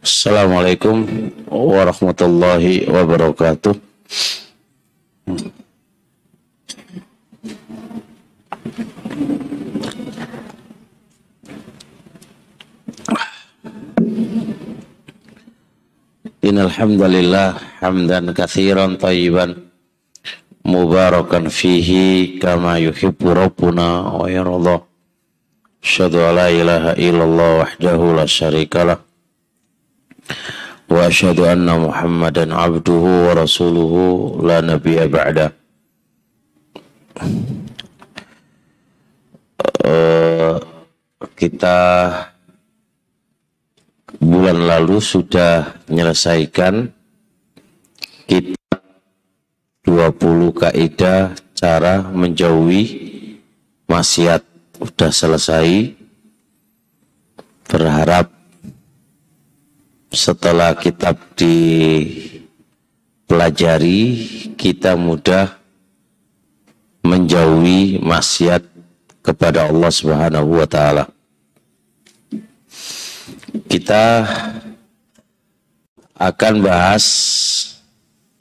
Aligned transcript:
Assalamualaikum 0.00 1.04
warahmatullahi 1.52 2.88
wabarakatuh. 2.88 3.76
Innal 16.48 16.72
hamdalillah 16.72 17.60
hamdan 17.84 18.32
katsiran 18.32 18.96
tayyiban 18.96 19.68
mubarakan 20.64 21.52
fihi 21.52 22.40
kama 22.40 22.80
yuhibbu 22.80 23.36
rabbuna 23.36 24.16
wa 24.16 24.24
yarda. 24.32 24.80
Asyhadu 25.84 26.24
ilaha 26.24 26.96
illallah 26.96 27.68
wahdahu 27.68 28.16
la 28.16 28.24
syarikalah 28.24 29.09
Muhammadan 31.78 32.50
abduhu 32.50 33.30
wa 33.30 33.32
rasuluhu 33.38 34.42
la 34.42 34.58
nabiyya 34.58 35.06
ba'da. 35.06 35.54
Uh, 39.80 40.56
kita 41.36 41.78
bulan 44.18 44.66
lalu 44.66 44.98
sudah 44.98 45.78
menyelesaikan 45.86 46.90
kitab 48.26 48.80
20 49.86 50.54
kaidah 50.54 51.34
cara 51.54 52.00
menjauhi 52.02 52.84
maksiat 53.90 54.42
sudah 54.80 55.10
selesai 55.12 55.92
berharap 57.68 58.39
setelah 60.10 60.74
kitab 60.74 61.22
dipelajari 61.38 62.50
kita 64.58 64.98
mudah 64.98 65.54
menjauhi 67.06 68.02
maksiat 68.02 68.66
kepada 69.22 69.70
Allah 69.70 69.90
Subhanahu 69.94 70.58
wa 70.58 70.66
taala. 70.66 71.06
Kita 73.70 74.26
akan 76.18 76.54
bahas 76.60 77.06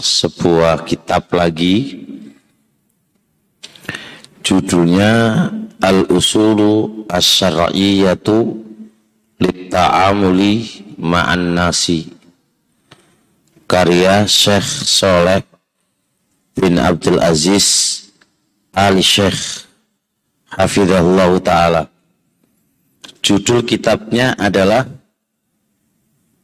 sebuah 0.01 0.89
kitab 0.89 1.29
lagi. 1.31 2.07
Judulnya 4.41 5.45
Al-Usulu 5.77 7.05
Asy-Syar'iyyatu 7.05 8.57
Ma'an 10.99 11.55
Nasi. 11.55 12.11
Karya 13.69 14.27
Syekh 14.27 14.65
Soleh 14.83 15.45
bin 16.57 16.75
Abdul 16.75 17.23
Aziz 17.23 18.01
Ali 18.75 18.99
Syekh 18.99 19.63
Hafizahullah 20.51 21.31
Ta'ala. 21.39 21.83
Judul 23.23 23.63
kitabnya 23.63 24.35
adalah 24.35 24.83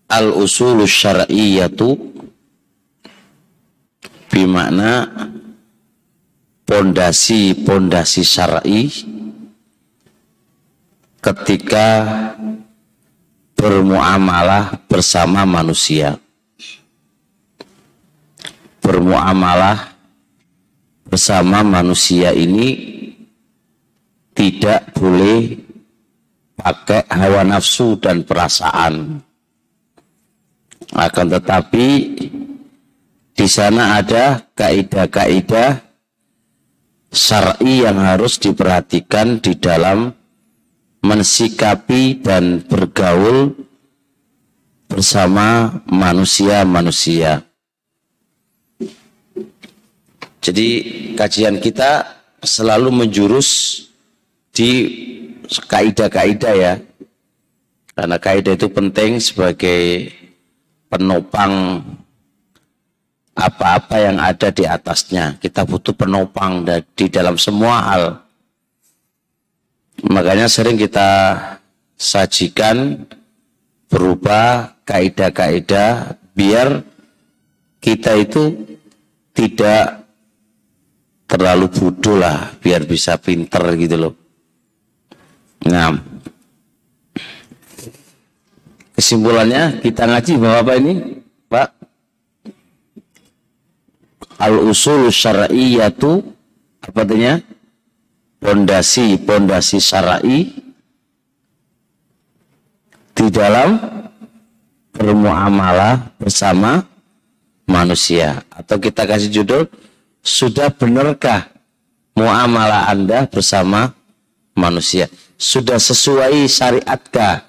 al-usulus 0.08 0.92
syar'iyyatu 0.92 1.98
bimakna 4.30 5.10
pondasi-pondasi 6.70 8.22
syar'i 8.22 8.92
ketika 11.26 11.88
bermuamalah 13.66 14.78
bersama 14.86 15.42
manusia. 15.42 16.22
Bermuamalah 18.78 19.98
bersama 21.10 21.66
manusia 21.66 22.30
ini 22.30 22.94
tidak 24.38 24.94
boleh 24.94 25.58
pakai 26.54 27.10
hawa 27.10 27.42
nafsu 27.42 27.98
dan 27.98 28.22
perasaan. 28.22 29.26
Akan 30.94 31.34
tetapi 31.34 31.88
di 33.34 33.48
sana 33.50 33.98
ada 33.98 34.46
kaidah-kaidah 34.54 35.82
syar'i 37.10 37.82
yang 37.82 37.98
harus 37.98 38.38
diperhatikan 38.38 39.42
di 39.42 39.58
dalam 39.58 40.14
mensikapi 41.06 42.22
dan 42.26 42.66
bergaul 42.66 43.65
bersama 44.96 45.76
manusia-manusia. 45.92 47.44
Jadi 50.40 50.68
kajian 51.20 51.60
kita 51.60 52.16
selalu 52.40 53.04
menjurus 53.04 53.82
di 54.56 54.88
kaidah-kaidah 55.52 56.54
ya. 56.56 56.74
Karena 57.92 58.16
kaidah 58.16 58.56
itu 58.56 58.72
penting 58.72 59.20
sebagai 59.20 60.16
penopang 60.88 61.84
apa-apa 63.36 64.00
yang 64.00 64.16
ada 64.24 64.48
di 64.48 64.64
atasnya. 64.64 65.36
Kita 65.44 65.68
butuh 65.68 65.92
penopang 65.92 66.64
di 66.96 67.12
dalam 67.12 67.36
semua 67.36 67.76
hal. 67.92 68.04
Makanya 70.08 70.48
sering 70.48 70.80
kita 70.80 71.36
sajikan 72.00 73.04
berupa 73.96 74.76
kaidah-kaidah 74.84 76.20
biar 76.36 76.84
kita 77.80 78.20
itu 78.20 78.76
tidak 79.32 80.04
terlalu 81.32 81.72
bodoh 81.72 82.20
lah, 82.20 82.52
biar 82.60 82.84
bisa 82.84 83.16
pinter 83.16 83.64
gitu 83.80 83.96
loh. 83.96 84.14
Nah, 85.72 86.16
Kesimpulannya 88.96 89.84
kita 89.84 90.08
ngaji 90.08 90.34
bahwa 90.40 90.58
apa 90.64 90.74
ini? 90.80 90.94
Pak? 91.52 91.68
Al-usul 94.40 95.12
syar'iyyatu 95.12 96.24
apa 96.80 97.04
artinya? 97.04 97.36
Pondasi, 98.40 99.20
pondasi 99.20 99.84
syar'i 99.84 100.65
di 103.16 103.32
dalam 103.32 103.80
bermuamalah 104.92 106.12
bersama 106.20 106.84
manusia 107.66 108.44
atau 108.52 108.76
kita 108.78 109.08
kasih 109.08 109.32
judul 109.32 109.64
sudah 110.20 110.68
benarkah 110.70 111.48
muamalah 112.14 112.92
Anda 112.92 113.26
bersama 113.32 113.96
manusia? 114.52 115.08
Sudah 115.40 115.80
sesuai 115.80 116.48
syariatkah 116.48 117.48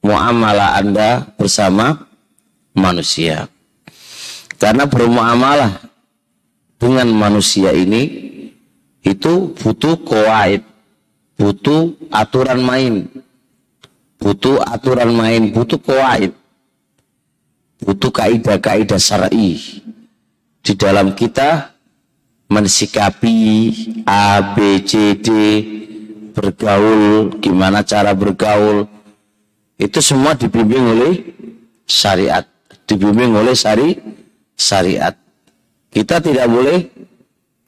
muamalah 0.00 0.80
Anda 0.80 1.24
bersama 1.36 2.08
manusia. 2.76 3.48
Karena 4.56 4.88
bermuamalah 4.88 5.84
dengan 6.80 7.08
manusia 7.12 7.72
ini 7.72 8.32
itu 9.04 9.52
butuh 9.52 10.00
kuait, 10.00 10.64
butuh 11.36 11.92
aturan 12.08 12.60
main, 12.64 13.08
butuh 14.24 14.56
aturan 14.64 15.12
main, 15.12 15.52
butuh 15.52 15.76
kuait, 15.76 16.32
butuh 17.84 18.08
kaidah-kaidah 18.08 18.96
syar'i. 18.96 19.60
Di 20.64 20.72
dalam 20.80 21.12
kita 21.12 21.76
mensikapi 22.48 23.36
A, 24.08 24.56
B, 24.56 24.80
C, 24.88 25.20
D, 25.20 25.28
bergaul, 26.32 27.36
gimana 27.36 27.84
cara 27.84 28.16
bergaul, 28.16 28.88
itu 29.76 30.00
semua 30.00 30.32
dibimbing 30.32 30.96
oleh 30.96 31.14
syariat, 31.84 32.48
dibimbing 32.88 33.36
oleh 33.36 33.52
syari 33.52 34.00
syariat. 34.56 35.12
Kita 35.92 36.24
tidak 36.24 36.48
boleh 36.48 36.88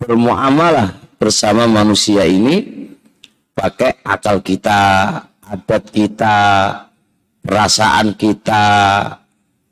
bermuamalah 0.01 1.21
bersama 1.21 1.69
manusia 1.69 2.25
ini 2.25 2.89
pakai 3.53 4.01
akal 4.09 4.41
kita, 4.41 4.81
adat 5.47 5.89
kita, 5.95 6.39
perasaan 7.43 8.19
kita, 8.19 8.67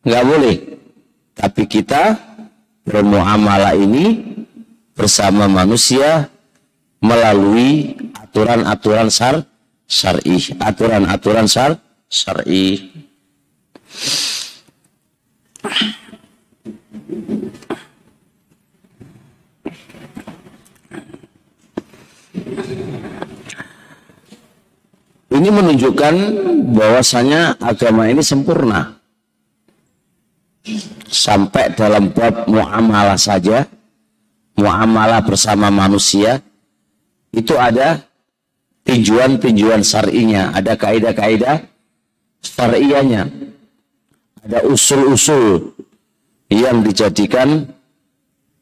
nggak 0.06 0.24
boleh. 0.24 0.56
Tapi 1.34 1.62
kita 1.66 2.14
bermuamalah 2.86 3.74
ini 3.74 4.22
bersama 4.94 5.50
manusia 5.50 6.30
melalui 7.02 7.98
aturan-aturan 8.14 9.10
syar 9.10 9.42
syar'i, 9.84 10.38
aturan-aturan 10.62 11.50
syar 11.50 11.76
syar'i 12.06 12.94
Ini 25.34 25.48
menunjukkan 25.50 26.14
bahwasanya 26.78 27.58
agama 27.58 28.06
ini 28.06 28.22
sempurna. 28.22 28.94
sampai 31.04 31.76
dalam 31.76 32.08
bab 32.10 32.48
muamalah 32.48 33.20
saja, 33.20 33.68
muamalah 34.56 35.20
bersama 35.20 35.68
manusia, 35.68 36.40
itu 37.30 37.54
ada 37.54 38.00
tinjuan-tinjuan 38.88 39.84
syar'inya, 39.84 40.56
ada 40.56 40.72
kaidah-kaidah 40.74 41.68
syar'iyahnya, 42.40 43.28
ada 44.44 44.58
usul-usul 44.64 45.76
yang 46.48 46.80
dijadikan 46.80 47.68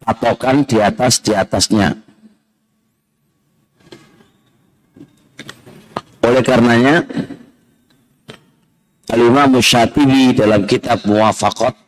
patokan 0.03 0.67
di 0.67 0.83
atas 0.83 1.23
di 1.23 1.33
atasnya. 1.35 2.12
Oleh 6.23 6.43
karenanya, 6.43 7.03
Al-Imam 9.11 9.59
Syatibi 9.59 10.33
dalam 10.33 10.65
kitab 10.65 11.03
Muwafaqat 11.05 11.83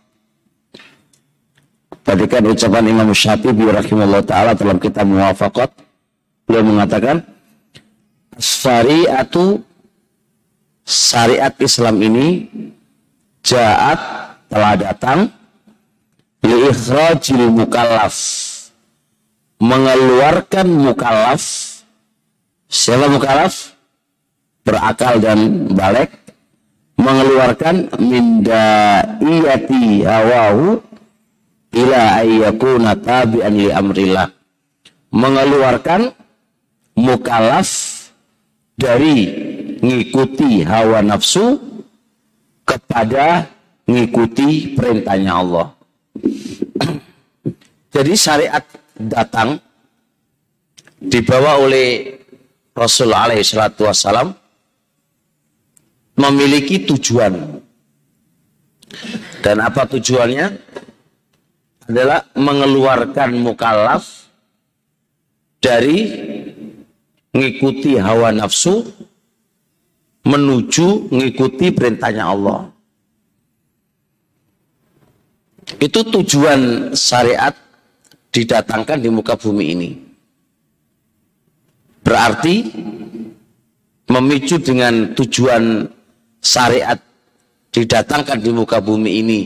Perhatikan 2.05 2.45
ucapan 2.45 2.85
Imam 2.85 3.09
Syafi'i 3.17 3.65
rahimahullah 3.65 4.29
ta'ala 4.29 4.53
dalam 4.53 4.77
kitab 4.77 5.09
Muwafaqat. 5.09 5.73
Beliau 6.45 6.61
mengatakan, 6.61 7.25
Syariatu 8.37 9.65
syariat 10.85 11.55
Islam 11.65 11.97
ini 12.05 12.45
jaat 13.41 13.97
telah 14.53 14.77
datang 14.77 15.33
li 16.45 16.69
ikhrajil 16.69 17.49
mukallaf 17.49 18.17
mengeluarkan 19.65 20.67
mukallaf 20.69 21.41
siapa 22.69 23.09
mukallaf 23.09 23.74
berakal 24.65 25.21
dan 25.21 25.69
balik 25.77 26.11
mengeluarkan 26.97 27.93
minda 28.01 29.01
iyati 29.21 30.03
hawahu 30.03 30.81
ila 31.77 32.01
ayyakuna 32.25 32.97
tabi'an 32.97 33.53
li 33.55 33.69
amrillah. 33.69 34.33
Mengeluarkan 35.15 36.11
mukallaf 36.99 37.71
dari 38.75 39.31
ngikuti 39.79 40.67
hawa 40.67 41.05
nafsu 41.05 41.61
kepada 42.67 43.47
ngikuti 43.87 44.75
perintahnya 44.75 45.33
Allah. 45.39 45.67
Jadi 47.95 48.13
syariat 48.19 48.65
datang 48.97 49.61
dibawa 50.99 51.63
oleh 51.63 52.19
Rasul 52.75 53.15
alaihi 53.15 53.47
salatu 53.47 53.87
wassalam 53.87 54.35
memiliki 56.19 56.83
tujuan. 56.87 57.63
Dan 59.43 59.57
apa 59.61 59.85
tujuannya? 59.91 60.47
Adalah 61.85 62.25
mengeluarkan 62.33 63.37
mukallaf 63.45 64.33
dari 65.61 66.09
mengikuti 67.35 68.01
hawa 68.01 68.33
nafsu 68.33 68.89
menuju 70.25 71.13
mengikuti 71.13 71.69
perintahnya 71.69 72.25
Allah. 72.25 72.73
Itu 75.77 76.01
tujuan 76.09 76.93
syariat 76.97 77.53
didatangkan 78.33 79.05
di 79.05 79.09
muka 79.13 79.37
bumi 79.37 79.65
ini. 79.77 79.91
Berarti 82.05 82.55
memicu 84.09 84.61
dengan 84.61 85.13
tujuan 85.17 85.89
syariat 86.45 87.01
didatangkan 87.73 88.39
di 88.39 88.53
muka 88.53 88.79
bumi 88.85 89.11
ini 89.25 89.41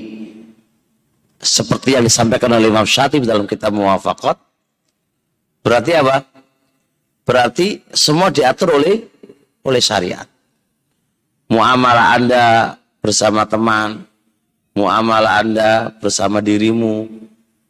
seperti 1.38 1.94
yang 1.94 2.02
disampaikan 2.02 2.58
oleh 2.58 2.66
Imam 2.66 2.82
Syatib 2.82 3.22
dalam 3.22 3.46
kitab 3.46 3.70
Muwafaqat 3.70 4.36
berarti 5.62 5.92
apa? 5.94 6.26
Berarti 7.22 7.86
semua 7.94 8.34
diatur 8.34 8.82
oleh 8.82 9.06
oleh 9.62 9.82
syariat. 9.84 10.26
Muamalah 11.48 12.18
Anda 12.18 12.46
bersama 13.00 13.44
teman, 13.48 14.04
muamalah 14.76 15.40
Anda 15.40 15.72
bersama 15.96 16.44
dirimu, 16.44 17.08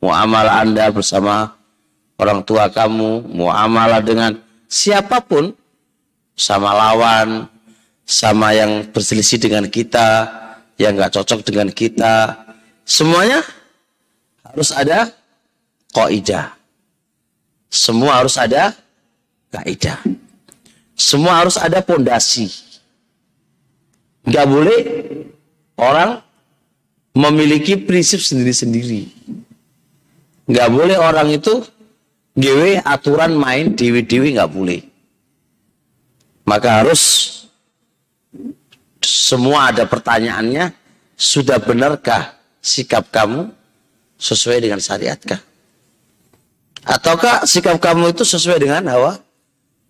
muamalah 0.03 0.63
Anda 0.63 0.91
bersama 0.91 1.59
orang 2.19 2.43
tua 2.43 2.67
kamu, 2.71 3.31
muamalah 3.31 4.03
dengan 4.03 4.35
siapa 4.67 5.23
pun, 5.23 5.55
sama 6.35 6.75
lawan, 6.75 7.47
sama 8.09 8.57
yang 8.57 8.89
berselisih 8.89 9.37
dengan 9.37 9.69
kita, 9.69 10.25
yang 10.81 10.97
nggak 10.97 11.13
cocok 11.13 11.45
dengan 11.45 11.69
kita, 11.69 12.33
semuanya 12.89 13.45
harus 14.49 14.73
ada 14.73 15.13
kaidah. 15.93 16.57
Semua 17.69 18.25
harus 18.25 18.41
ada 18.41 18.73
kaidah. 19.53 20.01
Semua 20.97 21.45
harus 21.45 21.61
ada 21.61 21.85
pondasi. 21.85 22.49
Nggak 24.25 24.47
boleh 24.49 24.81
orang 25.77 26.25
memiliki 27.13 27.77
prinsip 27.77 28.25
sendiri-sendiri. 28.25 29.05
Nggak 30.49 30.69
boleh 30.73 30.97
orang 30.97 31.29
itu 31.29 31.61
GW 32.41 32.81
aturan 32.89 33.37
main 33.37 33.77
dewi-dewi 33.77 34.41
nggak 34.41 34.49
boleh. 34.49 34.81
Maka 36.49 36.81
harus 36.81 37.03
semua 39.09 39.73
ada 39.73 39.89
pertanyaannya, 39.89 40.77
sudah 41.17 41.59
benarkah 41.59 42.37
sikap 42.61 43.09
kamu 43.09 43.49
sesuai 44.21 44.61
dengan 44.63 44.79
syariatkah? 44.79 45.41
Ataukah 46.85 47.45
sikap 47.49 47.81
kamu 47.81 48.13
itu 48.13 48.23
sesuai 48.25 48.59
dengan 48.61 48.85
hawa 48.89 49.19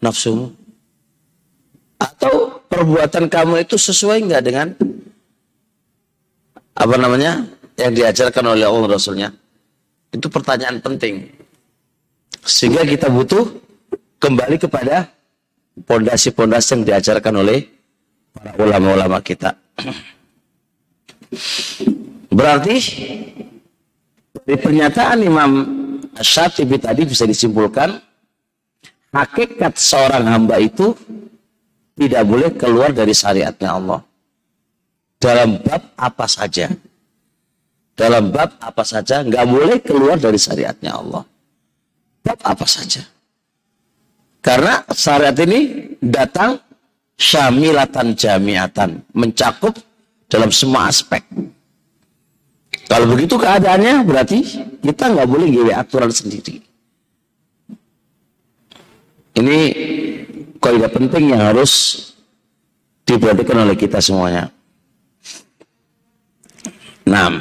nafsumu? 0.01 0.55
Atau 1.99 2.63
perbuatan 2.71 3.27
kamu 3.27 3.67
itu 3.67 3.75
sesuai 3.75 4.23
enggak 4.23 4.43
dengan 4.47 4.67
apa 6.79 6.95
namanya 6.95 7.43
yang 7.75 7.93
diajarkan 7.95 8.45
oleh 8.55 8.67
Allah 8.67 8.99
Rasulnya? 8.99 9.29
Itu 10.15 10.31
pertanyaan 10.31 10.79
penting. 10.79 11.29
Sehingga 12.43 12.87
kita 12.87 13.11
butuh 13.11 13.45
kembali 14.23 14.57
kepada 14.57 15.11
pondasi-pondasi 15.85 16.69
yang 16.79 16.83
diajarkan 16.87 17.35
oleh 17.39 17.78
para 18.33 18.53
ulama-ulama 18.59 19.19
kita. 19.21 19.55
Berarti 22.33 22.77
dari 24.45 24.57
pernyataan 24.57 25.19
Imam 25.25 25.51
Syatibi 26.19 26.81
tadi 26.81 27.05
bisa 27.05 27.29
disimpulkan 27.29 28.01
hakikat 29.13 29.77
seorang 29.77 30.25
hamba 30.25 30.57
itu 30.59 30.97
tidak 31.99 32.23
boleh 32.25 32.51
keluar 32.55 32.95
dari 32.95 33.13
syariatnya 33.13 33.71
Allah. 33.75 34.01
Dalam 35.19 35.59
bab 35.61 35.83
apa 35.99 36.27
saja. 36.31 36.71
Dalam 37.99 38.31
bab 38.31 38.55
apa 38.63 38.83
saja 38.87 39.27
nggak 39.27 39.45
boleh 39.51 39.79
keluar 39.83 40.15
dari 40.15 40.39
syariatnya 40.39 40.95
Allah. 40.95 41.27
Bab 42.23 42.39
apa 42.47 42.67
saja. 42.67 43.03
Karena 44.39 44.87
syariat 44.95 45.35
ini 45.43 45.93
datang 45.99 46.63
syamilatan 47.19 48.15
jamiatan, 48.15 49.03
mencakup 49.11 49.75
dalam 50.31 50.55
semua 50.55 50.87
aspek. 50.87 51.21
Kalau 52.89 53.11
begitu 53.11 53.37
keadaannya 53.37 54.07
berarti 54.07 54.39
kita 54.81 55.13
nggak 55.13 55.29
boleh 55.29 55.51
gawe 55.53 55.73
aturan 55.83 56.09
sendiri. 56.15 56.63
Ini 59.37 59.59
kaidah 60.63 60.91
penting 60.91 61.35
yang 61.35 61.43
harus 61.53 62.01
diperhatikan 63.05 63.67
oleh 63.67 63.77
kita 63.77 64.01
semuanya. 64.01 64.51
Nah, 67.09 67.41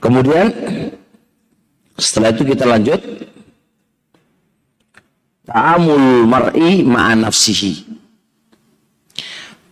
kemudian 0.00 0.48
setelah 1.98 2.32
itu 2.32 2.44
kita 2.46 2.64
lanjut 2.64 3.00
ta'amul 5.48 6.28
mar'i 6.28 6.84
ma'a 6.84 7.16
nafsihi. 7.16 7.88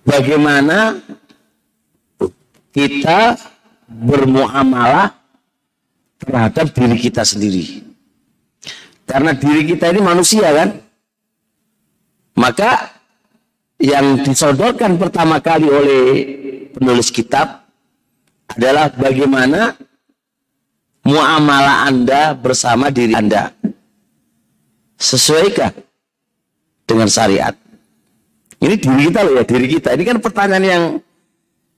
Bagaimana 0.06 0.96
kita 2.72 3.36
bermuamalah 3.88 5.12
terhadap 6.20 6.72
diri 6.72 6.96
kita 6.96 7.22
sendiri. 7.22 7.84
Karena 9.06 9.36
diri 9.36 9.62
kita 9.68 9.92
ini 9.92 10.00
manusia 10.02 10.48
kan. 10.50 10.70
Maka 12.36 12.92
yang 13.80 14.20
disodorkan 14.20 15.00
pertama 15.00 15.40
kali 15.40 15.68
oleh 15.68 16.02
penulis 16.76 17.08
kitab 17.08 17.64
adalah 18.52 18.92
bagaimana 18.92 19.72
muamalah 21.00 21.88
Anda 21.88 22.36
bersama 22.36 22.92
diri 22.92 23.16
Anda. 23.16 23.55
Sesuaikah 24.96 25.72
dengan 26.88 27.08
syariat? 27.08 27.52
Ini 28.56 28.80
diri 28.80 29.12
kita 29.12 29.20
loh 29.22 29.34
ya, 29.36 29.44
diri 29.44 29.66
kita. 29.68 29.92
Ini 29.92 30.04
kan 30.04 30.18
pertanyaan 30.24 30.64
yang 30.64 30.84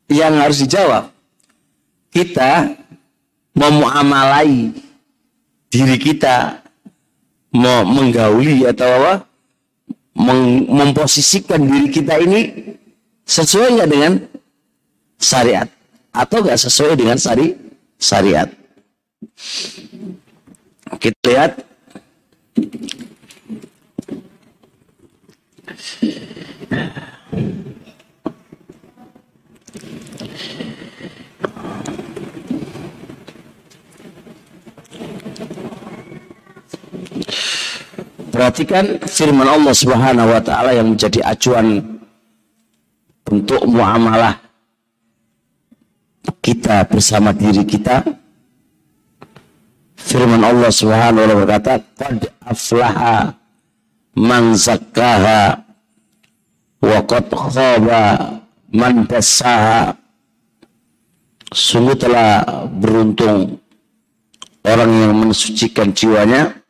yang 0.09 0.35
harus 0.39 0.63
dijawab. 0.63 1.11
Kita 2.09 2.73
memuamalai 3.59 4.73
diri 5.69 5.97
kita 6.01 6.63
mau 7.53 7.85
menggauli 7.85 8.65
atau 8.65 8.89
apa 8.89 9.15
mem 10.19 10.69
memposisikan 10.69 11.61
diri 11.65 11.89
kita 11.93 12.19
ini 12.23 12.75
sesuai 13.29 13.77
nggak 13.77 13.91
dengan 13.91 14.13
syariat 15.21 15.69
atau 16.13 16.39
nggak 16.41 16.59
sesuai 16.59 16.95
dengan 16.97 17.17
syari 17.21 17.55
syariat 18.01 18.49
kita 20.99 21.19
lihat 21.29 21.53
Perhatikan 38.39 39.03
firman 39.07 39.51
Allah 39.51 39.75
Subhanahu 39.75 40.31
wa 40.31 40.39
taala 40.39 40.71
yang 40.71 40.95
menjadi 40.95 41.27
acuan 41.27 41.99
untuk 43.27 43.67
muamalah 43.67 44.39
kita 46.39 46.87
bersama 46.87 47.35
diri 47.35 47.67
kita. 47.67 48.07
Firman 49.99 50.43
Allah 50.47 50.71
Subhanahu 50.71 51.19
wa 51.19 51.27
taala 51.27 51.35
berkata, 51.35 51.73
"Qad 51.99 52.19
aflaha 52.47 53.35
man 54.15 54.55
zakkaha 54.55 55.68
wa 56.83 56.99
qad 57.07 57.31
khaba 57.31 58.03
man 58.71 59.07
dassaha." 59.07 59.97
Sungguh 61.49 61.97
telah 61.97 62.45
beruntung 62.69 63.57
orang 64.69 64.93
yang 65.01 65.15
mensucikan 65.17 65.97
jiwanya 65.97 66.61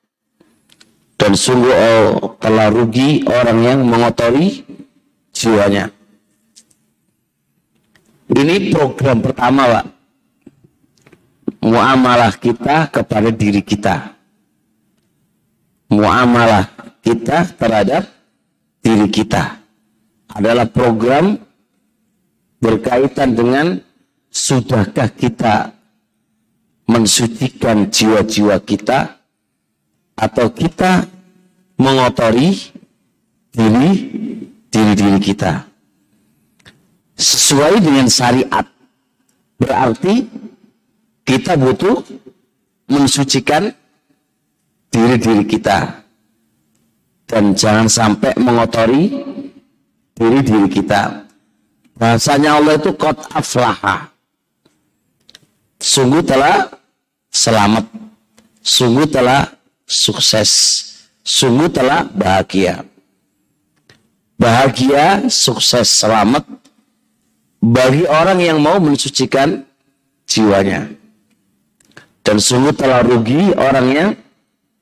dan 1.19 1.35
sungguh 1.35 1.75
oh, 1.75 2.39
telah 2.39 2.71
rugi 2.71 3.27
orang 3.27 3.59
yang 3.67 3.79
mengotori 3.83 4.63
jiwanya. 5.35 5.91
Ini 8.31 8.71
program 8.71 9.19
pertama, 9.19 9.67
Pak. 9.67 9.87
Muamalah 11.59 12.39
kita 12.39 12.87
kepada 12.87 13.35
diri 13.35 13.67
kita. 13.67 14.15
Muamalah 15.91 16.71
kita 17.03 17.51
terhadap 17.59 18.07
diri 18.79 19.11
kita 19.11 19.58
adalah 20.33 20.69
program 20.69 21.39
berkaitan 22.61 23.33
dengan 23.33 23.67
sudahkah 24.29 25.09
kita 25.15 25.73
mensucikan 26.89 27.89
jiwa-jiwa 27.89 28.57
kita 28.65 29.21
atau 30.19 30.47
kita 30.51 31.07
mengotori 31.79 32.57
diri 33.53 33.91
diri 34.69 34.93
diri 34.97 35.21
kita. 35.21 35.53
Sesuai 37.19 37.83
dengan 37.83 38.07
syariat. 38.07 38.67
Berarti 39.59 40.23
kita 41.27 41.59
butuh 41.59 41.99
mensucikan 42.87 43.75
diri 44.89 45.17
diri 45.19 45.45
kita. 45.45 45.99
Dan 47.29 47.53
jangan 47.53 47.91
sampai 47.91 48.33
mengotori 48.41 49.13
diri 50.19 50.43
diri 50.43 50.69
kita 50.69 51.23
bahasanya 51.95 52.59
Allah 52.59 52.75
itu 52.75 52.91
kot 52.99 53.17
aflaha 53.31 54.11
sungguh 55.79 56.27
telah 56.27 56.67
selamat 57.31 57.87
sungguh 58.69 59.07
telah 59.09 59.59
sukses. 59.89 60.85
Sungguh 61.25 61.73
telah 61.73 62.05
bahagia. 62.05 62.85
Bahagia, 64.39 65.27
sukses, 65.33 65.89
selamat 65.99 66.45
bagi 67.59 68.07
orang 68.07 68.39
yang 68.39 68.59
mau 68.63 68.79
mensucikan 68.79 69.67
jiwanya. 70.29 70.93
Dan 72.23 72.37
sungguh 72.39 72.77
telah 72.77 73.03
rugi 73.03 73.57
orang 73.57 73.87
yang 73.89 74.11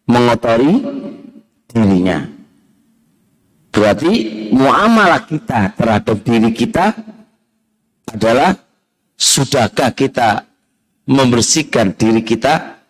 mengotori 0.04 0.82
dirinya. 1.70 2.35
Berarti 3.76 4.12
muamalah 4.56 5.28
kita 5.28 5.76
terhadap 5.76 6.16
diri 6.24 6.48
kita 6.56 6.96
adalah 8.08 8.56
sudahkah 9.20 9.92
kita 9.92 10.48
membersihkan 11.04 11.92
diri 11.92 12.24
kita 12.24 12.80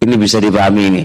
ini 0.00 0.16
bisa 0.16 0.40
dipahami 0.40 0.82
ini. 0.88 1.02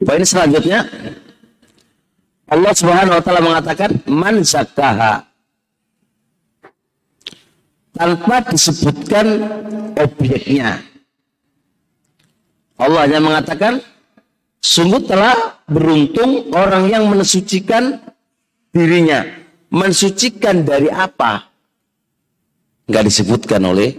Poin 0.00 0.24
selanjutnya 0.24 0.80
Allah 2.48 2.72
Subhanahu 2.72 3.20
wa 3.20 3.22
taala 3.22 3.42
mengatakan 3.44 3.90
man 4.08 4.40
zakaha 4.40 5.28
tanpa 7.92 8.48
disebutkan 8.48 9.26
objeknya. 9.92 10.95
Allah 12.76 13.08
hanya 13.08 13.20
mengatakan 13.20 13.80
sungguh 14.60 15.04
telah 15.08 15.60
beruntung 15.68 16.52
orang 16.52 16.88
yang 16.92 17.04
mensucikan 17.08 18.00
dirinya. 18.72 19.24
Mensucikan 19.66 20.62
dari 20.62 20.86
apa? 20.86 21.56
nggak 22.86 23.04
disebutkan 23.06 23.62
oleh 23.66 23.98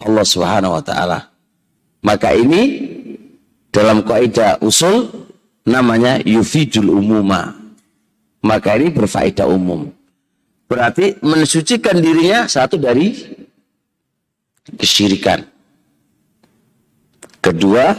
Allah 0.00 0.24
Subhanahu 0.24 0.76
wa 0.76 0.82
taala. 0.84 1.18
Maka 2.04 2.32
ini 2.32 2.62
dalam 3.72 4.04
kaidah 4.04 4.60
usul 4.64 5.08
namanya 5.68 6.20
yufidul 6.24 6.96
umuma. 6.96 7.56
Maka 8.44 8.78
ini 8.78 8.92
berfaedah 8.92 9.48
umum. 9.48 9.90
Berarti 10.66 11.18
mensucikan 11.22 11.98
dirinya 11.98 12.46
satu 12.46 12.78
dari 12.78 13.14
kesyirikan. 14.76 15.46
Kedua, 17.46 17.94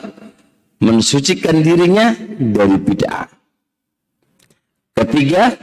mensucikan 0.84 1.64
dirinya 1.64 2.12
dari 2.36 2.76
bid'ah. 2.84 3.32
Ketiga, 4.92 5.56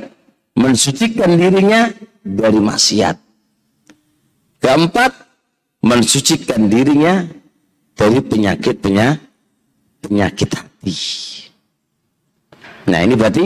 mensucikan 0.56 1.36
dirinya 1.36 1.92
dari 2.24 2.64
maksiat. 2.64 3.16
Keempat, 4.64 5.12
mensucikan 5.84 6.72
dirinya 6.72 7.28
dari 7.92 8.24
penyakit 8.24 8.80
penyakit 10.00 10.48
hati. 10.56 10.96
Nah 12.88 13.04
ini 13.04 13.12
berarti 13.20 13.44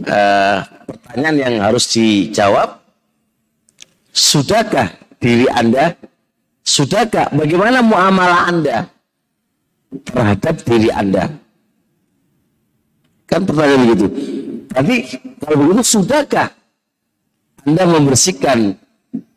uh, 0.00 0.58
pertanyaan 0.88 1.36
yang 1.36 1.56
harus 1.60 1.92
dijawab. 1.92 2.80
Sudahkah 4.16 4.96
diri 5.20 5.44
Anda? 5.52 5.92
Sudahkah 6.64 7.36
bagaimana 7.36 7.84
muamalah 7.84 8.48
Anda 8.48 8.95
terhadap 10.02 10.60
diri 10.66 10.90
Anda? 10.92 11.30
Kan 13.26 13.46
pertanyaan 13.46 13.82
begitu. 13.88 14.06
Tapi 14.70 14.94
kalau 15.40 15.56
begitu 15.66 15.82
sudahkah 15.82 16.52
Anda 17.64 17.84
membersihkan 17.88 18.76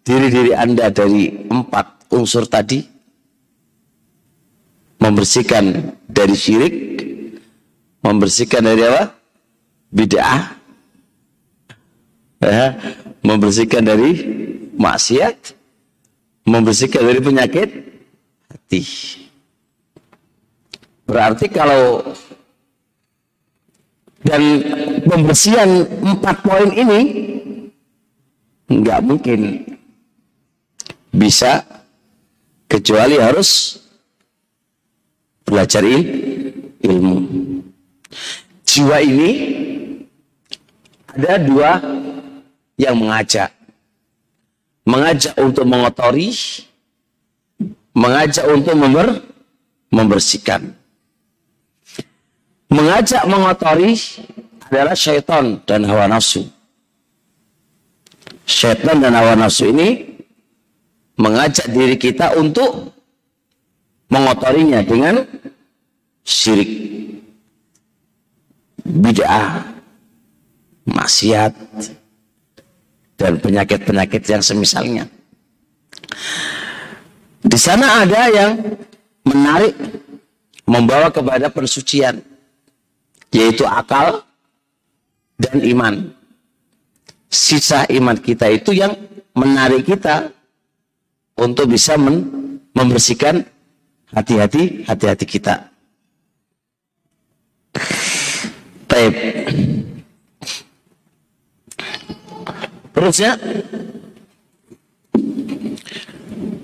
diri-diri 0.04 0.54
Anda 0.58 0.90
dari 0.90 1.48
empat 1.48 2.12
unsur 2.12 2.50
tadi, 2.50 2.82
membersihkan 5.00 5.96
dari 6.10 6.36
syirik, 6.36 6.76
membersihkan 8.04 8.66
dari 8.66 8.82
apa? 8.84 9.04
Bid'ah, 9.90 10.42
ya, 12.46 12.68
membersihkan 13.26 13.82
dari 13.82 14.12
maksiat, 14.78 15.58
membersihkan 16.46 17.02
dari 17.02 17.20
penyakit 17.22 17.70
hati. 18.50 18.84
Berarti 21.10 21.50
kalau 21.50 22.06
dan 24.22 24.62
pembersihan 25.10 25.90
empat 26.06 26.46
poin 26.46 26.70
ini 26.70 27.00
nggak 28.70 29.00
mungkin 29.02 29.66
bisa 31.10 31.66
kecuali 32.70 33.18
harus 33.18 33.82
belajar 35.42 35.82
il, 35.82 36.06
ilmu. 36.86 37.18
Jiwa 38.70 39.02
ini 39.02 39.32
ada 41.10 41.42
dua 41.42 41.72
yang 42.78 42.94
mengajak. 43.02 43.50
Mengajak 44.86 45.34
untuk 45.42 45.66
mengotori, 45.66 46.30
mengajak 47.98 48.46
untuk 48.46 48.78
member, 48.78 49.08
membersihkan. 49.90 50.79
Mengajak 52.70 53.26
mengotori 53.26 53.98
adalah 54.70 54.94
syaitan 54.94 55.58
dan 55.66 55.86
hawa 55.90 56.06
nafsu. 56.06 56.46
Syaitan 58.46 59.02
dan 59.02 59.18
hawa 59.18 59.34
nafsu 59.34 59.70
ini 59.74 60.18
mengajak 61.18 61.70
diri 61.70 61.98
kita 61.98 62.38
untuk 62.38 62.94
mengotorinya 64.10 64.82
dengan 64.82 65.22
syirik, 66.26 66.70
bid'ah, 68.86 69.66
maksiat, 70.90 71.54
dan 73.18 73.34
penyakit-penyakit 73.38 74.24
yang 74.30 74.42
semisalnya. 74.42 75.06
Di 77.40 77.60
sana 77.60 78.06
ada 78.06 78.22
yang 78.30 78.52
menarik 79.26 79.74
membawa 80.66 81.10
kepada 81.10 81.50
pensucian 81.50 82.22
yaitu 83.34 83.66
akal 83.66 84.24
dan 85.40 85.58
iman. 85.64 85.96
Sisa 87.30 87.86
iman 87.94 88.18
kita 88.18 88.50
itu 88.50 88.74
yang 88.74 88.98
menarik 89.38 89.86
kita 89.86 90.34
untuk 91.38 91.70
bisa 91.70 91.94
membersihkan 92.74 93.46
hati-hati 94.10 94.84
hati-hati 94.90 95.26
kita. 95.30 95.70
Baik. 98.90 99.14
Terusnya 102.90 103.38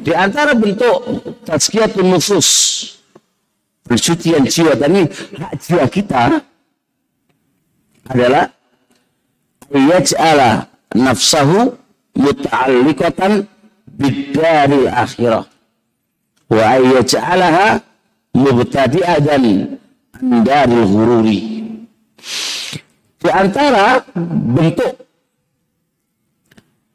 di 0.02 0.12
antara 0.14 0.58
bentuk 0.58 1.06
tazkiyatun 1.46 2.10
nufus 2.10 2.50
pensucian 3.86 4.44
jiwa 4.50 4.74
dan 4.74 4.90
ini 4.94 5.06
hak 5.38 5.54
jiwa 5.62 5.86
kita 5.90 6.42
adalah 8.10 8.52
yaj'ala 9.74 10.70
nafsahu 10.94 11.74
muta'alliqatan 12.16 13.48
bidaril 13.98 14.88
akhirah. 14.90 15.46
Wa 16.50 16.62
ayyaj'alaha 16.78 17.82
mubtadi'atan 18.36 19.44
daril 20.44 20.86
hururi 20.88 21.56
di 23.26 23.30
antara 23.34 24.06
bentuk 24.14 24.94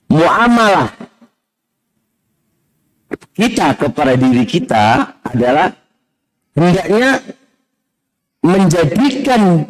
muamalah 0.06 0.94
kita 3.34 3.74
kepada 3.74 4.14
diri 4.14 4.44
kita 4.46 5.16
adalah 5.26 5.74
hendaknya 6.54 7.18
menjadikan 8.46 9.66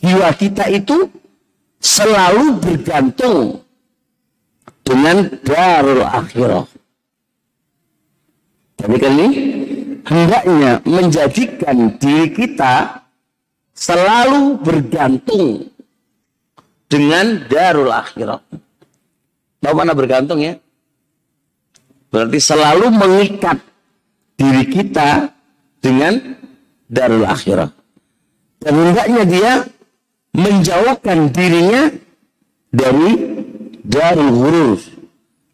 jiwa 0.00 0.28
kita 0.36 0.68
itu 0.72 1.08
selalu 1.80 2.58
bergantung 2.60 3.60
dengan 4.86 5.26
darul 5.42 6.06
akhirah. 6.06 6.66
Tapi 8.76 8.96
kan 9.00 9.12
ini 9.16 9.28
hendaknya 10.04 10.72
menjadikan 10.84 11.96
diri 11.96 12.28
kita 12.30 13.02
selalu 13.72 14.60
bergantung 14.62 15.68
dengan 16.86 17.42
darul 17.50 17.90
akhirah. 17.90 18.40
Tahu 19.58 19.74
mana 19.74 19.96
bergantung 19.96 20.38
ya? 20.38 20.54
Berarti 22.12 22.38
selalu 22.38 22.86
mengikat 22.94 23.58
diri 24.38 24.64
kita 24.70 25.32
dengan 25.82 26.36
darul 26.86 27.26
akhirah. 27.26 27.72
Dan 28.62 28.72
hendaknya 28.72 29.22
dia 29.26 29.52
menjauhkan 30.36 31.32
dirinya 31.32 31.88
dari 32.68 33.10
darul 33.80 34.32
huruf 34.36 34.80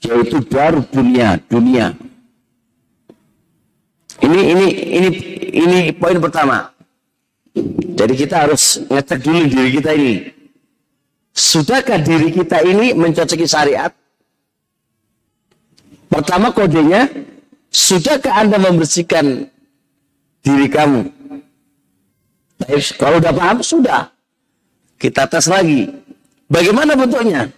yaitu 0.02 0.42
darul 0.50 0.82
dunia 0.90 1.38
dunia. 1.46 1.94
Ini 4.18 4.40
ini 4.54 4.66
ini 4.98 5.08
ini 5.54 5.78
poin 5.94 6.18
pertama. 6.18 6.74
Jadi 7.94 8.14
kita 8.18 8.48
harus 8.48 8.82
ngecek 8.90 9.18
dulu 9.22 9.40
diri 9.46 9.70
kita 9.78 9.90
ini. 9.94 10.14
Sudahkah 11.32 12.02
diri 12.02 12.28
kita 12.34 12.60
ini 12.66 12.92
mencocoki 12.92 13.46
syariat? 13.46 13.92
Pertama 16.10 16.52
kodenya 16.52 17.08
sudahkah 17.72 18.36
anda 18.36 18.60
membersihkan 18.60 19.48
diri 20.44 20.68
kamu? 20.68 21.08
Kalau 23.00 23.18
udah 23.18 23.32
paham 23.32 23.58
sudah 23.64 24.11
kita 25.02 25.26
tes 25.26 25.50
lagi. 25.50 25.90
Bagaimana 26.46 26.94
bentuknya? 26.94 27.50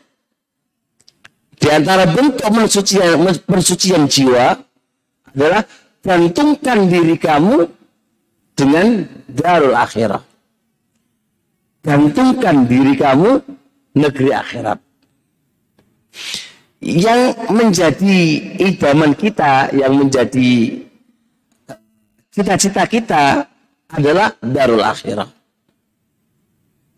Di 1.61 1.69
antara 1.69 2.09
bentuk 2.09 2.49
pensucian, 2.49 3.21
pensucian 3.45 4.09
jiwa 4.09 4.57
adalah 5.29 5.61
gantungkan 6.01 6.89
diri 6.89 7.21
kamu 7.21 7.69
dengan 8.57 9.05
darul 9.29 9.77
akhirah. 9.77 10.25
Gantungkan 11.85 12.65
diri 12.65 12.97
kamu 12.97 13.45
negeri 13.93 14.31
akhirat. 14.33 14.79
Yang 16.81 17.21
menjadi 17.53 18.17
idaman 18.61 19.13
kita, 19.13 19.69
yang 19.77 20.01
menjadi 20.01 20.81
cita-cita 22.33 22.85
kita 22.89 23.25
adalah 23.93 24.33
darul 24.41 24.81
akhirah 24.81 25.44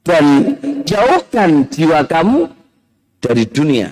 dan 0.07 0.25
jauhkan 0.87 1.67
jiwa 1.67 2.07
kamu 2.07 2.47
dari 3.19 3.43
dunia. 3.51 3.91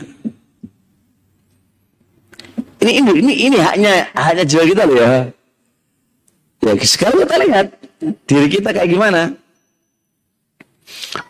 Ini 2.79 2.92
ini 3.03 3.11
ini, 3.18 3.33
ini 3.50 3.59
hanya 3.59 4.07
hanya 4.14 4.44
jiwa 4.46 4.62
kita 4.62 4.83
loh 4.87 4.96
ya. 4.96 5.11
Ya 6.62 6.72
sekarang 6.81 7.27
kita 7.27 7.37
lihat 7.42 7.66
diri 8.31 8.46
kita 8.46 8.70
kayak 8.70 8.88
gimana. 8.94 9.35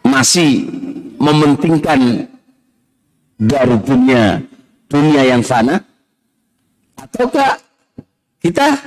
Masih 0.04 0.68
mementingkan 1.16 2.28
dari 3.40 3.76
dunia 3.82 4.44
dunia 4.86 5.22
yang 5.26 5.42
fana 5.42 5.80
ataukah 7.00 7.58
kita 8.38 8.78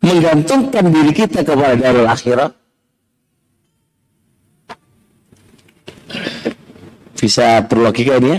menggantungkan 0.00 0.84
diri 0.88 1.12
kita 1.12 1.44
kepada 1.44 1.76
darul 1.76 2.08
akhirat 2.08 2.61
Bisa 7.22 7.62
berlogika 7.62 8.18
ini 8.18 8.26
ya? 8.34 8.38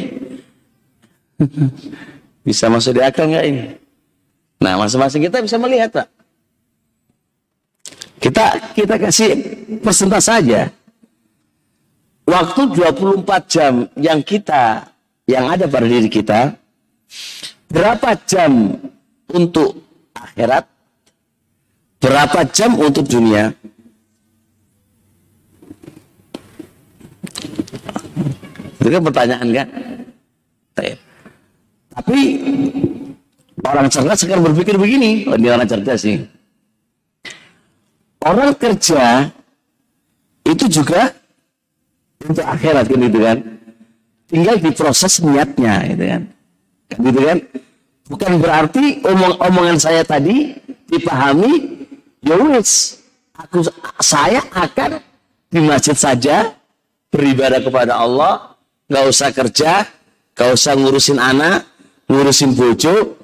bisa 2.47 2.67
masuk 2.67 2.99
di 2.99 3.01
akal 3.01 3.31
nggak 3.31 3.45
ini? 3.47 3.63
Nah, 4.59 4.75
masing-masing 4.75 5.23
kita 5.23 5.39
bisa 5.39 5.55
melihat, 5.55 6.03
Pak. 6.03 6.07
Kita 8.19 8.45
kita 8.75 8.95
kasih 8.99 9.29
persentase 9.79 10.27
saja. 10.27 10.61
Waktu 12.23 12.61
24 12.71 13.23
jam 13.51 13.73
yang 13.99 14.23
kita 14.23 14.87
yang 15.27 15.51
ada 15.51 15.67
pada 15.67 15.83
diri 15.83 16.07
kita 16.07 16.55
berapa 17.67 18.15
jam 18.23 18.79
untuk 19.27 19.83
akhirat? 20.15 20.63
Berapa 21.99 22.47
jam 22.51 22.79
untuk 22.79 23.07
dunia? 23.07 23.51
Itu 28.83 28.91
kan 28.91 28.99
pertanyaan 28.99 29.47
kan? 29.55 29.67
Tapi 31.93 32.19
orang 33.63 33.87
cerdas 33.87 34.19
sekarang 34.19 34.43
berpikir 34.51 34.75
begini, 34.75 35.23
oh 35.31 35.39
ini 35.39 35.47
orang 35.47 35.69
cerdas 35.71 36.03
sih. 36.03 36.19
Orang 38.19 38.51
kerja 38.59 39.31
itu 40.43 40.65
juga 40.67 41.15
untuk 42.27 42.43
akhirat 42.43 42.91
kan 42.91 42.99
gitu 43.07 43.19
kan. 43.23 43.37
Tinggal 44.27 44.55
diproses 44.59 45.23
niatnya 45.23 45.75
gitu 45.95 46.03
kan. 46.03 46.21
Gitu 46.91 47.19
kan. 47.23 47.37
Bukan 48.03 48.31
berarti 48.43 48.99
omong-omongan 48.99 49.79
saya 49.79 50.03
tadi 50.03 50.59
dipahami 50.91 51.87
ya 52.19 52.35
aku 53.39 53.63
saya 54.03 54.43
akan 54.51 54.99
di 55.47 55.59
masjid 55.63 55.95
saja 55.95 56.51
beribadah 57.13 57.63
kepada 57.63 57.95
Allah 57.95 58.52
nggak 58.87 59.05
usah 59.09 59.29
kerja, 59.31 59.87
nggak 60.35 60.49
usah 60.53 60.73
ngurusin 60.75 61.19
anak, 61.19 61.67
ngurusin 62.07 62.55
bojo. 62.55 63.19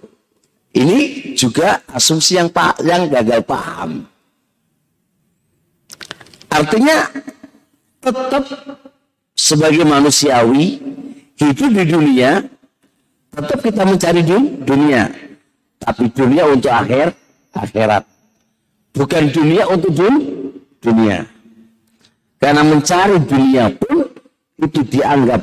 Ini 0.69 1.33
juga 1.33 1.81
asumsi 1.89 2.37
yang 2.37 2.53
pak 2.53 2.85
yang 2.85 3.09
gagal 3.09 3.41
paham. 3.41 4.05
Artinya 6.49 7.09
tetap 7.99 8.43
sebagai 9.33 9.87
manusiawi 9.87 10.79
hidup 11.39 11.69
di 11.71 11.83
dunia 11.87 12.43
tetap 13.31 13.59
kita 13.63 13.83
mencari 13.87 14.21
dunia 14.63 15.07
tapi 15.79 16.11
dunia 16.11 16.43
untuk 16.51 16.71
akhir 16.71 17.15
akhirat 17.55 18.03
bukan 18.91 19.23
dunia 19.31 19.63
untuk 19.71 19.95
dunia 20.83 21.23
Karena 22.39 22.63
mencari 22.63 23.19
dunia 23.19 23.67
pun 23.75 24.08
itu 24.59 24.79
dianggap 24.83 25.41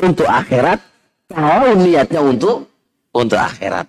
untuk 0.00 0.28
akhirat 0.28 0.80
kalau 1.28 1.76
niatnya 1.76 2.20
untuk 2.24 2.66
untuk 3.12 3.38
akhirat. 3.38 3.86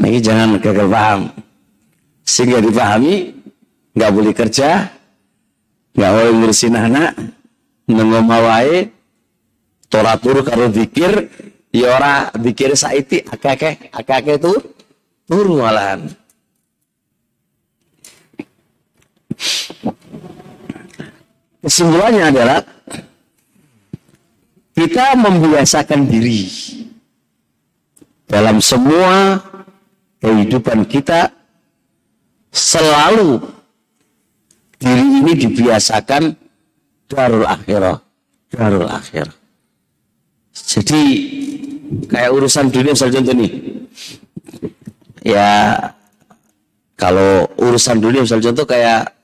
Ini 0.00 0.18
jangan 0.24 0.56
gagal 0.56 0.88
paham. 0.88 1.20
Sehingga 2.24 2.64
dipahami, 2.64 3.34
nggak 3.92 4.12
boleh 4.14 4.32
kerja, 4.32 4.88
nggak 5.92 6.12
boleh 6.16 6.32
ngurusin 6.32 6.78
anak, 6.78 7.12
nengok 7.90 8.24
mawai, 8.24 8.88
torat 9.92 10.16
turu 10.22 10.40
karo 10.40 10.72
dikir, 10.72 11.28
ya 11.74 11.86
ora 11.92 12.14
dikir 12.32 12.72
saiti 12.72 13.20
akake 13.20 13.92
akake 13.92 14.40
itu 14.40 14.52
turu 15.28 15.60
malahan. 15.60 16.08
Kesimpulannya 21.62 22.34
adalah 22.34 22.58
kita 24.74 25.14
membiasakan 25.14 26.10
diri 26.10 26.50
dalam 28.26 28.58
semua 28.58 29.38
kehidupan 30.18 30.82
kita 30.90 31.30
selalu 32.50 33.38
diri 34.82 35.06
ini 35.22 35.32
dibiasakan 35.38 36.34
darul 37.06 37.46
akhirah 37.46 38.02
darul 38.50 38.90
akhirah. 38.90 39.36
Jadi 40.52 41.02
kayak 42.10 42.30
urusan 42.34 42.74
dunia 42.74 42.92
misalnya 42.92 43.22
contoh 43.22 43.34
nih. 43.38 43.52
Ya 45.22 45.50
kalau 46.98 47.46
urusan 47.54 48.02
dunia 48.02 48.26
misalnya 48.26 48.50
contoh 48.50 48.66
kayak 48.66 49.21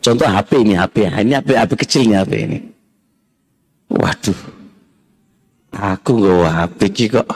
contoh 0.00 0.26
HP 0.26 0.50
ini 0.64 0.74
HP 0.76 1.08
ini 1.08 1.32
HP 1.36 1.48
HP 1.56 1.70
kecil 1.76 2.02
nih 2.08 2.18
HP 2.20 2.32
ini. 2.44 2.58
Waduh. 3.90 4.40
Aku 5.70 6.10
nggak 6.18 6.52
HP 6.56 6.80
ki 6.90 7.06
kok. 7.14 7.28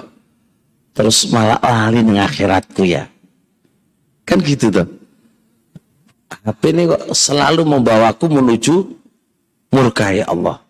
Terus 0.94 1.30
malah 1.30 1.58
lali 1.62 2.02
dengan 2.02 2.26
akhiratku 2.26 2.82
ya. 2.86 3.06
Kan 4.24 4.40
gitu 4.40 4.72
tuh 4.72 4.88
HP 6.44 6.62
ini 6.74 6.90
kok 6.90 7.14
selalu 7.14 7.62
membawaku 7.62 8.26
menuju 8.28 8.74
murka 9.72 10.10
ya 10.10 10.28
Allah. 10.28 10.60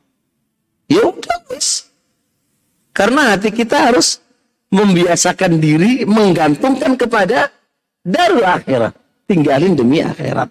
Ya 0.87 1.03
udah 1.03 1.39
wis. 1.51 1.89
Karena 2.95 3.35
hati 3.35 3.51
kita 3.51 3.91
harus 3.91 4.23
membiasakan 4.71 5.59
diri 5.59 6.07
menggantungkan 6.07 6.95
kepada 6.95 7.51
darul 8.05 8.45
akhirat 8.45 8.95
tinggalin 9.27 9.75
demi 9.75 10.03
akhirat 10.03 10.51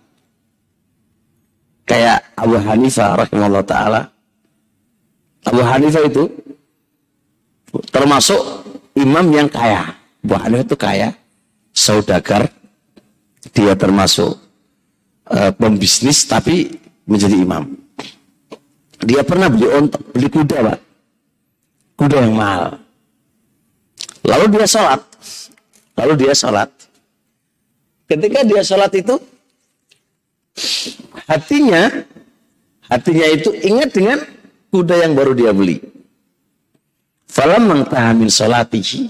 kayak 1.83 2.23
Abu 2.35 2.55
Hanifah 2.59 3.25
rahimahullah 3.25 3.65
taala. 3.65 4.01
Abu 5.43 5.61
Hanifah 5.63 6.03
itu 6.07 6.23
termasuk 7.91 8.39
imam 8.95 9.27
yang 9.31 9.49
kaya. 9.51 9.95
Abu 10.23 10.33
Hanifah 10.39 10.65
itu 10.65 10.77
kaya, 10.79 11.09
saudagar. 11.75 12.47
Dia 13.51 13.75
termasuk 13.75 14.39
uh, 15.27 15.51
pembisnis 15.59 16.23
tapi 16.23 16.71
menjadi 17.03 17.35
imam. 17.35 17.75
Dia 19.03 19.19
pernah 19.27 19.51
beli 19.51 19.67
ontok, 19.67 19.99
beli 20.15 20.27
kuda, 20.31 20.57
Pak. 20.63 20.79
Kuda 21.99 22.17
yang 22.23 22.39
mahal. 22.39 22.79
Lalu 24.23 24.45
dia 24.55 24.65
sholat. 24.65 25.01
Lalu 25.99 26.13
dia 26.23 26.33
sholat. 26.33 26.69
Ketika 28.07 28.47
dia 28.47 28.63
sholat 28.63 28.91
itu, 28.95 29.19
hatinya 31.29 32.03
hatinya 32.87 33.27
itu 33.31 33.49
ingat 33.63 33.89
dengan 33.93 34.19
kuda 34.73 35.05
yang 35.05 35.13
baru 35.13 35.37
dia 35.37 35.51
beli. 35.53 35.77
Falam 37.29 37.65
mengtahamin 37.65 38.29
salatihi. 38.29 39.09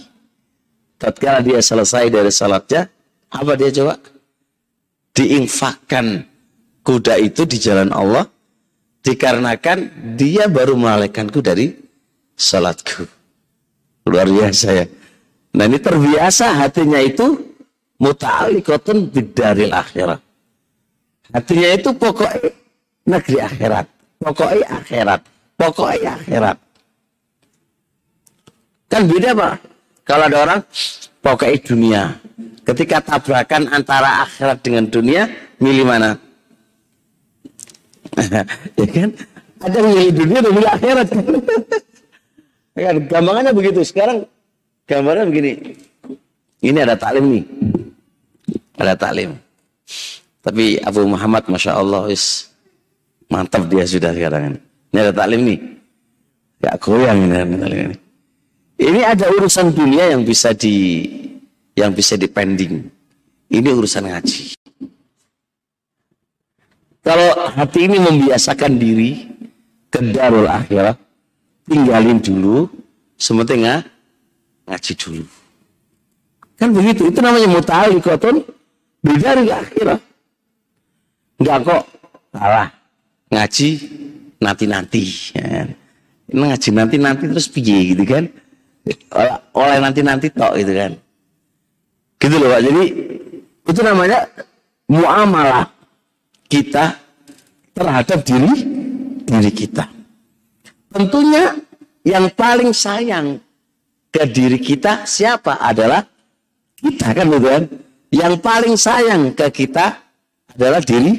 Tatkala 0.96 1.44
dia 1.44 1.60
selesai 1.60 2.08
dari 2.08 2.32
salatnya, 2.32 2.88
apa 3.28 3.60
dia 3.60 3.68
coba? 3.76 4.00
Diinfakkan 5.12 6.24
kuda 6.80 7.20
itu 7.20 7.44
di 7.44 7.60
jalan 7.60 7.92
Allah 7.92 8.24
dikarenakan 9.04 9.78
dia 10.16 10.48
baru 10.48 10.80
melalaikanku 10.80 11.44
dari 11.44 11.76
salatku. 12.40 13.04
Luar 14.08 14.32
biasa 14.32 14.68
ya. 14.72 14.86
Nah 15.54 15.68
ini 15.68 15.78
terbiasa 15.78 16.56
hatinya 16.64 17.04
itu 17.04 17.36
muta'alikotun 18.00 19.12
bidaril 19.12 19.76
akhirah. 19.76 20.20
Artinya 21.34 21.70
itu 21.74 21.90
pokoknya 21.98 22.50
negeri 23.10 23.38
akhirat. 23.42 23.86
Pokoknya 24.22 24.66
akhirat. 24.70 25.22
Pokoknya 25.58 26.10
akhirat. 26.22 26.58
Kan 28.88 29.02
beda 29.10 29.30
pak. 29.34 29.54
Kalau 30.06 30.24
ada 30.30 30.38
orang 30.46 30.60
pokoknya 31.26 31.58
dunia. 31.66 32.04
Ketika 32.64 33.02
tabrakan 33.04 33.68
antara 33.74 34.24
akhirat 34.24 34.62
dengan 34.64 34.88
dunia, 34.88 35.28
milih 35.58 35.84
mana? 35.84 36.16
ya 38.80 38.88
kan? 38.88 39.10
Ada 39.64 39.80
milih 39.84 40.12
dunia 40.14 40.40
dan 40.40 40.52
milih 40.54 40.72
akhirat. 40.72 41.08
ya 42.78 42.82
kan? 42.88 42.96
Gampangannya 43.10 43.52
begitu. 43.52 43.82
Sekarang 43.82 44.30
gambarnya 44.86 45.26
begini. 45.28 45.52
Ini 46.64 46.78
ada 46.86 46.96
taklim 46.96 47.26
nih. 47.34 47.46
Ada 48.80 48.94
taklim. 48.96 49.36
Tapi 50.44 50.76
Abu 50.84 51.08
Muhammad 51.08 51.48
Masya 51.48 51.80
Allah 51.80 52.12
is 52.12 52.52
mantap 53.32 53.64
dia 53.72 53.88
sudah 53.88 54.12
sekarang. 54.12 54.60
Ini 54.92 54.98
ada 55.00 55.16
taklim 55.16 55.48
nih. 55.48 55.60
Gak 56.60 56.76
goyang 56.84 57.32
ini. 57.32 57.96
Ini 58.76 59.02
ada 59.08 59.32
urusan 59.32 59.72
dunia 59.72 60.12
yang 60.12 60.28
bisa 60.28 60.52
di 60.52 61.08
yang 61.80 61.96
bisa 61.96 62.20
dipending. 62.20 62.92
Ini 63.48 63.70
urusan 63.72 64.04
ngaji. 64.12 64.60
Kalau 67.04 67.30
hati 67.56 67.80
ini 67.88 68.00
membiasakan 68.00 68.80
diri 68.80 69.28
ke 69.92 70.00
darul 70.12 70.48
akhirat, 70.48 70.96
tinggalin 71.68 72.20
dulu, 72.20 72.68
sementing 73.20 73.68
ngaji 74.68 74.94
dulu. 74.96 75.24
Kan 76.56 76.72
begitu, 76.72 77.12
itu 77.12 77.20
namanya 77.20 77.48
muta'alikotun 77.52 78.44
bidari 79.04 79.52
akhirat. 79.52 80.00
Enggak 81.42 81.58
kok 81.66 81.84
salah 82.34 82.68
ngaji 83.34 83.70
nanti-nanti. 84.38 85.04
Ya. 85.34 85.66
Ngaji 86.30 86.70
nanti-nanti 86.72 87.24
terus 87.30 87.48
piye 87.50 87.94
gitu 87.94 88.04
kan. 88.06 88.30
Oleh, 89.16 89.36
oleh 89.56 89.78
nanti-nanti 89.82 90.28
tok 90.30 90.54
gitu 90.60 90.74
kan. 90.76 90.92
Gitu 92.20 92.36
loh 92.38 92.50
Pak. 92.52 92.62
Jadi 92.62 92.84
itu 93.64 93.82
namanya 93.82 94.20
muamalah 94.92 95.68
kita 96.52 97.00
terhadap 97.74 98.22
diri 98.22 98.54
diri 99.24 99.52
kita. 99.52 99.90
Tentunya 100.94 101.58
yang 102.06 102.30
paling 102.36 102.76
sayang 102.76 103.42
ke 104.14 104.24
diri 104.30 104.62
kita 104.62 105.10
siapa 105.10 105.58
adalah 105.58 106.06
kita 106.78 107.08
kan 107.16 107.26
gitu 107.32 107.48
kan. 107.50 107.64
Yang 108.14 108.34
paling 108.46 108.76
sayang 108.78 109.34
ke 109.34 109.50
kita 109.50 110.03
adalah 110.54 110.82
diri 110.82 111.14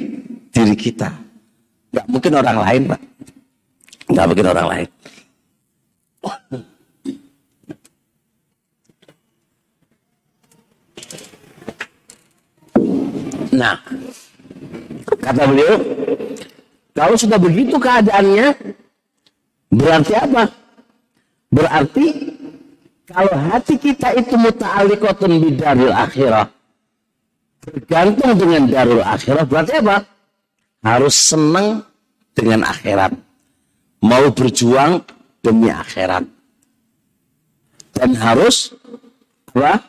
diri 0.51 0.75
kita. 0.75 1.11
Nggak 1.91 2.05
mungkin 2.11 2.33
orang 2.35 2.57
lain, 2.63 2.81
Pak. 2.91 3.01
Nggak 4.11 4.25
mungkin 4.31 4.47
orang 4.51 4.67
lain. 4.71 4.89
Nah, 13.55 13.79
kata 15.07 15.43
beliau, 15.47 15.79
kalau 16.91 17.15
sudah 17.15 17.39
begitu 17.39 17.79
keadaannya, 17.79 18.51
berarti 19.71 20.13
apa? 20.19 20.43
Berarti 21.55 22.05
kalau 23.07 23.31
hati 23.31 23.79
kita 23.79 24.11
itu 24.19 24.35
muta'alikotun 24.35 25.39
bidaril 25.39 25.95
akhirah, 25.95 26.51
bergantung 27.65 28.37
dengan 28.37 28.69
darul 28.69 29.01
akhirah, 29.01 29.43
berarti 29.49 29.81
apa? 29.81 30.15
harus 30.85 31.15
senang 31.17 31.81
dengan 32.37 32.61
akhirat. 32.69 33.17
Mau 34.05 34.29
berjuang 34.29 35.01
demi 35.41 35.73
akhirat. 35.73 36.29
Dan 37.97 38.13
harus 38.13 38.77
apa? 39.49 39.81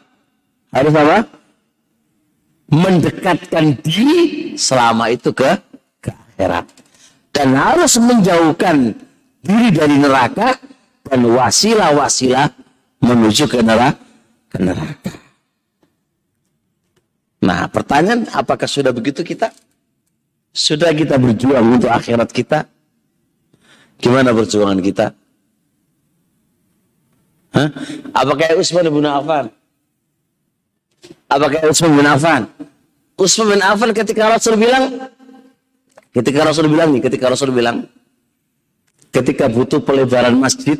Harus 0.72 0.92
apa? 0.96 1.18
Mendekatkan 2.72 3.76
diri 3.84 4.56
selama 4.56 5.12
itu 5.12 5.36
ke, 5.36 5.60
ke 6.00 6.10
akhirat. 6.10 6.64
Dan 7.36 7.52
harus 7.52 8.00
menjauhkan 8.00 8.96
diri 9.44 9.68
dari 9.68 10.00
neraka 10.00 10.56
dan 11.04 11.20
wasilah-wasilah 11.28 12.48
menuju 13.04 13.44
ke 13.44 13.60
neraka. 13.60 14.00
Ke 14.48 14.58
neraka. 14.64 15.25
Nah, 17.44 17.68
pertanyaan 17.68 18.24
apakah 18.32 18.64
sudah 18.64 18.94
begitu 18.94 19.20
kita? 19.20 19.52
Sudah 20.56 20.88
kita 20.96 21.20
berjuang 21.20 21.76
untuk 21.76 21.92
akhirat 21.92 22.32
kita? 22.32 22.64
Gimana 24.00 24.32
perjuangan 24.32 24.80
kita? 24.80 25.12
Hah? 27.56 27.68
Apakah 28.12 28.56
Utsman 28.56 28.88
bin 28.88 29.04
Affan? 29.08 29.48
Apakah 31.28 31.60
Utsman 31.68 31.92
bin 31.96 32.08
Affan? 32.08 32.42
Utsman 33.16 33.56
bin 33.56 33.62
Affan 33.64 33.90
ketika 33.96 34.28
Rasul 34.28 34.60
bilang 34.60 34.84
ketika 36.12 36.40
Rasul 36.44 36.68
bilang 36.68 36.92
nih, 36.92 37.00
ketika 37.04 37.32
Rasul 37.32 37.52
bilang 37.52 37.88
ketika 39.12 39.48
butuh 39.48 39.80
pelebaran 39.80 40.36
masjid 40.36 40.76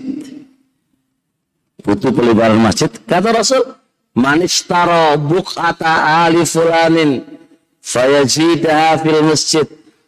butuh 1.81 2.13
pelebaran 2.13 2.61
masjid 2.61 2.93
kata 3.09 3.33
Rasul 3.33 3.63
manistaro 4.17 5.21
buqata 5.21 6.25
ali 6.25 6.43
fulanin 6.49 7.23
fayajidaha 7.85 9.05
fil 9.05 9.23
masjid 9.23 9.67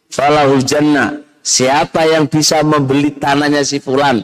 falahul 0.09 0.65
jannah. 0.65 1.21
Siapa 1.39 2.03
yang 2.05 2.27
bisa 2.27 2.61
membeli 2.61 3.15
tanahnya 3.15 3.63
si 3.63 3.79
fulan? 3.79 4.21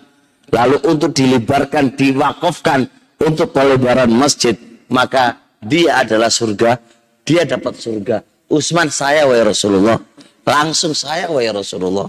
Lalu 0.51 0.77
untuk 0.85 1.15
dilebarkan 1.15 1.95
diwakafkan 1.95 2.85
untuk 3.23 3.55
pelebaran 3.55 4.11
masjid 4.11 4.53
maka 4.91 5.41
dia 5.63 6.03
adalah 6.03 6.29
surga 6.29 6.77
dia 7.25 7.41
dapat 7.47 7.73
surga. 7.81 8.21
Utsman 8.45 8.93
saya 8.93 9.25
wahai 9.25 9.41
Rasulullah. 9.41 9.97
Langsung 10.45 10.93
saya 10.93 11.25
wahai 11.33 11.49
Rasulullah. 11.49 12.05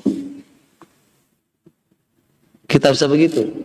Kita 2.69 2.93
bisa 2.93 3.09
begitu? 3.09 3.65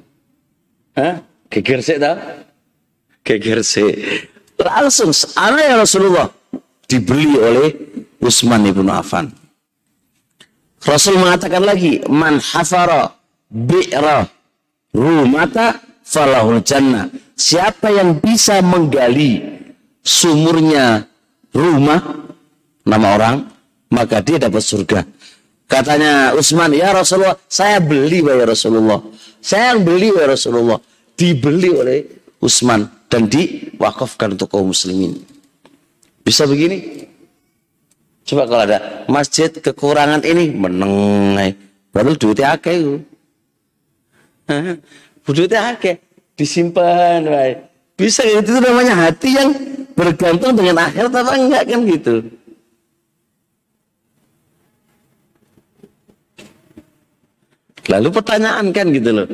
Hah? 0.96 1.20
geger 1.52 1.84
sih 1.84 2.00
geger 3.24 3.62
langsung 4.62 5.10
anak 5.38 5.66
ya 5.66 5.76
Rasulullah. 5.82 6.28
Dibeli 6.86 7.40
oleh 7.40 7.70
Utsman 8.20 8.68
ibnu 8.68 8.92
Affan. 8.92 9.32
Rasul 10.82 11.22
mengatakan 11.22 11.64
lagi 11.64 12.02
man 12.10 12.42
hafara 12.42 13.16
bi'ra 13.48 14.28
rumata 14.92 15.80
falahul 16.04 16.62
jannah. 16.66 17.08
Siapa 17.38 17.90
yang 17.90 18.20
bisa 18.20 18.60
menggali 18.62 19.40
sumurnya 20.02 21.06
rumah 21.54 22.02
nama 22.86 23.08
orang 23.18 23.38
maka 23.94 24.20
dia 24.22 24.42
dapat 24.42 24.62
surga. 24.62 25.00
Katanya 25.72 26.36
Utsman, 26.36 26.76
ya 26.76 26.92
Rasulullah, 26.92 27.40
saya 27.48 27.80
beli 27.80 28.20
ya 28.20 28.44
Rasulullah. 28.44 29.00
Saya 29.40 29.72
yang 29.72 29.88
beli 29.88 30.12
ya 30.12 30.28
Rasulullah. 30.28 30.84
Dibeli 31.16 31.72
oleh 31.72 32.00
Utsman 32.44 33.01
dan 33.12 33.28
diwakafkan 33.28 34.40
untuk 34.40 34.48
kaum 34.48 34.72
muslimin. 34.72 35.20
Bisa 36.24 36.48
begini? 36.48 37.04
Coba 38.24 38.48
kalau 38.48 38.64
ada 38.64 39.04
masjid 39.12 39.52
kekurangan 39.52 40.24
ini 40.24 40.56
meneng. 40.56 41.36
Padahal 41.92 42.16
duitnya 42.16 42.56
akeh 42.56 42.76
itu. 42.80 42.96
duitnya 45.28 45.76
akeh 45.76 46.00
disimpan 46.40 47.28
wae. 47.28 47.60
Bisa 48.00 48.24
itu 48.24 48.56
namanya 48.64 48.96
hati 48.96 49.36
yang 49.36 49.52
bergantung 49.92 50.56
dengan 50.56 50.88
akhirat 50.88 51.12
apa 51.12 51.32
enggak 51.36 51.64
kan 51.68 51.80
gitu. 51.84 52.16
Lalu 57.92 58.08
pertanyaan 58.16 58.72
kan 58.72 58.88
gitu 58.96 59.12
loh. 59.12 59.28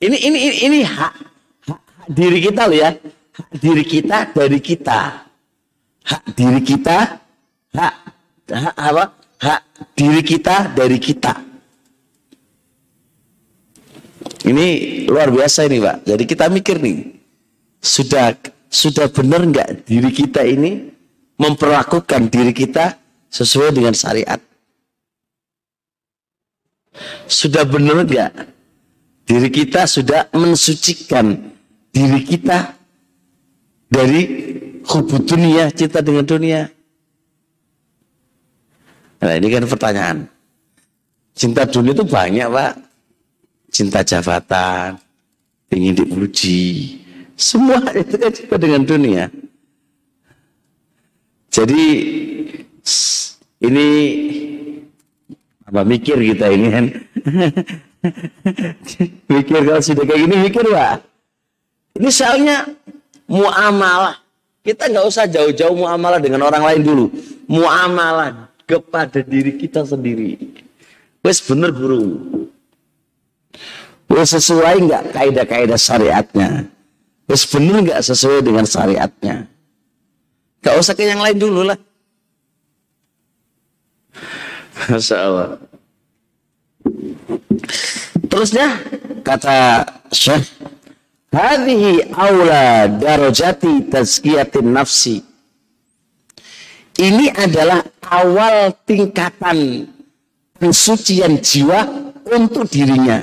Ini 0.00 0.16
ini 0.16 0.38
ini, 0.48 0.56
ini 0.64 0.78
hak 0.80 1.33
diri 2.10 2.38
kita 2.44 2.68
loh 2.68 2.78
ya. 2.78 2.90
Hak 3.34 3.48
diri 3.58 3.84
kita 3.84 4.18
dari 4.30 4.58
kita. 4.62 5.00
Hak 6.04 6.22
diri 6.36 6.60
kita 6.60 7.24
hak, 7.74 7.94
hak 8.48 8.76
apa? 8.78 9.04
Hak 9.42 9.60
diri 9.98 10.22
kita 10.22 10.72
dari 10.72 10.98
kita. 11.02 11.34
Ini 14.44 14.66
luar 15.08 15.32
biasa 15.32 15.64
ini, 15.68 15.80
Pak. 15.80 15.96
Jadi 16.04 16.24
kita 16.28 16.46
mikir 16.52 16.76
nih. 16.80 17.16
Sudah 17.84 18.32
sudah 18.68 19.12
benar 19.12 19.44
nggak 19.44 19.84
diri 19.84 20.10
kita 20.12 20.40
ini 20.44 20.88
memperlakukan 21.36 22.32
diri 22.32 22.52
kita 22.56 22.96
sesuai 23.28 23.76
dengan 23.76 23.92
syariat? 23.92 24.40
Sudah 27.28 27.64
benar 27.68 28.04
nggak 28.08 28.32
diri 29.28 29.48
kita 29.52 29.84
sudah 29.88 30.28
mensucikan 30.32 31.53
diri 31.94 32.20
kita 32.26 32.74
dari 33.86 34.22
hubud 34.82 35.22
dunia, 35.22 35.70
cinta 35.70 36.02
dengan 36.02 36.26
dunia? 36.26 36.66
Nah 39.22 39.34
ini 39.38 39.46
kan 39.48 39.64
pertanyaan. 39.70 40.18
Cinta 41.32 41.62
dunia 41.64 41.94
itu 41.94 42.04
banyak 42.04 42.48
pak. 42.50 42.72
Cinta 43.70 44.02
jabatan, 44.02 44.98
ingin 45.70 45.94
dipuji. 45.94 46.98
Semua 47.38 47.78
itu 48.02 48.14
kan 48.18 48.30
cinta 48.34 48.56
dengan 48.58 48.82
dunia. 48.82 49.30
Jadi 51.54 51.84
ini 53.62 53.88
apa 55.64 55.86
mikir 55.86 56.18
kita 56.18 56.46
ini 56.50 56.66
kan? 56.70 56.84
mikir 59.32 59.58
kalau 59.62 59.80
sudah 59.80 60.04
kayak 60.04 60.20
gini 60.26 60.36
mikir 60.50 60.66
pak. 60.66 61.13
Ini 61.94 62.10
soalnya 62.10 62.66
muamalah. 63.30 64.18
Kita 64.64 64.88
nggak 64.88 65.06
usah 65.06 65.28
jauh-jauh 65.28 65.76
muamalah 65.76 66.18
dengan 66.18 66.42
orang 66.48 66.64
lain 66.64 66.82
dulu. 66.82 67.06
Muamalah 67.46 68.48
kepada 68.64 69.20
diri 69.20 69.60
kita 69.60 69.84
sendiri. 69.84 70.40
Wes 71.20 71.38
bener 71.44 71.70
guru. 71.70 72.18
Wes 74.08 74.32
sesuai 74.32 74.88
nggak 74.88 75.02
kaidah-kaidah 75.12 75.78
syariatnya? 75.78 76.66
Wes 77.28 77.44
bener 77.46 77.84
nggak 77.84 78.00
sesuai 78.02 78.40
dengan 78.42 78.64
syariatnya? 78.64 79.48
Gak 80.64 80.80
usah 80.80 80.96
ke 80.96 81.04
yang 81.04 81.20
lain 81.20 81.36
dulu 81.36 81.60
lah. 81.68 81.76
Masya. 84.88 85.60
Terusnya 88.32 88.80
kata 89.20 89.84
Syekh, 90.08 90.48
hadhihi 91.34 92.14
aula 92.14 92.88
darajati 92.88 93.90
tazkiyatin 93.90 94.70
nafsi. 94.70 95.18
Ini 96.94 97.34
adalah 97.34 97.82
awal 98.06 98.70
tingkatan 98.86 99.90
pensucian 100.54 101.42
jiwa 101.42 101.82
untuk 102.30 102.70
dirinya. 102.70 103.18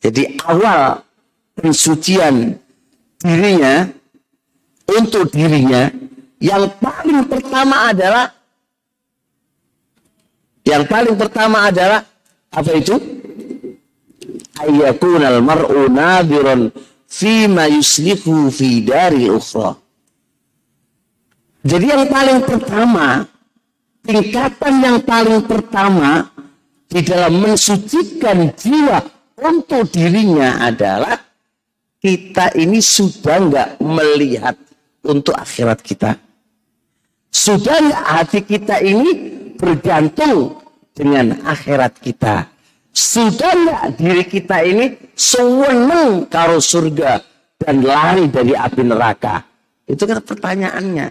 Jadi 0.00 0.40
awal 0.48 1.04
pensucian 1.52 2.56
dirinya 3.20 3.84
untuk 4.88 5.28
dirinya 5.28 5.92
yang 6.40 6.70
paling 6.80 7.28
pertama 7.28 7.92
adalah 7.92 8.32
yang 10.64 10.84
paling 10.88 11.16
pertama 11.18 11.68
adalah 11.68 12.00
apa 12.48 12.70
itu? 12.72 13.17
Ayyakunal 14.58 15.38
mar'u 15.42 15.86
nadiran 15.86 16.74
ma 17.54 17.64
yuslihu 17.70 18.50
fi 18.50 18.82
dari 18.82 19.30
ukhra. 19.30 19.78
Jadi 21.62 21.86
yang 21.90 22.06
paling 22.10 22.40
pertama, 22.42 23.26
tingkatan 24.02 24.74
yang 24.82 24.98
paling 25.02 25.42
pertama 25.46 26.30
di 26.88 27.00
dalam 27.04 27.38
mensucikan 27.38 28.50
jiwa 28.56 29.04
untuk 29.38 29.90
dirinya 29.92 30.64
adalah 30.64 31.18
kita 31.98 32.54
ini 32.54 32.78
sudah 32.78 33.36
nggak 33.42 33.68
melihat 33.82 34.56
untuk 35.04 35.34
akhirat 35.34 35.82
kita. 35.82 36.14
Sudah 37.28 37.78
hati 38.18 38.42
kita 38.42 38.80
ini 38.80 39.10
bergantung 39.58 40.62
dengan 40.94 41.42
akhirat 41.44 42.00
kita. 42.00 42.48
Sudah 42.98 43.54
nggak 43.54 43.84
diri 43.94 44.24
kita 44.26 44.58
ini 44.66 44.98
sewenang 45.14 46.26
karo 46.26 46.58
surga 46.58 47.22
dan 47.54 47.86
lari 47.86 48.26
dari 48.26 48.58
api 48.58 48.82
neraka? 48.82 49.46
Itu 49.86 50.02
kan 50.02 50.18
pertanyaannya. 50.18 51.06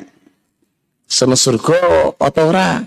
Seneng 1.07 1.39
surga 1.39 2.11
atau 2.19 2.43
ora? 2.51 2.83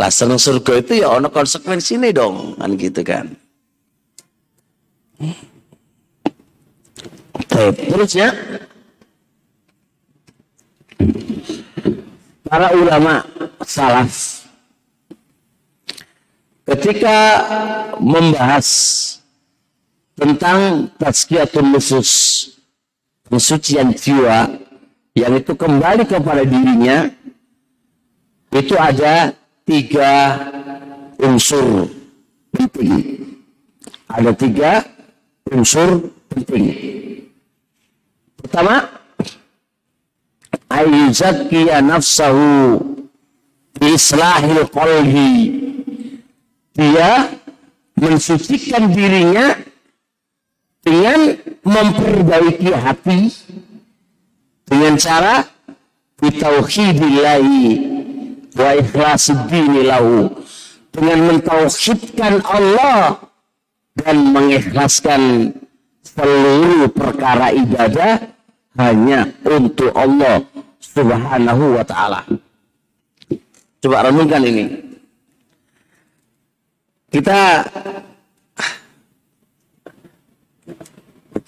Lah 0.00 0.08
seneng 0.08 0.40
surga 0.40 0.80
itu 0.80 1.04
ya 1.04 1.12
ono 1.12 1.28
konsekuensi 1.28 2.00
nih 2.00 2.16
dong, 2.16 2.56
kan 2.56 2.72
gitu 2.80 3.04
kan. 3.04 3.36
Terus 7.52 8.12
ya, 8.16 8.32
para 12.48 12.72
ulama 12.72 13.20
salaf 13.66 14.37
ketika 16.68 17.16
membahas 17.96 18.68
tentang 20.12 20.92
tazkiyatun 21.00 21.72
nufus 21.72 22.10
pensucian 23.28 23.96
jiwa 23.96 24.52
yang 25.16 25.32
itu 25.40 25.56
kembali 25.56 26.04
kepada 26.04 26.44
dirinya 26.44 27.08
itu 28.52 28.74
ada 28.76 29.32
tiga 29.64 30.12
unsur 31.20 31.88
penting. 32.52 33.36
Ada 34.08 34.32
tiga 34.32 34.84
unsur 35.52 36.08
penting. 36.32 36.72
Pertama, 38.40 38.88
ayyuzakkiya 40.72 41.84
nafsahu 41.84 42.80
islahil 43.84 44.64
qalbi. 44.72 45.28
Dia 46.78 47.26
mensucikan 47.98 48.94
dirinya 48.94 49.58
dengan 50.86 51.34
memperbaiki 51.66 52.70
hati 52.70 53.34
dengan 54.62 54.94
cara 54.94 55.42
bitauhidillahi 56.22 57.66
wa 58.54 58.70
ikhlasuddini 58.78 59.90
lahu 59.90 60.30
dengan 60.94 61.18
mentauhidkan 61.34 62.46
Allah 62.46 63.26
dan 63.98 64.30
mengikhlaskan 64.30 65.50
seluruh 66.02 66.90
perkara 66.94 67.50
ibadah 67.54 68.22
hanya 68.78 69.26
untuk 69.42 69.90
Allah 69.98 70.46
Subhanahu 70.78 71.74
wa 71.74 71.84
taala. 71.84 72.22
Coba 73.78 74.10
renungkan 74.10 74.42
ini. 74.46 74.87
Kita 77.08 77.64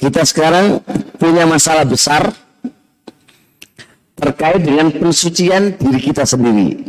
kita 0.01 0.23
sekarang 0.25 0.81
punya 1.21 1.45
masalah 1.45 1.85
besar 1.85 2.33
terkait 4.17 4.65
dengan 4.65 4.89
pensucian 4.89 5.77
diri 5.77 6.01
kita 6.01 6.25
sendiri. 6.25 6.81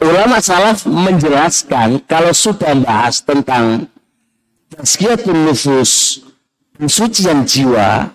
Ulama 0.00 0.40
salaf 0.40 0.84
menjelaskan 0.84 2.04
kalau 2.04 2.32
sudah 2.32 2.72
bahas 2.80 3.24
tentang 3.24 3.88
tazkiyatun 4.72 5.48
nufus, 5.48 6.20
pensucian 6.76 7.48
jiwa, 7.48 8.12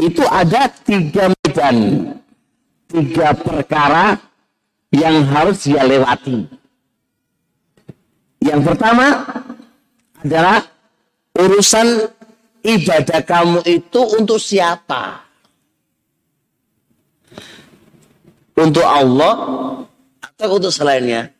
itu 0.00 0.24
ada 0.24 0.72
tiga 0.72 1.32
medan, 1.32 1.76
tiga 2.88 3.36
perkara 3.36 4.16
yang 4.88 5.24
harus 5.28 5.68
dia 5.68 5.84
lewati. 5.84 6.59
Yang 8.40 8.60
pertama 8.72 9.06
adalah 10.24 10.64
urusan 11.36 12.08
ibadah 12.64 13.20
kamu 13.24 13.60
itu 13.68 14.00
untuk 14.16 14.40
siapa? 14.40 15.24
Untuk 18.56 18.84
Allah 18.84 19.34
atau 20.20 20.48
untuk 20.56 20.72
selainnya? 20.72 21.32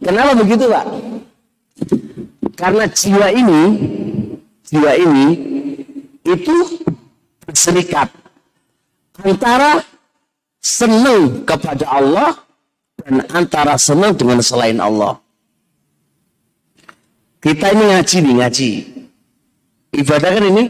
Kenapa 0.00 0.36
begitu, 0.36 0.68
Pak? 0.68 0.86
Karena 2.56 2.84
jiwa 2.88 3.28
ini, 3.32 3.62
jiwa 4.68 4.92
ini 4.96 5.26
itu 6.24 6.56
berserikat 7.44 8.08
antara 9.20 9.84
senang 10.60 11.44
kepada 11.44 11.84
Allah 11.88 12.32
dan 13.04 13.24
antara 13.32 13.76
senang 13.76 14.16
dengan 14.16 14.40
selain 14.40 14.80
Allah. 14.80 15.23
Kita 17.44 17.76
ini 17.76 17.84
ngaji 17.92 18.16
nih, 18.24 18.34
ngaji. 18.40 18.70
Ibadah 20.00 20.30
kan 20.32 20.44
ini? 20.48 20.64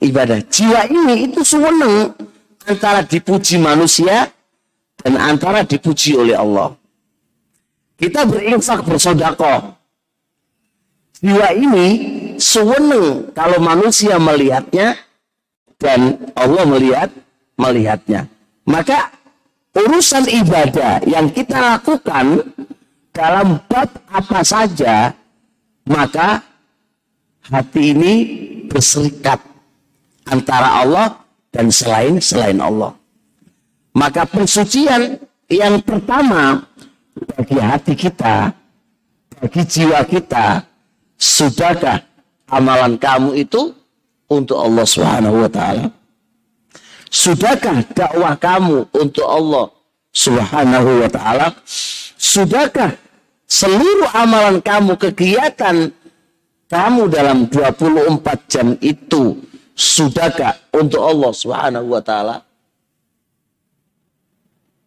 Ibadah. 0.00 0.40
Jiwa 0.48 0.88
ini 0.88 1.28
itu 1.28 1.44
senang 1.44 2.16
antara 2.64 3.04
dipuji 3.04 3.60
manusia 3.60 4.32
dan 5.04 5.20
antara 5.20 5.60
dipuji 5.60 6.16
oleh 6.16 6.40
Allah. 6.40 6.72
Kita 8.00 8.24
berinfak 8.24 8.80
bersodako. 8.88 9.76
Jiwa 11.20 11.52
ini 11.52 11.86
senang 12.40 13.28
kalau 13.36 13.60
manusia 13.60 14.16
melihatnya 14.16 14.96
dan 15.76 16.16
Allah 16.32 16.64
melihat 16.64 17.12
melihatnya. 17.60 18.24
Maka 18.64 19.12
urusan 19.76 20.32
ibadah 20.32 21.04
yang 21.04 21.28
kita 21.28 21.60
lakukan 21.60 22.40
dalam 23.12 23.60
bab 23.68 23.92
apa 24.08 24.40
saja 24.40 25.12
maka 25.88 26.42
hati 27.48 27.94
ini 27.94 28.14
berserikat 28.70 29.40
antara 30.28 30.82
Allah 30.82 31.22
dan 31.50 31.68
selain 31.68 32.22
selain 32.22 32.58
Allah. 32.62 32.94
Maka 33.92 34.24
pensucian 34.24 35.20
yang 35.52 35.84
pertama 35.84 36.64
bagi 37.36 37.58
hati 37.60 37.92
kita, 37.92 38.56
bagi 39.36 39.62
jiwa 39.68 40.00
kita, 40.08 40.64
sudahkah 41.20 42.00
amalan 42.48 42.96
kamu 42.96 43.36
itu 43.36 43.76
untuk 44.32 44.56
Allah 44.56 44.84
Subhanahu 44.88 45.44
wa 45.44 45.50
taala? 45.52 45.86
Sudahkah 47.12 47.84
dakwah 47.92 48.32
kamu 48.40 48.88
untuk 48.96 49.28
Allah 49.28 49.68
Subhanahu 50.16 51.04
wa 51.04 51.08
taala? 51.12 51.52
Sudahkah 52.16 52.96
seluruh 53.52 54.08
amalan 54.16 54.64
kamu, 54.64 54.96
kegiatan 54.96 55.92
kamu 56.72 57.02
dalam 57.12 57.44
24 57.52 58.48
jam 58.48 58.72
itu 58.80 59.44
sudahkah 59.76 60.56
untuk 60.72 61.04
Allah 61.04 61.32
Subhanahu 61.36 61.92
wa 61.92 62.00
taala? 62.00 62.40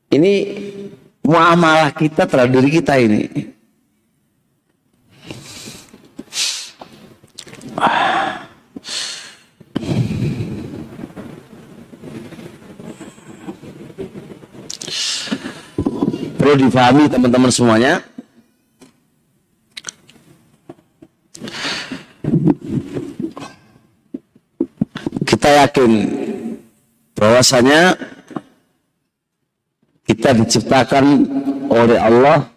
Ini 0.09 0.33
muamalah 1.21 1.93
kita 1.93 2.25
terhadap 2.25 2.57
diri 2.57 2.69
kita 2.73 2.97
ini. 2.97 3.53
Perlu 16.39 16.55
difahami 16.61 17.09
teman-teman 17.09 17.49
semuanya. 17.53 18.14
Kita 25.45 25.61
yakin 25.61 25.91
bahwasanya 27.13 27.93
kita 30.09 30.33
diciptakan 30.41 31.05
oleh 31.69 32.01
Allah 32.01 32.49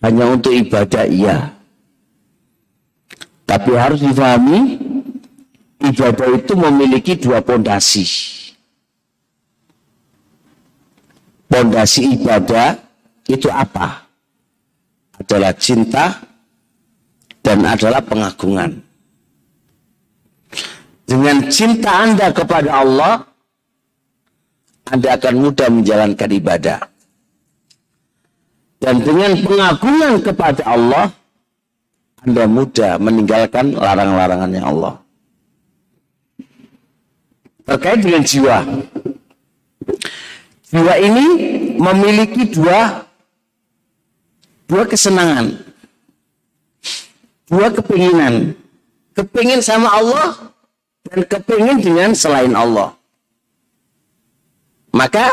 hanya 0.00 0.32
untuk 0.32 0.48
ibadah 0.48 1.04
iya. 1.04 1.52
Tapi 3.44 3.76
harus 3.76 4.00
difahami 4.00 4.80
ibadah 5.92 6.40
itu 6.40 6.56
memiliki 6.56 7.20
dua 7.20 7.44
pondasi. 7.44 8.08
Pondasi 11.52 12.16
ibadah 12.16 12.80
itu 13.28 13.52
apa? 13.52 14.08
Adalah 15.20 15.52
cinta 15.52 16.16
dan 17.44 17.60
adalah 17.60 18.00
pengagungan. 18.00 18.88
Dengan 21.10 21.50
cinta 21.50 22.06
Anda 22.06 22.30
kepada 22.30 22.70
Allah, 22.86 23.26
Anda 24.94 25.18
akan 25.18 25.34
mudah 25.42 25.66
menjalankan 25.66 26.30
ibadah. 26.30 26.78
Dan 28.78 29.02
dengan 29.02 29.34
pengagungan 29.42 30.22
kepada 30.22 30.62
Allah, 30.70 31.10
Anda 32.22 32.46
mudah 32.46 33.02
meninggalkan 33.02 33.74
larang-larangannya 33.74 34.62
Allah. 34.62 35.02
Terkait 37.66 38.06
dengan 38.06 38.22
jiwa. 38.22 38.58
Jiwa 40.70 40.94
ini 40.94 41.26
memiliki 41.74 42.54
dua 42.54 43.02
dua 44.70 44.86
kesenangan. 44.86 45.58
Dua 47.50 47.66
kepinginan. 47.74 48.54
Kepingin 49.18 49.58
sama 49.58 49.90
Allah 49.90 50.50
dan 51.10 51.26
kepingin 51.26 51.78
dengan 51.82 52.10
selain 52.14 52.54
Allah. 52.54 52.94
Maka 54.94 55.26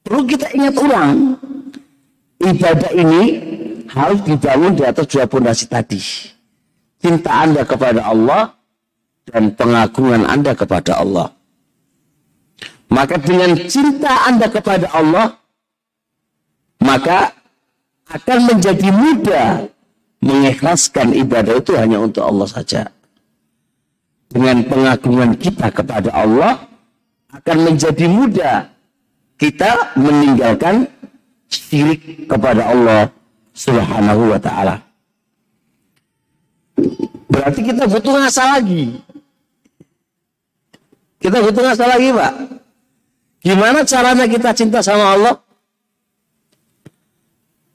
perlu 0.00 0.24
kita 0.24 0.48
ingat 0.56 0.74
ulang 0.80 1.36
ibadah 2.40 2.92
ini 2.96 3.24
harus 3.92 4.20
dibangun 4.24 4.72
di 4.72 4.84
atas 4.88 5.04
dua 5.04 5.28
pondasi 5.28 5.68
tadi. 5.68 6.00
Cinta 7.00 7.44
Anda 7.44 7.64
kepada 7.64 8.08
Allah 8.08 8.56
dan 9.28 9.52
pengagungan 9.52 10.24
Anda 10.24 10.56
kepada 10.56 11.00
Allah. 11.00 11.28
Maka 12.90 13.20
dengan 13.20 13.56
cinta 13.70 14.28
Anda 14.28 14.50
kepada 14.50 14.90
Allah, 14.92 15.38
maka 16.82 17.32
akan 18.10 18.38
menjadi 18.50 18.88
mudah 18.90 19.48
mengikhlaskan 20.20 21.14
ibadah 21.16 21.54
itu 21.56 21.72
hanya 21.78 22.02
untuk 22.02 22.26
Allah 22.26 22.48
saja. 22.50 22.90
Dengan 24.30 24.62
pengagungan 24.62 25.34
kita 25.34 25.74
kepada 25.74 26.14
Allah 26.14 26.62
akan 27.34 27.56
menjadi 27.66 28.06
mudah 28.06 28.70
kita 29.34 29.94
meninggalkan 29.98 30.86
syirik 31.50 32.30
kepada 32.30 32.70
Allah 32.70 33.10
Subhanahu 33.50 34.30
wa 34.30 34.38
taala. 34.38 34.78
Berarti 37.30 37.60
kita 37.62 37.86
butuh 37.86 38.14
ngasah 38.18 38.58
lagi. 38.58 38.98
Kita 41.20 41.36
butuh 41.44 41.62
ngasah 41.62 41.88
lagi, 41.88 42.08
Pak. 42.10 42.32
Gimana 43.40 43.78
caranya 43.86 44.26
kita 44.26 44.50
cinta 44.56 44.80
sama 44.82 45.14
Allah? 45.14 45.34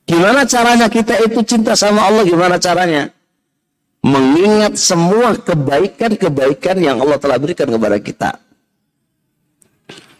Gimana 0.06 0.46
caranya 0.46 0.88
kita 0.92 1.18
itu 1.24 1.40
cinta 1.42 1.74
sama 1.74 2.06
Allah? 2.06 2.24
Gimana 2.26 2.62
caranya? 2.62 3.15
Mengingat 4.06 4.78
semua 4.78 5.34
kebaikan-kebaikan 5.34 6.78
yang 6.78 7.02
Allah 7.02 7.18
telah 7.18 7.42
berikan 7.42 7.66
kepada 7.66 7.98
kita. 7.98 8.38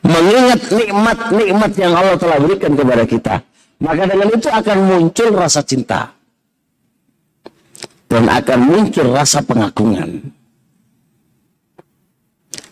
Mengingat 0.02 0.74
nikmat-nikmat 0.74 1.72
yang 1.78 1.94
Allah 1.94 2.18
telah 2.18 2.42
berikan 2.42 2.74
kepada 2.74 3.06
kita. 3.06 3.36
Maka 3.78 4.10
dengan 4.10 4.30
itu 4.34 4.50
akan 4.50 4.78
muncul 4.90 5.30
rasa 5.38 5.62
cinta. 5.62 6.18
Dan 8.10 8.26
akan 8.26 8.60
muncul 8.66 9.14
rasa 9.14 9.46
pengagungan. 9.46 10.34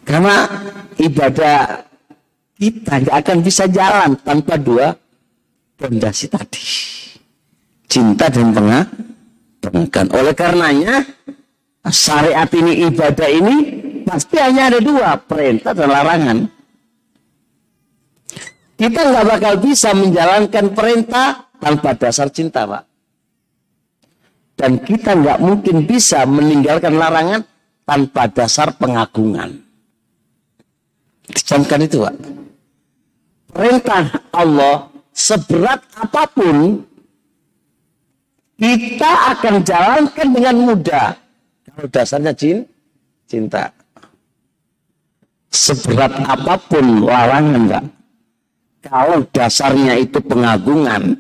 Karena 0.02 0.50
ibadah 0.98 1.86
kita 2.58 2.94
nggak 3.06 3.18
akan 3.22 3.38
bisa 3.46 3.70
jalan 3.70 4.18
tanpa 4.18 4.58
dua 4.58 4.98
fondasi 5.78 6.26
tadi. 6.26 6.66
Cinta 7.86 8.34
dan 8.34 8.50
pengagungan. 8.50 9.14
Oleh 9.64 10.36
karenanya 10.36 11.08
syariat 11.88 12.50
ini 12.52 12.88
ibadah 12.92 13.30
ini 13.32 13.56
pasti 14.04 14.36
hanya 14.36 14.68
ada 14.72 14.80
dua 14.84 15.16
perintah 15.16 15.72
dan 15.72 15.88
larangan. 15.88 16.38
Kita 18.76 19.00
nggak 19.00 19.26
bakal 19.38 19.54
bisa 19.64 19.96
menjalankan 19.96 20.66
perintah 20.76 21.48
tanpa 21.62 21.96
dasar 21.96 22.28
cinta, 22.28 22.68
Pak. 22.68 22.84
Dan 24.60 24.84
kita 24.84 25.16
nggak 25.16 25.40
mungkin 25.40 25.88
bisa 25.88 26.28
meninggalkan 26.28 27.00
larangan 27.00 27.42
tanpa 27.88 28.28
dasar 28.28 28.76
pengagungan. 28.76 29.64
Dicamkan 31.32 31.88
itu, 31.88 32.04
Pak. 32.04 32.16
Perintah 33.54 34.04
Allah 34.34 34.90
seberat 35.14 35.80
apa 35.96 36.28
pun 36.28 36.84
kita 38.58 39.12
akan 39.38 39.66
jalankan 39.66 40.28
dengan 40.30 40.56
mudah. 40.62 41.08
Kalau 41.68 41.88
dasarnya 41.90 42.34
jin, 42.38 42.66
cinta. 43.26 43.74
Seberat 45.54 46.14
apa 46.26 46.58
pun 46.58 47.06
larangan 47.06 47.58
enggak. 47.58 47.86
Kalau 48.84 49.24
dasarnya 49.32 49.96
itu 50.02 50.20
pengagungan, 50.20 51.18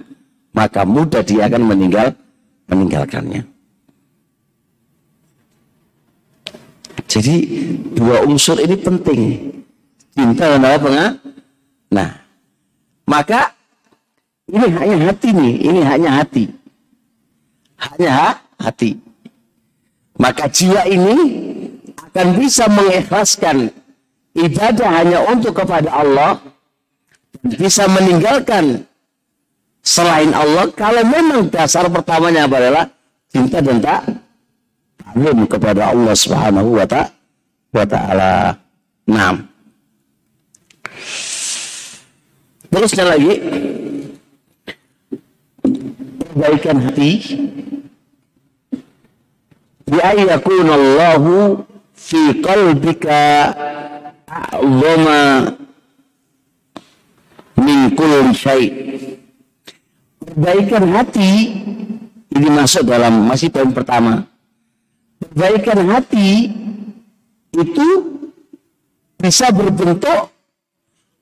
maka 0.52 0.84
mudah 0.84 1.22
dia 1.24 1.48
akan 1.48 1.64
meninggal 1.70 2.12
meninggalkannya. 2.70 3.46
Jadi 7.08 7.36
dua 7.94 8.26
unsur 8.26 8.58
ini 8.58 8.74
penting. 8.74 9.22
Cinta 10.14 10.46
dan 10.46 10.66
apa 10.66 10.90
Nah, 11.94 12.10
maka 13.06 13.54
ini 14.50 14.66
hanya 14.66 14.98
hati 15.10 15.30
nih, 15.30 15.54
ini 15.62 15.82
hanya 15.86 16.10
hati. 16.22 16.62
Hanya 17.84 18.40
hati. 18.62 18.96
Maka 20.16 20.48
jiwa 20.48 20.88
ini 20.88 21.16
akan 21.98 22.28
bisa 22.38 22.70
mengikhlaskan 22.70 23.74
ibadah 24.38 24.90
hanya 25.02 25.20
untuk 25.28 25.58
kepada 25.58 25.90
Allah 25.90 26.38
bisa 27.44 27.90
meninggalkan 27.92 28.86
selain 29.84 30.32
Allah 30.32 30.72
kalau 30.72 31.04
memang 31.04 31.52
dasar 31.52 31.92
pertamanya 31.92 32.48
adalah 32.48 32.88
cinta 33.28 33.60
dan 33.60 33.84
tak 33.84 34.02
taklim 35.02 35.44
kepada 35.50 35.92
Allah 35.92 36.14
Subhanahu 36.16 36.70
wa 37.74 37.86
taala. 37.86 38.56
Naam. 39.04 39.44
Terusnya 42.72 43.06
lagi 43.06 43.34
perbaikan 46.34 46.82
hati 46.82 47.12
bi 49.86 49.98
Allahu 50.02 51.62
fi 51.94 52.42
qalbika 52.42 53.22
a'zama 54.26 55.54
min 57.62 57.80
kulli 57.94 58.34
syai. 58.34 58.66
Perbaikan 60.26 60.90
hati 60.90 61.32
ini 62.34 62.50
masuk 62.50 62.90
dalam 62.90 63.30
masih 63.30 63.54
poin 63.54 63.70
pertama. 63.70 64.26
Perbaikan 65.22 65.86
hati 65.86 66.50
itu 67.54 67.88
bisa 69.22 69.54
berbentuk 69.54 70.34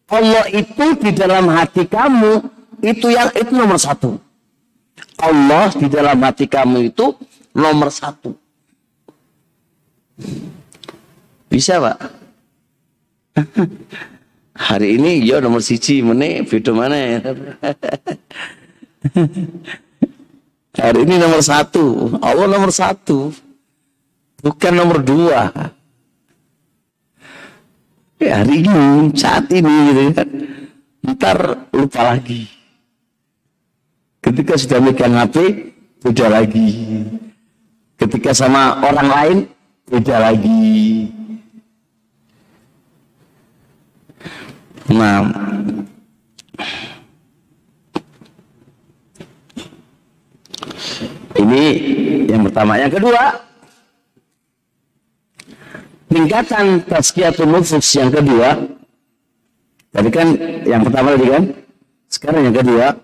Allah 0.07 0.47
itu 0.55 0.95
di 1.03 1.12
dalam 1.12 1.51
hati 1.51 1.84
kamu 1.84 2.47
itu 2.80 3.12
yang 3.12 3.28
itu 3.36 3.51
nomor 3.51 3.76
satu. 3.76 4.30
Allah 5.22 5.69
di 5.72 5.88
dalam 5.88 6.17
hati 6.19 6.49
kamu 6.49 6.89
itu 6.89 7.13
nomor 7.53 7.93
satu. 7.93 8.34
Bisa 11.47 11.78
pak? 11.78 11.97
Hari 14.67 14.99
ini 14.99 15.24
ya 15.24 15.39
nomor 15.39 15.63
siji 15.63 16.03
mene 16.03 16.43
beda 16.43 16.72
mana 16.74 16.97
ya? 16.97 17.19
Hari 20.82 20.99
ini 21.05 21.15
nomor 21.22 21.41
satu, 21.43 22.15
Allah 22.22 22.47
nomor 22.47 22.72
satu, 22.72 23.34
bukan 24.41 24.74
nomor 24.74 24.97
dua 25.05 25.51
ya, 28.22 28.41
hari 28.41 28.61
ini 28.61 29.09
saat 29.17 29.49
ini 29.49 29.74
gitu 29.89 30.01
kan 30.13 30.30
ntar 31.01 31.38
lupa 31.74 32.13
lagi 32.13 32.45
ketika 34.32 34.55
sudah 34.55 34.79
megang 34.79 35.11
HP 35.11 35.36
beda 35.99 36.32
lagi. 36.32 36.71
Ketika 37.99 38.32
sama 38.32 38.79
orang 38.79 39.09
lain 39.11 39.38
beda 39.91 40.32
lagi. 40.32 41.11
Nah. 44.88 45.27
Ini 51.36 51.63
yang 52.32 52.47
pertama. 52.47 52.79
Yang 52.79 52.91
kedua 53.03 53.23
tingkatan 56.07 56.88
tazkiyatun 56.88 57.51
nufus. 57.51 57.88
Yang 57.99 58.23
kedua 58.23 58.49
tadi 59.91 60.09
kan 60.09 60.27
yang 60.63 60.88
pertama 60.88 61.19
tadi 61.19 61.27
kan? 61.27 61.43
Sekarang 62.07 62.41
yang 62.47 62.55
kedua 62.55 62.95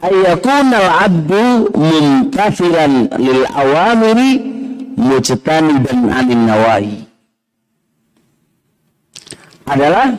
al 0.00 0.16
abdu 1.04 1.68
muntafiran 1.76 3.12
lil 3.20 3.44
awamiri 3.52 4.32
dan 5.00 5.96
anin 6.12 6.44
nawahi 6.44 6.98
adalah 9.70 10.18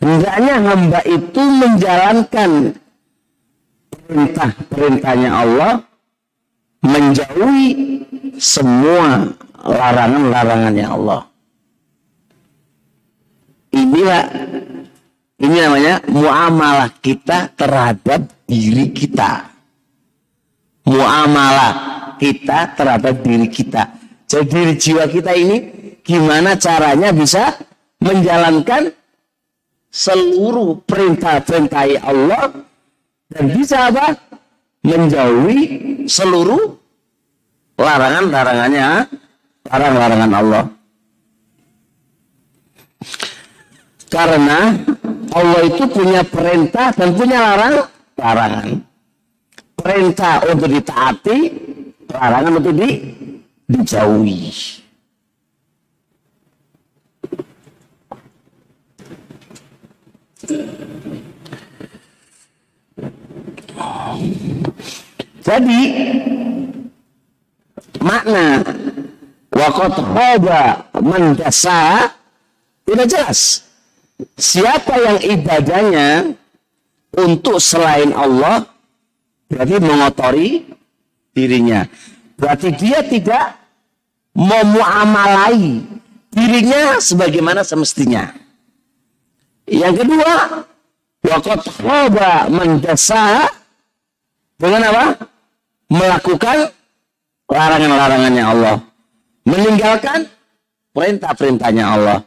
hendaknya 0.00 0.54
hamba 0.62 1.00
itu 1.04 1.42
menjalankan 1.42 2.50
perintah-perintahnya 3.92 5.30
Allah 5.30 5.72
menjauhi 6.84 7.68
semua 8.36 9.32
larangan-larangannya 9.64 10.86
Allah. 10.86 11.22
Inilah 13.74 14.22
ini 15.40 15.56
namanya 15.58 15.94
muamalah 16.06 16.90
kita 17.02 17.50
terhadap 17.58 18.33
diri 18.44 18.92
kita. 18.92 19.50
Muamalah 20.84 21.72
kita 22.20 22.76
terhadap 22.76 23.24
diri 23.24 23.48
kita. 23.48 23.88
Jadi 24.28 24.48
diri 24.48 24.74
jiwa 24.76 25.04
kita 25.08 25.32
ini 25.32 25.56
gimana 26.04 26.56
caranya 26.60 27.12
bisa 27.12 27.56
menjalankan 28.04 28.92
seluruh 29.88 30.84
perintah-perintah 30.84 31.88
Allah 32.04 32.52
dan 33.32 33.44
bisa 33.52 33.88
apa? 33.88 34.12
Menjauhi 34.84 35.60
seluruh 36.04 36.76
larangan-larangannya 37.80 39.08
larang-larangan 39.64 40.32
Allah. 40.36 40.64
Karena 44.12 44.60
Allah 45.34 45.60
itu 45.66 45.84
punya 45.90 46.22
perintah 46.22 46.94
dan 46.94 47.16
punya 47.16 47.40
larang 47.40 47.93
larangan. 48.18 48.82
Perintah 49.74 50.40
untuk 50.48 50.70
ditaati, 50.70 51.38
larangan 52.08 52.52
untuk 52.62 52.74
di, 52.74 52.88
dijauhi. 53.68 54.82
Jadi 65.44 65.80
makna 68.00 68.64
wakot 69.52 69.92
hoba 70.00 70.88
mendasa 71.00 72.12
tidak 72.88 73.06
jelas. 73.12 73.40
Siapa 74.40 74.94
yang 75.00 75.18
ibadahnya 75.20 76.08
untuk 77.18 77.62
selain 77.62 78.10
Allah 78.14 78.66
berarti 79.46 79.76
mengotori 79.78 80.50
dirinya. 81.34 81.86
Berarti 82.34 82.68
dia 82.74 83.02
tidak 83.06 83.54
memuamalai 84.34 85.86
dirinya 86.34 86.98
sebagaimana 86.98 87.62
semestinya. 87.62 88.34
Yang 89.64 90.04
kedua, 90.04 90.32
waqad 91.24 91.60
khaba 91.62 92.50
man 92.50 92.82
dasa 92.82 93.48
dengan 94.58 94.82
apa? 94.90 95.06
Melakukan 95.88 96.74
larangan-larangannya 97.48 98.44
Allah. 98.44 98.76
Meninggalkan 99.44 100.26
perintah-perintahnya 100.90 101.84
Allah. 101.84 102.18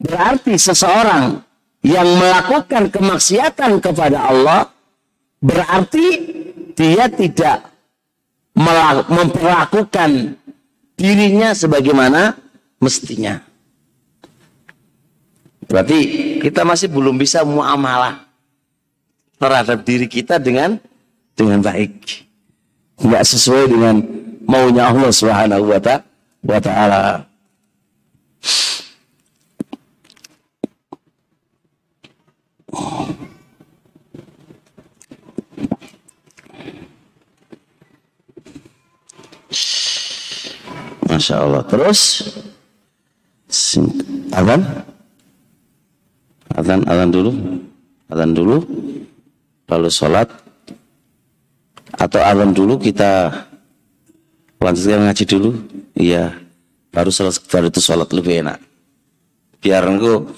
Berarti 0.00 0.58
seseorang 0.58 1.38
yang 1.84 2.08
melakukan 2.16 2.88
kemaksiatan 2.88 3.76
kepada 3.84 4.32
Allah 4.32 4.72
berarti 5.44 6.06
dia 6.72 7.12
tidak 7.12 7.68
memperlakukan 9.04 10.40
dirinya 10.96 11.52
sebagaimana 11.52 12.40
mestinya. 12.80 13.44
Berarti 15.68 15.98
kita 16.40 16.64
masih 16.64 16.88
belum 16.88 17.20
bisa 17.20 17.44
muamalah 17.44 18.24
terhadap 19.36 19.84
diri 19.84 20.08
kita 20.08 20.40
dengan 20.40 20.80
dengan 21.36 21.60
baik. 21.60 22.24
Tidak 22.96 23.24
sesuai 23.26 23.64
dengan 23.68 24.00
maunya 24.48 24.88
Allah 24.88 25.12
Subhanahu 25.12 25.68
wa 25.68 26.60
taala. 26.60 27.33
Masya 41.14 41.46
Allah. 41.46 41.62
Terus 41.70 42.00
azan, 44.34 44.60
azan, 46.50 46.80
azan 46.90 47.10
dulu, 47.14 47.30
azan 48.10 48.30
dulu, 48.34 48.56
lalu 49.70 49.88
sholat, 49.94 50.26
atau 51.94 52.18
azan 52.18 52.50
dulu 52.50 52.82
kita 52.82 53.30
lanjutkan 54.58 55.06
ngaji 55.06 55.24
dulu. 55.24 55.50
Iya, 55.94 56.34
baru 56.90 57.14
baru 57.46 57.66
itu 57.70 57.80
sholat 57.80 58.10
lebih 58.10 58.42
enak. 58.42 58.58
Biar 59.62 59.86
engkau 59.86 60.34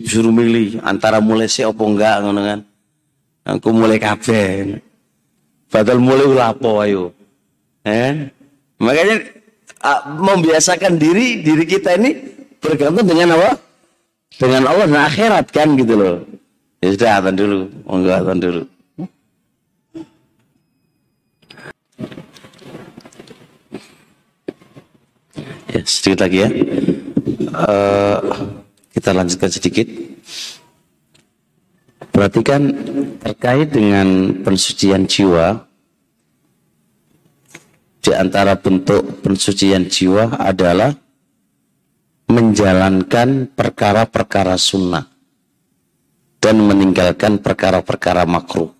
disuruh 0.00 0.32
milih 0.32 0.80
antara 0.82 1.18
mulai 1.20 1.50
si 1.50 1.62
opo 1.62 1.84
enggak 1.86 2.22
ngono 2.22 2.40
kan. 2.42 2.60
Aku 3.44 3.76
mulai 3.76 4.00
kabeh. 4.00 4.80
Padahal 5.68 6.00
mulai 6.00 6.24
ulapo 6.24 6.80
ayo. 6.80 7.12
Eh? 7.84 8.32
Makanya 8.80 9.20
membiasakan 10.16 10.96
diri 10.96 11.44
diri 11.44 11.64
kita 11.68 12.00
ini 12.00 12.16
bergantung 12.56 13.04
dengan 13.04 13.36
apa? 13.36 13.60
Dengan 14.34 14.66
Allah 14.66 14.86
dan 14.88 15.02
akhirat 15.04 15.46
kan 15.52 15.76
gitu 15.76 15.94
loh. 15.94 16.16
Ya 16.80 16.88
sudah 16.92 17.10
atan 17.20 17.34
dulu, 17.36 17.58
monggo 17.84 18.12
atan 18.12 18.38
dulu. 18.40 18.62
Ya, 25.74 25.80
sedikit 25.84 26.28
lagi 26.28 26.38
ya. 26.44 26.48
Uh, 27.54 28.18
kita 28.94 29.10
lanjutkan 29.10 29.50
sedikit. 29.50 29.90
Perhatikan 32.14 32.62
terkait 33.18 33.74
dengan 33.74 34.38
pensucian 34.46 35.10
jiwa, 35.10 35.66
di 37.98 38.14
antara 38.14 38.54
bentuk 38.54 39.18
pensucian 39.18 39.90
jiwa 39.90 40.38
adalah 40.38 40.94
menjalankan 42.30 43.50
perkara-perkara 43.50 44.54
sunnah 44.54 45.10
dan 46.38 46.62
meninggalkan 46.62 47.42
perkara-perkara 47.42 48.22
makruh. 48.30 48.70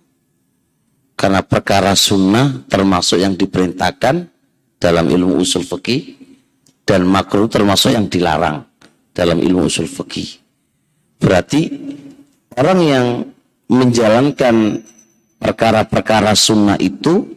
Karena 1.19 1.43
perkara 1.43 1.91
sunnah 1.91 2.63
termasuk 2.71 3.19
yang 3.19 3.35
diperintahkan 3.35 4.31
dalam 4.79 5.05
ilmu 5.11 5.43
usul 5.43 5.67
fikih 5.67 6.15
dan 6.87 7.03
makruh 7.03 7.51
termasuk 7.51 7.91
yang 7.91 8.07
dilarang 8.07 8.74
dalam 9.15 9.39
ilmu 9.39 9.71
usul 9.71 9.87
fikih. 9.87 10.43
Berarti 11.23 11.71
orang 12.59 12.79
yang 12.83 13.05
menjalankan 13.71 14.83
perkara-perkara 15.39 16.35
sunnah 16.35 16.75
itu 16.77 17.33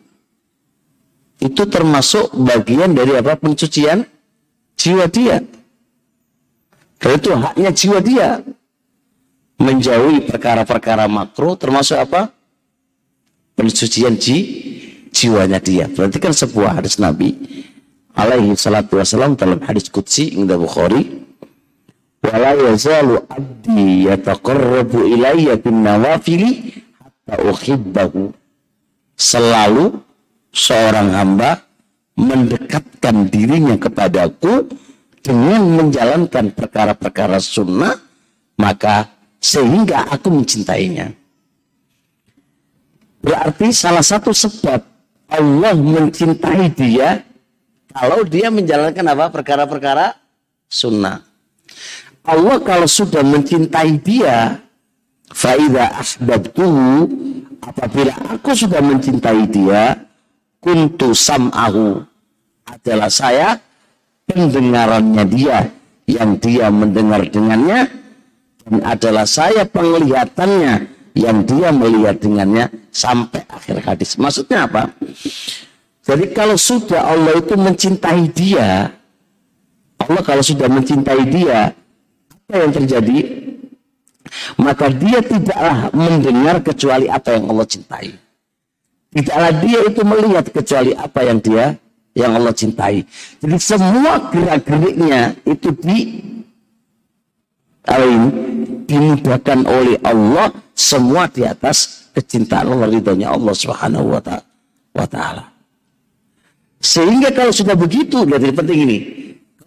itu 1.39 1.63
termasuk 1.71 2.35
bagian 2.35 2.99
dari 2.99 3.15
apa 3.15 3.39
pencucian 3.39 4.03
jiwa 4.75 5.07
dia. 5.07 5.39
Karena 6.99 7.15
itu 7.15 7.31
haknya 7.31 7.71
jiwa 7.71 7.99
dia 8.03 8.29
menjauhi 9.63 10.27
perkara-perkara 10.27 11.07
makruh 11.07 11.55
termasuk 11.55 11.95
apa 11.95 12.35
pencucian 13.55 14.19
ji, 14.19 14.37
jiwanya 15.15 15.63
dia. 15.63 15.87
Berarti 15.87 16.19
kan 16.19 16.35
sebuah 16.35 16.83
hadis 16.83 16.99
Nabi 16.99 17.39
alaihi 18.19 18.59
salatu 18.59 18.99
wasalam 18.99 19.39
dalam 19.39 19.63
hadis 19.63 19.87
qudsi 19.87 20.35
inda 20.35 20.59
Bukhari 20.59 21.18
wala 22.29 22.53
yazalu 22.55 23.25
abdi 23.29 24.05
yataqarrabu 24.05 25.09
ilayya 25.09 25.57
bin 25.57 25.81
nawafili 25.81 26.85
hatta 27.01 27.41
uhibbahu. 27.41 28.37
Selalu 29.19 29.99
seorang 30.53 31.11
hamba 31.11 31.65
mendekatkan 32.15 33.27
dirinya 33.33 33.75
kepadaku 33.81 34.69
dengan 35.25 35.67
menjalankan 35.75 36.55
perkara-perkara 36.55 37.43
sunnah 37.43 37.99
maka 38.59 39.11
sehingga 39.43 40.07
aku 40.11 40.31
mencintainya. 40.31 41.15
Berarti 43.19 43.75
salah 43.75 44.05
satu 44.05 44.31
sebab 44.31 44.81
Allah 45.29 45.75
mencintai 45.75 46.71
dia 46.75 47.27
kalau 47.91 48.23
dia 48.23 48.47
menjalankan 48.53 49.03
apa? 49.11 49.27
Perkara-perkara 49.35 50.15
sunnah 50.71 51.29
Allah 52.29 52.61
kalau 52.61 52.85
sudah 52.85 53.25
mencintai 53.25 53.97
dia, 54.05 54.61
faida 55.33 55.97
asbabtuhu, 55.97 57.09
apabila 57.65 58.13
aku 58.37 58.53
sudah 58.53 58.85
mencintai 58.85 59.49
dia, 59.49 59.97
kuntu 60.61 61.17
sam'ahu, 61.17 62.05
adalah 62.69 63.09
saya 63.09 63.57
pendengarannya 64.29 65.25
dia, 65.25 65.73
yang 66.05 66.37
dia 66.37 66.69
mendengar 66.69 67.25
dengannya, 67.25 67.89
dan 68.69 68.75
adalah 68.85 69.25
saya 69.25 69.65
penglihatannya, 69.65 70.75
yang 71.17 71.49
dia 71.49 71.73
melihat 71.73 72.21
dengannya, 72.21 72.69
sampai 72.93 73.41
akhir 73.49 73.81
hadis. 73.89 74.21
Maksudnya 74.21 74.69
apa? 74.69 74.93
Jadi 76.05 76.29
kalau 76.37 76.61
sudah 76.61 77.09
Allah 77.09 77.41
itu 77.41 77.57
mencintai 77.57 78.29
dia, 78.37 78.93
Allah 79.97 80.23
kalau 80.25 80.45
sudah 80.45 80.69
mencintai 80.69 81.25
dia, 81.29 81.73
apa 82.49 82.65
yang 82.65 82.73
terjadi? 82.73 83.19
Maka 84.57 84.89
dia 84.89 85.21
tidaklah 85.21 85.93
mendengar 85.93 86.65
kecuali 86.65 87.05
apa 87.05 87.37
yang 87.37 87.45
Allah 87.53 87.69
cintai. 87.69 88.09
Tidaklah 89.13 89.53
dia 89.61 89.79
itu 89.85 90.01
melihat 90.01 90.49
kecuali 90.49 90.97
apa 90.97 91.21
yang 91.29 91.45
dia 91.45 91.77
yang 92.17 92.33
Allah 92.33 92.57
cintai. 92.57 93.05
Jadi 93.45 93.57
semua 93.61 94.33
gerak-geriknya 94.33 95.37
itu 95.45 95.77
di 95.77 95.99
dimudahkan 98.89 99.69
oleh 99.69 100.01
Allah 100.01 100.49
semua 100.73 101.29
di 101.29 101.45
atas 101.45 102.09
kecintaan 102.17 102.73
Allah 102.73 102.89
ridhonya 102.89 103.29
Allah 103.29 103.53
Subhanahu 103.53 104.09
wa 104.97 105.05
taala. 105.05 105.53
Sehingga 106.81 107.29
kalau 107.29 107.53
sudah 107.53 107.77
begitu, 107.77 108.25
lihat 108.25 108.41
ini 108.41 108.55
penting 108.57 108.79
ini. 108.89 108.99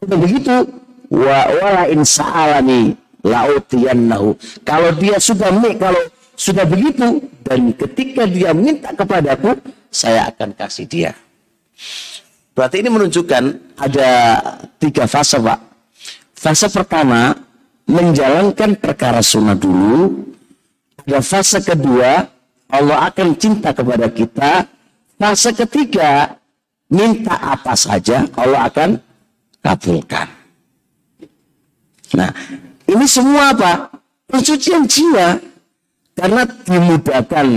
Kalau 0.01 0.17
begitu, 0.17 0.80
wa 1.12 1.39
wala 1.59 1.84
in 1.91 2.07
sa'alani 2.07 2.95
lautiyannahu. 3.22 4.34
Kalau 4.64 4.89
dia 4.95 5.20
sudah 5.20 5.51
kalau 5.78 6.01
sudah 6.39 6.66
begitu 6.66 7.22
dan 7.45 7.70
ketika 7.76 8.24
dia 8.26 8.55
minta 8.55 8.95
kepadaku, 8.95 9.59
saya 9.91 10.32
akan 10.32 10.55
kasih 10.55 10.88
dia. 10.88 11.12
Berarti 12.55 12.84
ini 12.84 12.89
menunjukkan 12.89 13.43
ada 13.80 14.09
tiga 14.82 15.05
fase, 15.05 15.38
Pak. 15.39 15.59
Fase 16.36 16.68
pertama, 16.74 17.38
menjalankan 17.86 18.76
perkara 18.80 19.22
sunnah 19.22 19.55
dulu. 19.55 20.26
Ada 21.05 21.20
fase 21.22 21.59
kedua, 21.62 22.26
Allah 22.72 22.97
akan 23.12 23.38
cinta 23.38 23.76
kepada 23.76 24.09
kita. 24.09 24.66
Fase 25.22 25.53
ketiga, 25.53 26.34
minta 26.89 27.38
apa 27.38 27.78
saja 27.78 28.26
Allah 28.34 28.68
akan 28.68 28.89
kabulkan. 29.62 30.40
Nah, 32.16 32.32
ini 32.88 33.05
semua 33.07 33.55
apa? 33.55 33.91
Pensucian 34.28 34.88
jiwa. 34.88 35.39
Karena 36.12 36.43
dimudahkan 36.43 37.47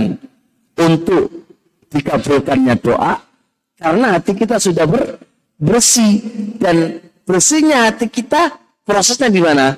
untuk 0.79 1.47
dikabulkannya 1.91 2.75
doa. 2.79 3.19
Karena 3.75 4.15
hati 4.15 4.31
kita 4.33 4.57
sudah 4.57 4.87
ber, 4.87 5.19
bersih. 5.59 6.23
Dan 6.55 7.03
bersihnya 7.27 7.91
hati 7.91 8.07
kita 8.07 8.55
prosesnya 8.87 9.27
di 9.27 9.41
mana? 9.43 9.75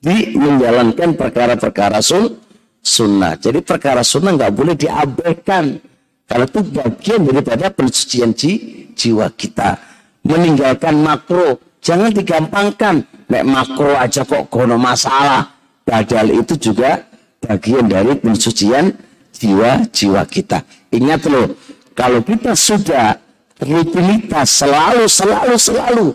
Di 0.00 0.32
menjalankan 0.32 1.18
perkara-perkara 1.18 2.00
sun, 2.00 2.38
sunnah. 2.80 3.36
Jadi 3.36 3.60
perkara 3.60 4.00
sunnah 4.00 4.32
nggak 4.38 4.54
boleh 4.54 4.74
diabaikan. 4.78 5.76
Kalau 6.24 6.46
itu 6.46 6.60
bagian 6.70 7.26
daripada 7.26 7.66
pensucian 7.74 8.30
ji, 8.32 8.86
jiwa 8.94 9.26
kita. 9.34 9.76
Meninggalkan 10.22 11.02
makro. 11.02 11.58
Jangan 11.82 12.14
digampangkan. 12.14 13.02
Nek 13.30 13.44
makro 13.46 13.94
aja 13.94 14.26
kok 14.26 14.50
kono 14.50 14.74
masalah. 14.74 15.54
Padahal 15.86 16.34
itu 16.34 16.58
juga 16.58 17.06
bagian 17.38 17.86
dari 17.86 18.18
pensucian 18.18 18.90
jiwa-jiwa 19.30 20.22
kita. 20.26 20.66
Ingat 20.90 21.30
loh, 21.30 21.54
kalau 21.94 22.20
kita 22.20 22.58
sudah 22.58 23.16
rutinitas 23.62 24.60
selalu, 24.60 25.06
selalu, 25.06 25.54
selalu 25.56 26.06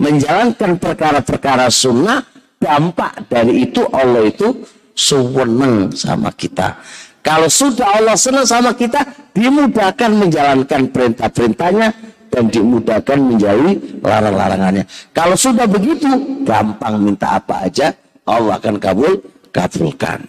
menjalankan 0.00 0.80
perkara-perkara 0.80 1.68
sunnah, 1.68 2.24
dampak 2.56 3.28
dari 3.28 3.68
itu 3.68 3.84
Allah 3.92 4.26
itu 4.26 4.64
senang 4.96 5.92
sama 5.92 6.30
kita. 6.32 6.80
Kalau 7.22 7.46
sudah 7.46 8.02
Allah 8.02 8.18
senang 8.18 8.42
sama 8.42 8.74
kita, 8.74 9.06
dimudahkan 9.30 10.10
menjalankan 10.10 10.90
perintah-perintahnya 10.90 12.11
dan 12.32 12.48
dimudahkan 12.48 13.18
menjauhi 13.20 14.00
larang-larangannya. 14.00 14.88
Kalau 15.12 15.36
sudah 15.36 15.68
begitu, 15.68 16.08
gampang 16.48 16.96
minta 16.96 17.36
apa 17.36 17.68
aja, 17.68 17.92
Allah 18.24 18.56
akan 18.56 18.80
kabul 18.80 19.20
kabulkan. 19.52 20.24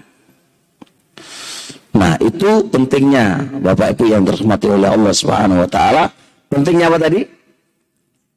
Nah, 1.93 2.20
itu 2.20 2.68
pentingnya 2.68 3.47
Bapak 3.64 3.95
Ibu 3.95 4.04
yang 4.12 4.28
dirahmati 4.28 4.68
oleh 4.68 4.91
Allah 4.91 5.14
Subhanahu 5.16 5.64
wa 5.64 5.70
taala. 5.70 6.04
Pentingnya 6.51 6.91
apa 6.91 6.99
tadi? 6.99 7.22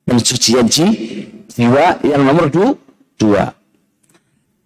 Pensucian 0.07 0.71
jiwa 0.71 1.99
yang 2.07 2.23
nomor 2.23 2.47
dua. 2.47 2.71
dua. 3.19 3.45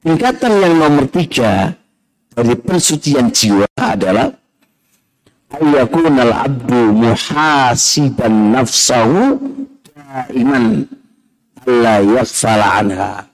Tingkatan 0.05 0.53
yang 0.61 0.75
nomor 0.77 1.07
tiga 1.09 1.73
dari 2.35 2.55
pensucian 2.59 3.31
jiwa 3.31 3.69
adalah 3.79 4.29
al 5.55 6.33
abdu 6.33 6.95
muhasiban 6.95 8.55
nafsahu 8.55 9.39
daiman 9.95 10.87
la 11.67 11.99
yakfala 11.99 12.79
anha 12.79 13.27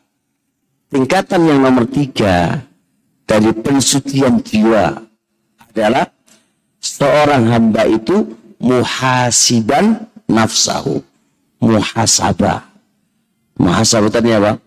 tingkatan 0.89 1.45
yang 1.45 1.61
nomor 1.61 1.85
tiga 1.85 2.64
dari 3.29 3.53
pensucian 3.53 4.41
jiwa 4.41 5.03
adalah 5.69 6.09
seorang 6.81 7.51
hamba 7.53 7.85
itu 7.85 8.33
muhasiban 8.62 10.09
nafsahu 10.31 11.03
muhasabah. 11.61 12.64
Muhasabah 13.57 14.11
tadi 14.12 14.31
apa? 14.37 14.61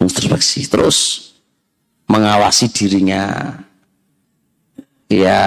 Introspeksi 0.00 0.64
terus 0.66 1.30
mengawasi 2.08 2.70
dirinya. 2.72 3.54
Ya 5.08 5.40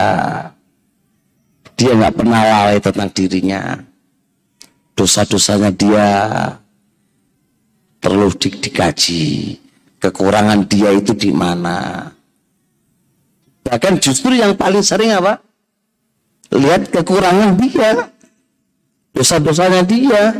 dia 1.81 1.97
nggak 1.97 2.13
pernah 2.13 2.45
lalai 2.45 2.77
tentang 2.77 3.09
dirinya 3.09 3.81
dosa-dosanya 4.93 5.73
dia 5.73 6.05
perlu 7.97 8.29
di, 8.37 8.53
dikaji 8.53 9.57
kekurangan 10.01 10.65
dia 10.65 10.89
itu 10.97 11.13
di 11.13 11.29
mana. 11.29 12.09
Bahkan 13.61 14.01
justru 14.01 14.33
yang 14.33 14.57
paling 14.57 14.81
sering 14.81 15.13
apa? 15.13 15.37
Lihat 16.51 16.89
kekurangan 16.91 17.55
dia, 17.61 18.09
dosa-dosanya 19.15 19.85
dia, 19.85 20.33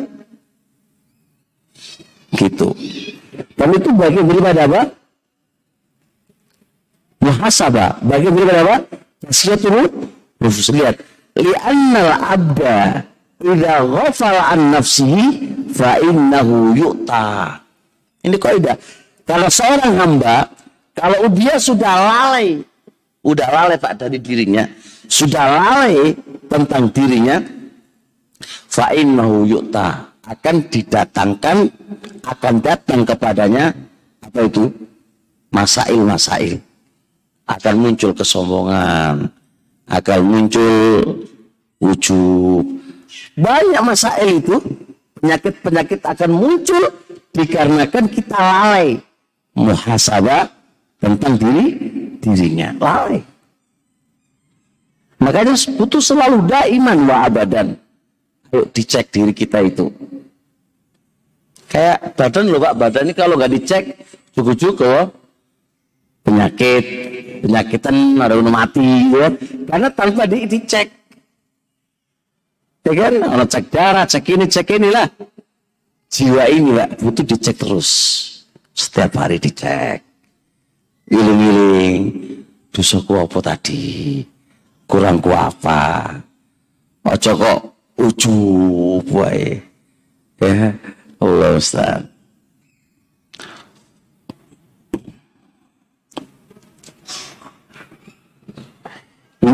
gitu. 2.35 2.75
Dan 3.55 3.69
itu 3.77 3.89
bagian 3.93 4.25
daripada 4.27 4.61
apa? 4.67 4.81
Muhasabah. 7.21 8.01
Bagian 8.03 8.33
daripada 8.33 8.61
apa? 8.65 8.77
Tasyiatul 9.23 9.87
nufus. 10.41 10.73
Lihat. 10.73 11.10
Li'annal 11.37 12.11
abda 12.19 12.77
idza 13.39 13.75
ghafala 13.87 14.41
an 14.51 14.61
nafsihi 14.75 15.23
fa 15.71 15.99
innahu 16.01 16.75
yu'ta. 16.75 17.59
Ini 18.21 18.37
kaidah. 18.37 18.75
Kalau 19.25 19.47
seorang 19.47 19.95
hamba 19.95 20.49
kalau 20.91 21.31
dia 21.31 21.55
sudah 21.55 21.93
lalai, 21.95 22.61
udah 23.23 23.47
lalai 23.47 23.79
Pak 23.79 23.95
dari 23.95 24.19
dirinya, 24.19 24.67
sudah 25.07 25.45
lalai 25.47 26.13
tentang 26.51 26.91
dirinya, 26.91 27.39
fa 28.43 28.91
innahu 28.91 29.47
yu'ta 29.47 30.11
akan 30.21 30.55
didatangkan 30.69 31.57
akan 32.21 32.55
datang 32.61 33.01
kepadanya 33.03 33.73
apa 34.21 34.39
itu 34.45 34.69
masail-masail 35.49 36.61
akan 37.49 37.75
muncul 37.75 38.13
kesombongan 38.13 39.27
akan 39.91 40.19
muncul 40.23 41.27
ujub 41.83 42.81
banyak 43.37 43.81
masalah 43.83 44.27
itu, 44.27 44.59
penyakit-penyakit 45.19 45.99
akan 46.03 46.29
muncul 46.35 46.83
dikarenakan 47.31 48.05
kita 48.11 48.35
lalai 48.35 48.99
muhasabah 49.55 50.51
tentang 50.99 51.39
diri 51.39 51.65
dirinya. 52.19 52.75
Lalai. 52.75 53.23
Makanya 55.21 55.53
butuh 55.77 56.01
selalu 56.01 56.43
daiman 56.49 57.07
wa 57.07 57.29
abadan. 57.29 57.77
Ayo 58.51 58.67
dicek 58.73 59.13
diri 59.13 59.31
kita 59.31 59.63
itu. 59.63 59.87
Kayak 61.71 62.19
badan 62.19 62.51
loh 62.51 62.59
Pak, 62.59 62.73
badan 62.75 63.03
ini 63.07 63.13
kalau 63.15 63.39
nggak 63.39 63.53
dicek 63.55 63.83
cukup-cukup 64.35 65.07
penyakit, 66.41 66.85
penyakitan 67.45 68.17
ada 68.17 68.33
mati, 68.41 69.13
ya. 69.13 69.29
karena 69.69 69.87
tanpa 69.93 70.25
di, 70.25 70.49
dicek 70.49 70.89
Ya 72.81 72.97
kan? 72.97 73.13
Orang 73.21 73.45
cek 73.45 73.69
darah, 73.69 74.09
cek 74.09 74.25
ini, 74.33 74.49
cek 74.49 74.73
inilah. 74.73 75.05
Jiwa 76.09 76.49
ini 76.49 76.73
lah 76.73 76.89
butuh 76.97 77.21
dicek 77.21 77.61
terus. 77.61 77.89
Setiap 78.73 79.21
hari 79.21 79.37
dicek. 79.37 80.01
Giling-giling. 81.05 82.01
Dosaku 82.73 83.21
apa 83.21 83.37
tadi? 83.37 84.25
Kurangku 84.89 85.29
apa? 85.29 86.09
Ojo 87.05 87.31
kok 87.37 87.59
ujub 88.01 89.05
wae. 89.13 89.61
Ya, 90.41 90.73
Allah 91.21 91.61
Ustaz. 91.61 92.10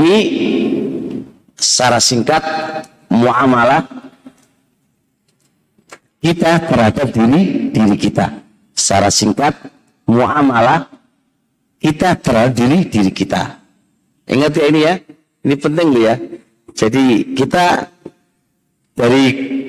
Ini 0.07 0.19
secara 1.59 1.99
singkat 1.99 2.39
muamalah 3.11 3.83
kita 6.23 6.63
terhadap 6.63 7.11
diri 7.11 7.75
diri 7.75 7.97
kita. 7.99 8.39
Secara 8.71 9.11
singkat, 9.11 9.51
muamalah 10.07 10.87
kita 11.83 12.15
terhadap 12.23 12.55
diri 12.55 12.87
diri 12.87 13.11
kita. 13.11 13.59
Ingat 14.31 14.51
ya 14.55 14.65
ini 14.71 14.79
ya, 14.79 14.93
ini 15.43 15.55
penting 15.59 15.89
ya. 15.99 16.15
Jadi 16.71 17.35
kita 17.35 17.91
dari 18.95 19.23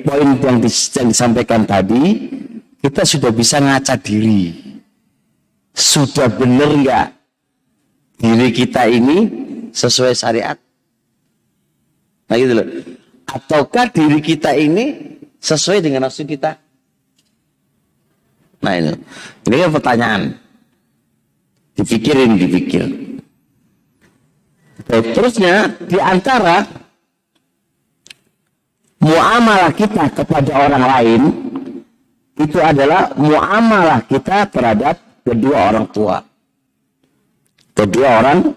poin 0.07 0.39
yang, 0.39 0.63
disampaikan 0.63 1.67
tadi, 1.67 2.31
kita 2.79 3.03
sudah 3.03 3.35
bisa 3.35 3.59
ngaca 3.59 3.99
diri. 3.99 4.55
Sudah 5.75 6.31
benar 6.31 6.71
nggak 6.79 7.07
diri 8.23 8.47
kita 8.55 8.87
ini 8.87 9.48
sesuai 9.71 10.13
syariat? 10.15 10.57
Nah 12.29 12.35
gitu 12.37 12.53
loh. 12.53 12.67
Ataukah 13.29 13.89
diri 13.89 14.19
kita 14.21 14.53
ini 14.57 15.17
sesuai 15.37 15.85
dengan 15.85 16.09
nafsu 16.09 16.25
kita? 16.25 16.57
Nah 18.59 18.73
ini, 18.75 18.91
ini 19.47 19.55
kan 19.55 19.71
pertanyaan. 19.71 20.21
Dipikirin, 21.79 22.35
dipikir. 22.35 22.85
terusnya 24.89 25.69
di 25.85 26.01
antara 26.01 26.65
muamalah 28.99 29.71
kita 29.71 30.11
kepada 30.11 30.51
orang 30.65 30.83
lain 30.83 31.21
itu 32.39 32.57
adalah 32.57 33.11
muamalah 33.15 34.03
kita 34.07 34.47
terhadap 34.47 34.95
kedua 35.23 35.71
orang 35.71 35.87
tua. 35.91 36.17
Kedua 37.75 38.07
orang, 38.23 38.51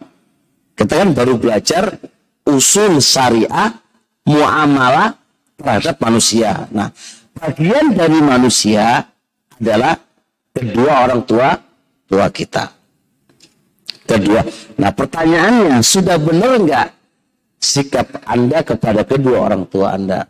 kita 0.72 1.04
kan 1.04 1.10
baru 1.12 1.36
belajar 1.36 1.96
usul 2.48 2.98
syariah, 2.98 3.76
muamalah 4.26 5.14
terhadap 5.58 5.96
manusia. 6.02 6.66
Nah, 6.72 6.90
bagian 7.36 7.94
dari 7.94 8.18
manusia 8.18 9.06
adalah 9.60 9.94
kedua 10.50 10.92
orang 11.06 11.22
tua 11.22 11.48
tua 12.10 12.26
kita. 12.28 12.68
Kedua, 14.02 14.42
nah 14.76 14.90
pertanyaannya 14.90 15.78
sudah 15.80 16.18
benar 16.18 16.58
nggak 16.58 16.88
sikap 17.62 18.20
anda 18.26 18.60
kepada 18.66 19.06
kedua 19.06 19.46
orang 19.48 19.64
tua 19.70 19.94
anda? 19.94 20.26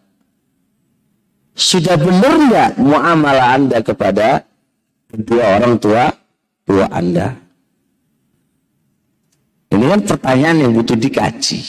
Sudah 1.57 1.97
benar 1.97 2.33
nggak 2.37 2.71
muamalah 2.79 3.49
anda 3.57 3.79
kepada 3.81 4.45
kedua 5.09 5.59
orang 5.59 5.75
tua 5.81 6.13
tua 6.69 6.87
anda? 6.93 7.33
Kan 9.93 10.09
pertanyaan 10.09 10.57
yang 10.57 10.73
butuh 10.73 10.97
dikaji. 10.97 11.61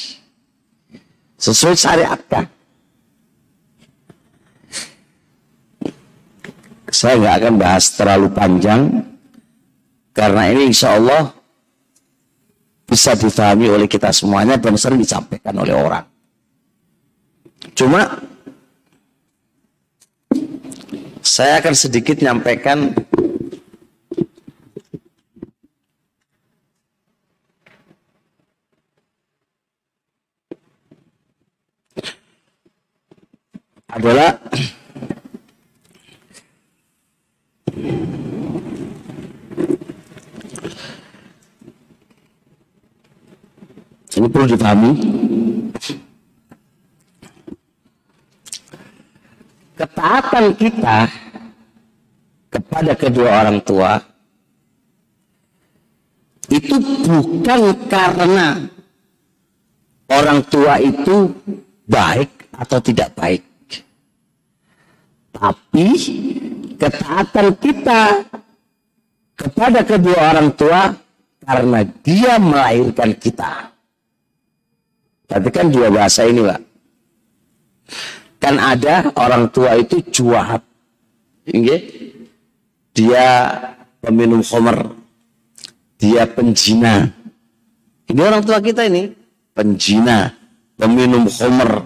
Sesuai 1.36 1.76
syariat 1.76 2.16
kan? 2.32 2.48
Saya 6.88 7.20
nggak 7.20 7.36
akan 7.36 7.54
bahas 7.60 7.92
terlalu 7.92 8.32
panjang 8.32 9.04
karena 10.16 10.56
ini 10.56 10.72
insya 10.72 10.96
Allah 10.96 11.36
bisa 12.88 13.12
difahami 13.12 13.68
oleh 13.68 13.92
kita 13.92 14.16
semuanya 14.16 14.56
dan 14.56 14.80
sering 14.80 15.04
disampaikan 15.04 15.60
oleh 15.60 15.76
orang. 15.76 16.08
Cuma 17.76 18.08
saya 21.20 21.60
akan 21.60 21.76
sedikit 21.76 22.24
nyampaikan 22.24 22.96
adalah 33.94 34.42
ini 44.18 44.28
perlu 44.30 44.48
dipahami. 44.50 44.92
Ketaatan 49.74 50.46
kita 50.58 51.10
kepada 52.50 52.94
kedua 52.98 53.30
orang 53.46 53.60
tua 53.62 54.02
itu 56.50 56.78
bukan 57.06 57.62
karena 57.90 58.70
orang 60.10 60.46
tua 60.46 60.78
itu 60.82 61.30
baik 61.90 62.54
atau 62.54 62.78
tidak 62.78 63.18
baik 63.18 63.53
tapi 65.44 65.88
ketaatan 66.80 67.60
kita 67.60 68.24
kepada 69.36 69.84
kedua 69.84 70.32
orang 70.32 70.56
tua 70.56 70.96
karena 71.44 71.84
dia 72.00 72.40
melahirkan 72.40 73.12
kita. 73.20 73.76
Berarti 75.28 75.50
kan 75.52 75.68
dua 75.68 75.92
bahasa 75.92 76.24
ini, 76.24 76.48
Pak. 76.48 76.62
Kan 78.40 78.56
ada 78.56 79.12
orang 79.20 79.52
tua 79.52 79.76
itu 79.76 80.00
juahat. 80.00 80.64
Dia 82.96 83.28
peminum 84.00 84.40
khomer. 84.40 84.96
Dia 86.00 86.24
penjina. 86.24 87.04
Ini 88.08 88.22
orang 88.24 88.48
tua 88.48 88.64
kita 88.64 88.88
ini. 88.88 89.12
Penjina, 89.52 90.32
peminum 90.80 91.28
khomer, 91.28 91.84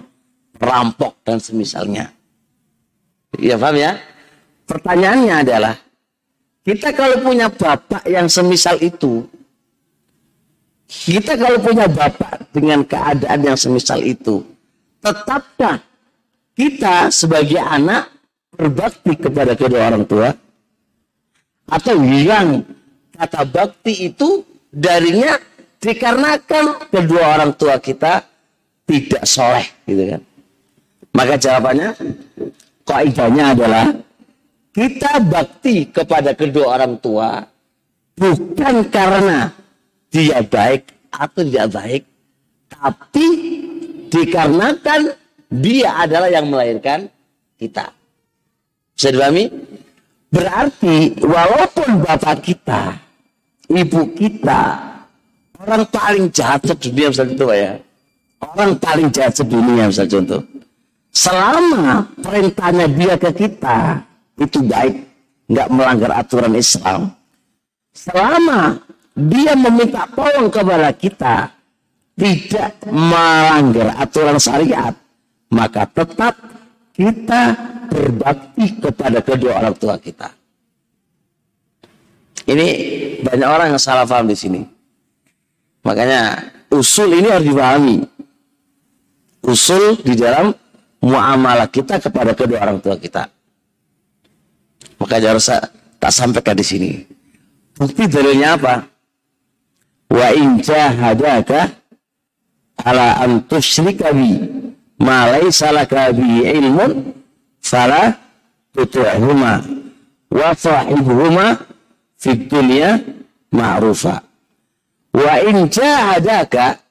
perampok, 0.54 1.18
dan 1.26 1.42
semisalnya. 1.42 2.17
Iya 3.36 3.60
paham 3.60 3.76
ya? 3.76 3.92
Pertanyaannya 4.64 5.34
adalah, 5.44 5.74
kita 6.64 6.96
kalau 6.96 7.20
punya 7.20 7.52
bapak 7.52 8.04
yang 8.08 8.28
semisal 8.28 8.80
itu, 8.80 9.28
kita 10.88 11.36
kalau 11.36 11.60
punya 11.60 11.84
bapak 11.88 12.48
dengan 12.52 12.80
keadaan 12.84 13.40
yang 13.44 13.58
semisal 13.60 14.00
itu, 14.00 14.40
tetapkah 15.04 15.80
kita 16.56 17.12
sebagai 17.12 17.60
anak 17.60 18.08
berbakti 18.56 19.12
kepada 19.16 19.52
kedua 19.52 19.92
orang 19.92 20.04
tua? 20.08 20.32
Atau 21.68 22.00
yang 22.00 22.64
kata 23.12 23.44
bakti 23.44 24.08
itu 24.08 24.40
darinya 24.72 25.36
dikarenakan 25.78 26.88
kedua 26.88 27.38
orang 27.38 27.52
tua 27.54 27.76
kita 27.76 28.24
tidak 28.88 29.24
soleh 29.28 29.64
gitu 29.84 30.16
kan. 30.16 30.22
Maka 31.12 31.34
jawabannya 31.36 31.92
kaidahnya 32.88 33.52
adalah 33.52 33.86
kita 34.72 35.20
bakti 35.28 35.92
kepada 35.92 36.32
kedua 36.32 36.80
orang 36.80 36.96
tua 36.96 37.44
bukan 38.16 38.88
karena 38.88 39.52
dia 40.08 40.40
baik 40.40 40.88
atau 41.12 41.40
tidak 41.44 41.68
baik, 41.72 42.02
tapi 42.72 43.26
dikarenakan 44.08 45.12
dia 45.52 45.90
adalah 46.00 46.28
yang 46.32 46.48
melahirkan 46.48 47.08
kita. 47.60 47.92
Bisa 48.96 49.12
dipahami? 49.12 49.48
Berarti 50.28 51.16
walaupun 51.24 52.04
bapak 52.04 52.44
kita, 52.44 53.00
ibu 53.72 54.12
kita, 54.12 54.62
orang 55.64 55.88
paling 55.88 56.28
jahat 56.28 56.64
sedunia 56.68 57.08
misalnya 57.08 57.34
itu 57.36 57.46
ya. 57.52 57.72
Orang 58.38 58.70
paling 58.78 59.08
jahat 59.10 59.34
sedunia 59.34 59.88
misalnya 59.88 60.12
contoh 60.20 60.42
selama 61.18 62.06
perintahnya 62.22 62.86
dia 62.86 63.14
ke 63.18 63.30
kita 63.34 64.06
itu 64.38 64.62
baik, 64.62 64.94
nggak 65.50 65.68
melanggar 65.74 66.14
aturan 66.14 66.54
Islam. 66.54 67.10
Selama 67.90 68.78
dia 69.18 69.58
meminta 69.58 70.06
tolong 70.14 70.46
kepada 70.46 70.94
kita 70.94 71.50
tidak 72.14 72.78
melanggar 72.86 73.98
aturan 73.98 74.38
syariat, 74.38 74.94
maka 75.50 75.90
tetap 75.90 76.38
kita 76.94 77.42
berbakti 77.90 78.78
kepada 78.78 79.18
kedua 79.18 79.58
orang 79.58 79.74
tua 79.74 79.98
kita. 79.98 80.30
Ini 82.48 82.66
banyak 83.26 83.48
orang 83.48 83.74
yang 83.74 83.82
salah 83.82 84.06
paham 84.06 84.30
di 84.30 84.38
sini. 84.38 84.62
Makanya 85.82 86.48
usul 86.70 87.18
ini 87.18 87.28
harus 87.28 87.44
dipahami. 87.44 87.96
Usul 89.44 90.00
di 90.00 90.16
dalam 90.16 90.54
muamalah 91.02 91.70
kita 91.70 92.02
kepada 92.02 92.34
kedua 92.34 92.62
orang 92.62 92.78
tua 92.82 92.98
kita. 92.98 93.30
Maka 94.98 95.14
harus 95.22 95.46
tak 95.98 96.12
sampaikan 96.12 96.58
di 96.58 96.66
sini. 96.66 96.90
Bukti 97.78 98.10
dalilnya 98.10 98.58
apa? 98.58 98.82
Wa 100.10 100.34
in 100.34 100.58
jahadaka 100.58 101.70
ala 102.82 103.22
an 103.22 103.46
tusyrika 103.46 104.10
bi 104.10 104.34
ma 104.98 105.30
laysa 105.30 105.70
laka 105.70 106.10
bi 106.10 106.42
ilmun 106.42 107.14
fala 107.62 108.18
tuti'huma 108.74 109.62
wa 110.34 110.48
sahibuhuma 110.58 111.62
fid 112.18 112.50
dunya 112.50 112.98
ma'rufa. 113.54 114.26
Wa 115.14 115.34
in 115.46 115.70
jahadaka 115.70 116.82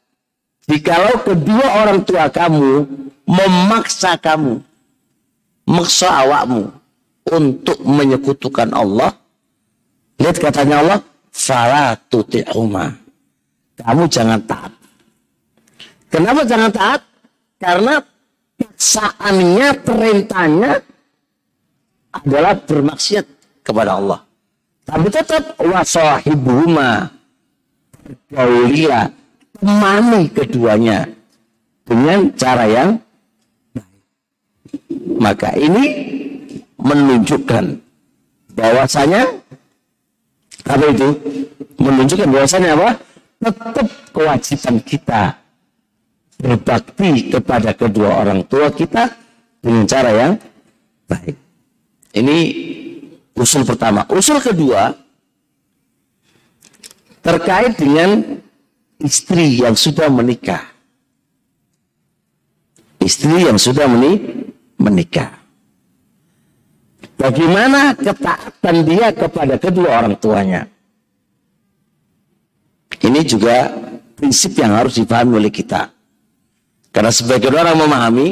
jikalau 0.71 1.19
kedua 1.27 1.83
orang 1.83 2.07
tua 2.07 2.31
kamu 2.31 2.87
memaksa 3.27 4.15
kamu, 4.15 4.63
maksa 5.67 6.23
awakmu 6.23 6.71
untuk 7.27 7.77
menyekutukan 7.83 8.71
Allah. 8.71 9.11
Lihat 10.17 10.39
katanya 10.39 10.81
Allah, 10.81 10.99
fala 11.29 11.93
tuti'uma. 12.07 12.95
Kamu 13.77 14.09
jangan 14.09 14.41
taat. 14.47 14.73
Kenapa 16.09 16.41
jangan 16.47 16.71
taat? 16.73 17.01
Karena 17.61 18.01
paksaannya, 18.57 19.67
perintahnya 19.85 20.71
adalah 22.15 22.57
bermaksiat 22.57 23.25
kepada 23.61 24.01
Allah. 24.01 24.19
Tapi 24.87 25.07
tetap 25.11 25.59
wasahibuhuma. 25.59 27.11
Pergaulilah, 28.07 29.11
temani 29.59 30.31
keduanya 30.31 31.11
dengan 31.83 32.31
cara 32.39 32.65
yang 32.71 32.95
maka 35.17 35.53
ini 35.57 35.85
menunjukkan 36.77 37.81
bahwasanya 38.53 39.27
apa 40.67 40.85
itu? 40.91 41.09
Menunjukkan 41.77 42.29
bahwasanya 42.29 42.69
apa? 42.75 42.89
Tetap 43.37 43.87
kewajiban 44.11 44.75
kita 44.81 45.21
berbakti 46.37 47.33
kepada 47.33 47.73
kedua 47.73 48.21
orang 48.21 48.45
tua 48.45 48.69
kita 48.69 49.09
dengan 49.61 49.85
cara 49.89 50.09
yang 50.13 50.31
baik. 51.09 51.35
Ini 52.17 52.37
usul 53.37 53.61
pertama. 53.65 54.05
Usul 54.09 54.41
kedua, 54.41 54.93
terkait 57.21 57.77
dengan 57.77 58.41
istri 58.97 59.61
yang 59.61 59.77
sudah 59.77 60.09
menikah. 60.09 60.65
Istri 62.97 63.45
yang 63.47 63.61
sudah 63.61 63.85
menikah. 63.85 64.49
Bagaimana 67.17 67.97
ketaatan 67.97 68.75
dia 68.85 69.09
kepada 69.09 69.57
kedua 69.57 69.89
orang 70.01 70.15
tuanya? 70.21 70.69
Ini 72.97 73.21
juga 73.23 73.71
prinsip 74.17 74.57
yang 74.57 74.73
harus 74.73 74.97
dipahami 74.97 75.37
oleh 75.37 75.53
kita. 75.53 75.93
Karena 76.89 77.13
sebagian 77.13 77.53
orang 77.53 77.77
memahami, 77.77 78.27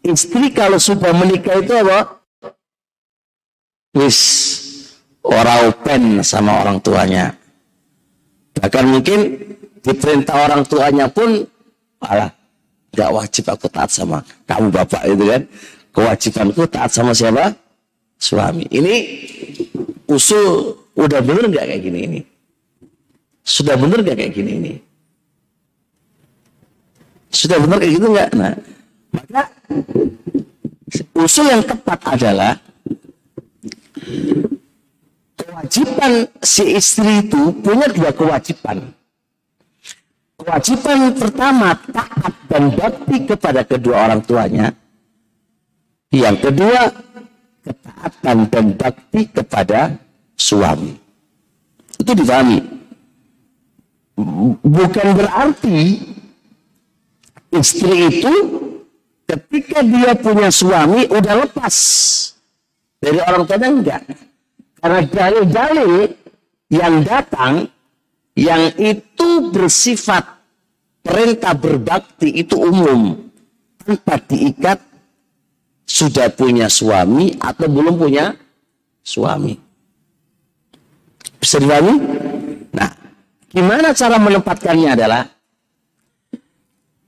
istri 0.00 0.50
kalau 0.56 0.80
sudah 0.80 1.12
menikah 1.12 1.60
itu 1.60 1.72
apa? 1.76 2.24
Wis, 3.92 4.18
orang 5.20 5.68
open 5.68 6.02
sama 6.24 6.64
orang 6.64 6.80
tuanya. 6.80 7.36
Bahkan 8.56 8.84
mungkin 8.88 9.18
diperintah 9.84 10.36
orang 10.48 10.62
tuanya 10.64 11.06
pun, 11.12 11.44
alah, 12.00 12.32
gak 12.90 13.10
wajib 13.14 13.44
aku 13.50 13.66
taat 13.70 13.90
sama 13.90 14.22
kamu 14.46 14.68
bapak 14.70 15.02
itu 15.06 15.24
kan. 15.26 15.42
Kewajibanku 15.90 16.70
taat 16.70 16.94
sama 16.94 17.10
siapa? 17.10 17.50
suami. 18.20 18.68
Ini 18.68 18.94
usul 20.12 20.76
udah 20.92 21.20
bener 21.24 21.48
nggak 21.48 21.64
kayak 21.64 21.82
gini 21.82 21.98
ini? 22.04 22.20
Sudah 23.40 23.74
bener 23.80 24.04
nggak 24.04 24.16
kayak 24.20 24.32
gini 24.36 24.52
ini? 24.60 24.74
Sudah 27.32 27.56
bener 27.56 27.80
kayak 27.80 27.92
gitu 27.96 28.06
nggak? 28.12 28.30
Nah, 28.36 28.54
maka 29.16 29.42
usul 31.16 31.48
yang 31.48 31.64
tepat 31.64 31.98
adalah 32.04 32.52
kewajiban 35.40 36.28
si 36.44 36.76
istri 36.76 37.24
itu 37.24 37.40
punya 37.64 37.88
dua 37.88 38.12
kewajiban. 38.12 38.92
Kewajiban 40.40 41.12
pertama 41.20 41.76
taat 41.92 42.32
dan 42.48 42.72
bakti 42.72 43.28
kepada 43.28 43.60
kedua 43.60 44.08
orang 44.08 44.24
tuanya. 44.24 44.72
Yang 46.08 46.36
kedua 46.48 46.80
ketaatan 47.60 48.38
dan 48.48 48.66
bakti 48.72 49.28
kepada 49.28 50.00
suami. 50.32 50.96
Itu 52.00 52.16
dipahami. 52.16 52.58
Bukan 54.64 55.08
berarti 55.12 55.80
istri 57.52 58.08
itu 58.08 58.34
ketika 59.28 59.84
dia 59.84 60.16
punya 60.16 60.48
suami 60.48 61.04
udah 61.04 61.44
lepas 61.44 61.76
dari 62.96 63.20
orang 63.20 63.44
tuanya 63.44 63.68
enggak. 63.68 64.02
Karena 64.80 65.00
dalil-dalil 65.04 65.92
yang 66.72 67.04
datang 67.04 67.68
yang 68.38 68.74
itu 68.78 69.50
bersifat 69.50 70.22
perintah 71.00 71.56
berbakti 71.56 72.44
itu 72.44 72.56
umum 72.60 73.30
tanpa 73.80 74.20
diikat 74.22 74.78
sudah 75.88 76.30
punya 76.30 76.70
suami 76.70 77.34
atau 77.40 77.66
belum 77.66 77.98
punya 77.98 78.36
suami. 79.02 79.58
Bisa? 81.40 81.96
Nah, 82.70 82.90
gimana 83.50 83.90
cara 83.96 84.16
menempatkannya 84.20 84.88
adalah 84.94 85.24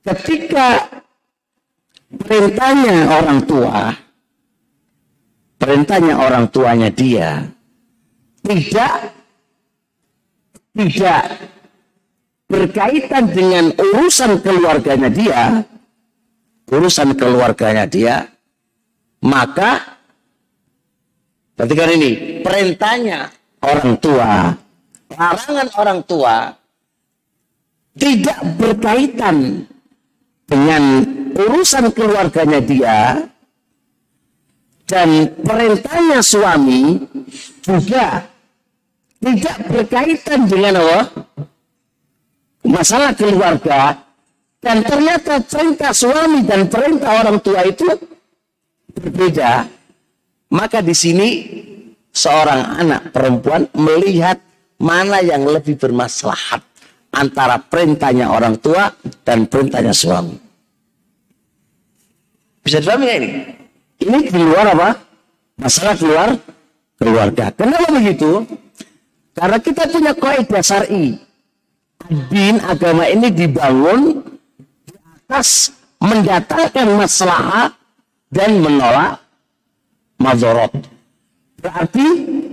ketika 0.03 0.91
perintahnya 2.11 3.23
orang 3.23 3.41
tua, 3.47 3.95
perintahnya 5.63 6.19
orang 6.19 6.51
tuanya 6.51 6.91
dia 6.91 7.47
tidak 8.43 9.12
tidak. 10.77 11.25
Berkaitan 12.53 13.33
dengan 13.33 13.73
urusan 13.73 14.45
keluarganya 14.45 15.09
dia, 15.09 15.65
urusan 16.69 17.17
keluarganya 17.17 17.89
dia 17.89 18.29
maka 19.23 19.79
perhatikan 21.55 21.95
ini, 21.95 22.11
perintahnya 22.43 23.31
orang 23.63 23.95
tua, 24.03 24.51
larangan 25.15 25.69
orang 25.79 26.01
tua 26.03 26.37
tidak 27.95 28.39
berkaitan 28.59 29.63
dengan 30.51 30.83
urusan 31.39 31.95
keluarganya 31.95 32.61
dia 32.61 32.99
dan 34.91 35.31
perintahnya 35.41 36.19
suami 36.19 36.99
juga 37.63 38.27
tidak 39.23 39.57
berkaitan 39.71 40.41
dengan 40.51 40.83
apa? 40.83 41.01
masalah 42.63 43.11
keluarga 43.15 43.99
dan 44.63 44.87
ternyata 44.87 45.43
perintah 45.43 45.91
suami 45.91 46.47
dan 46.47 46.71
perintah 46.71 47.27
orang 47.27 47.43
tua 47.43 47.67
itu 47.67 47.83
berbeda, 48.95 49.67
maka 50.55 50.79
di 50.79 50.95
sini 50.95 51.29
seorang 52.15 52.79
anak 52.79 53.03
perempuan 53.11 53.67
melihat 53.75 54.39
mana 54.79 55.19
yang 55.19 55.43
lebih 55.43 55.75
bermaslahat 55.75 56.63
antara 57.11 57.59
perintahnya 57.59 58.31
orang 58.31 58.55
tua 58.63 58.95
dan 59.27 59.51
perintahnya 59.51 59.91
suami. 59.91 60.39
Bisa 62.63 62.79
dipahami 62.79 63.03
nggak 63.03 63.19
ini? 63.19 63.31
Ini 64.07 64.19
di 64.31 64.43
luar 64.47 64.67
apa? 64.71 64.91
Masalah 65.59 65.99
keluar 65.99 66.29
keluarga. 66.95 67.51
Kenapa 67.51 67.91
begitu? 67.91 68.47
Karena 69.33 69.59
kita 69.59 69.89
punya 69.89 70.13
kaidah 70.13 70.63
syar'i. 70.63 71.17
Din 72.29 72.59
agama 72.61 73.09
ini 73.09 73.33
dibangun 73.33 74.21
di 74.85 74.95
atas 74.99 75.73
mendatangkan 76.03 76.89
masalah 76.99 77.73
dan 78.29 78.59
menolak 78.59 79.23
madorot. 80.19 80.73
Berarti 81.63 82.07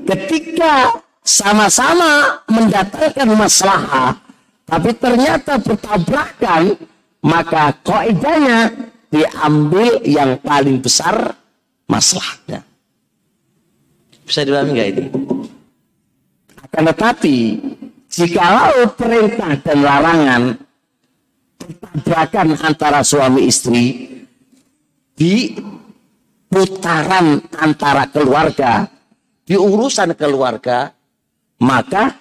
ketika 0.05 1.01
sama-sama 1.25 2.45
mendatangkan 2.45 3.29
masalah, 3.33 4.15
tapi 4.69 4.93
ternyata 4.93 5.57
bertabrakan, 5.57 6.77
maka 7.25 7.73
kaidahnya 7.81 8.69
diambil 9.09 9.97
yang 10.05 10.37
paling 10.45 10.77
besar 10.77 11.33
masalahnya. 11.89 12.61
Bisa 14.29 14.45
dipahami 14.45 14.77
nggak 14.77 14.89
ini? 14.93 15.05
Akan 16.69 16.85
tetapi, 16.85 17.37
jikalau 18.05 18.93
perintah 18.93 19.57
dan 19.57 19.77
larangan 19.81 20.41
bertabrakan 21.57 22.47
antara 22.61 23.01
suami 23.01 23.49
istri, 23.49 24.05
di 25.17 25.57
putaran 26.47 27.41
antara 27.57 28.05
keluarga, 28.07 28.87
di 29.43 29.57
urusan 29.57 30.13
keluarga, 30.13 30.93
maka 31.59 32.15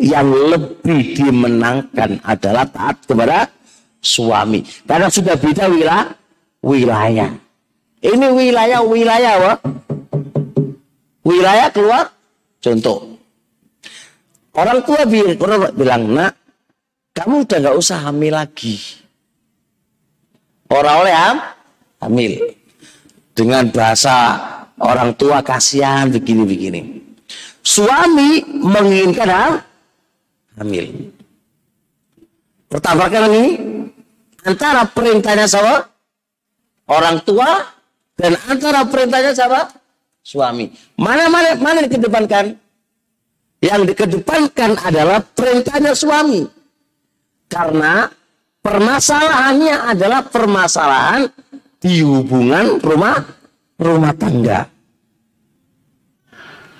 yang 0.00 0.28
lebih 0.28 1.16
dimenangkan 1.16 2.20
adalah 2.26 2.66
taat 2.68 3.06
kepada 3.06 3.48
suami. 4.00 4.66
Karena 4.84 5.08
sudah 5.08 5.36
beda 5.36 5.68
wilayah, 5.68 6.08
wilayah. 6.64 7.30
Ini 8.00 8.26
wilayah-wilayah. 8.32 9.60
Wilayah 11.20 11.68
keluar, 11.68 12.08
contoh. 12.64 13.19
Orang 14.50 14.82
tua 14.82 15.06
bilang, 15.06 16.10
nak, 16.10 16.34
kamu 17.14 17.46
udah 17.46 17.58
nggak 17.62 17.78
usah 17.78 17.98
hamil 18.10 18.34
lagi. 18.34 18.78
Orang 20.70 20.96
oleh 21.06 21.14
ham, 21.14 21.36
hamil. 22.02 22.32
Dengan 23.34 23.70
bahasa 23.70 24.36
orang 24.82 25.14
tua 25.14 25.42
kasihan 25.42 26.10
begini-begini. 26.10 26.98
Suami 27.62 28.42
menginginkan 28.48 29.28
hal 29.30 29.52
hamil. 30.58 31.14
Pertabrakan 32.70 33.22
ini 33.34 33.44
antara 34.46 34.86
perintahnya 34.86 35.46
sama 35.46 35.84
orang 36.90 37.22
tua 37.26 37.66
dan 38.14 38.38
antara 38.46 38.86
perintahnya 38.86 39.32
sama 39.34 39.70
suami. 40.22 40.70
Mana 40.98 41.26
mana 41.26 41.58
mana 41.58 41.82
dikedepankan? 41.86 42.54
Yang 43.60 43.92
dikedepankan 43.92 44.80
adalah 44.80 45.20
perintahnya 45.20 45.92
suami. 45.92 46.48
Karena 47.44 48.08
permasalahannya 48.64 49.76
adalah 49.92 50.24
permasalahan 50.24 51.28
di 51.76 52.00
hubungan 52.00 52.80
rumah 52.80 53.20
rumah 53.76 54.12
tangga. 54.16 54.64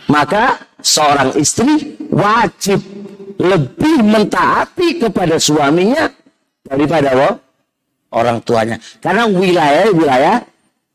Maka 0.09 0.59
seorang 0.81 1.37
istri 1.37 2.01
wajib 2.09 2.81
lebih 3.41 4.05
mentaati 4.05 5.01
kepada 5.01 5.41
suaminya 5.41 6.09
daripada 6.65 7.09
wo, 7.17 7.31
orang 8.13 8.41
tuanya. 8.45 8.77
Karena 9.01 9.25
wilayah-wilayah 9.29 10.37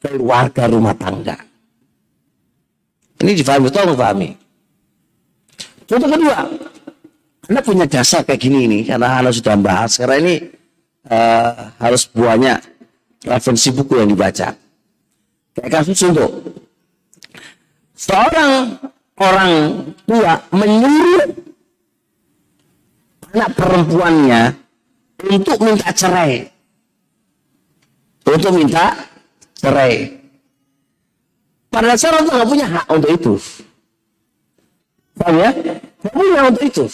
keluarga 0.02 0.64
rumah 0.70 0.94
tangga. 0.94 1.38
Ini 3.24 3.32
difahami 3.34 3.72
atau 3.72 3.96
pahami? 3.96 4.45
Contoh 5.86 6.10
kedua, 6.10 6.38
Anda 7.46 7.62
punya 7.62 7.86
jasa 7.86 8.26
kayak 8.26 8.42
gini 8.42 8.66
ini 8.66 8.80
karena 8.82 9.22
Anda 9.22 9.30
sudah 9.30 9.54
bahas 9.54 10.02
karena 10.02 10.18
ini 10.18 10.36
eh, 11.06 11.52
harus 11.78 12.10
banyak 12.10 12.58
referensi 13.26 13.70
buku 13.70 14.02
yang 14.02 14.10
dibaca. 14.10 14.54
Kayak 15.56 15.72
kasus 15.72 16.02
untuk 16.10 16.32
seorang 17.94 18.82
orang 19.22 19.52
tua 20.04 20.42
menyuruh 20.52 21.26
anak 23.32 23.50
perempuannya 23.54 24.42
untuk 25.30 25.58
minta 25.62 25.90
cerai. 25.94 26.50
Untuk 28.26 28.52
minta 28.58 28.98
cerai. 29.54 30.18
Pada 31.70 31.94
dasarnya 31.94 32.16
orang 32.18 32.26
tua 32.26 32.36
nggak 32.42 32.50
punya 32.50 32.68
hak 32.74 32.86
untuk 32.90 33.12
itu. 33.14 33.34
Paham 35.16 35.36
ya? 35.40 35.52
Punya 36.12 36.42
untuk 36.52 36.64
itu. 36.64 36.86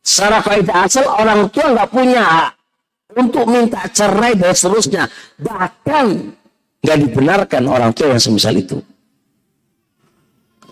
Secara 0.00 0.40
kaidah 0.40 0.88
asal 0.88 1.04
orang 1.04 1.52
tua 1.52 1.76
nggak 1.76 1.90
punya 1.92 2.22
hak 2.24 2.52
untuk 3.20 3.44
minta 3.44 3.84
cerai 3.92 4.32
dan 4.32 4.56
seterusnya. 4.56 5.04
Bahkan 5.36 6.06
nggak 6.80 6.98
dibenarkan 7.04 7.62
orang 7.68 7.92
tua 7.92 8.16
yang 8.16 8.22
semisal 8.22 8.56
itu. 8.56 8.80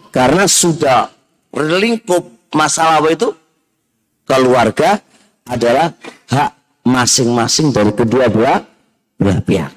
Karena 0.09 0.49
sudah 0.49 1.13
berlingkup 1.53 2.25
masalah 2.57 3.05
apa 3.05 3.13
itu? 3.13 3.29
Keluarga 4.25 4.99
adalah 5.45 5.93
hak 6.33 6.51
masing-masing 6.89 7.71
dari 7.71 7.93
kedua 7.93 8.33
belah, 8.33 8.65
belah 9.21 9.41
pihak. 9.45 9.73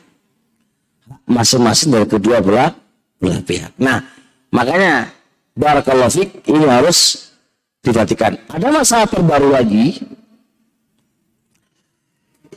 Masing-masing 1.28 1.94
dari 1.94 2.08
kedua 2.08 2.40
belah, 2.40 2.72
belah 3.20 3.42
pihak. 3.44 3.76
Nah, 3.78 4.02
makanya 4.50 5.19
Barakallahu 5.60 6.08
Fik 6.08 6.48
ini 6.48 6.64
harus 6.64 7.30
diperhatikan. 7.84 8.40
Ada 8.48 8.72
masalah 8.72 9.08
terbaru 9.12 9.52
lagi. 9.52 10.00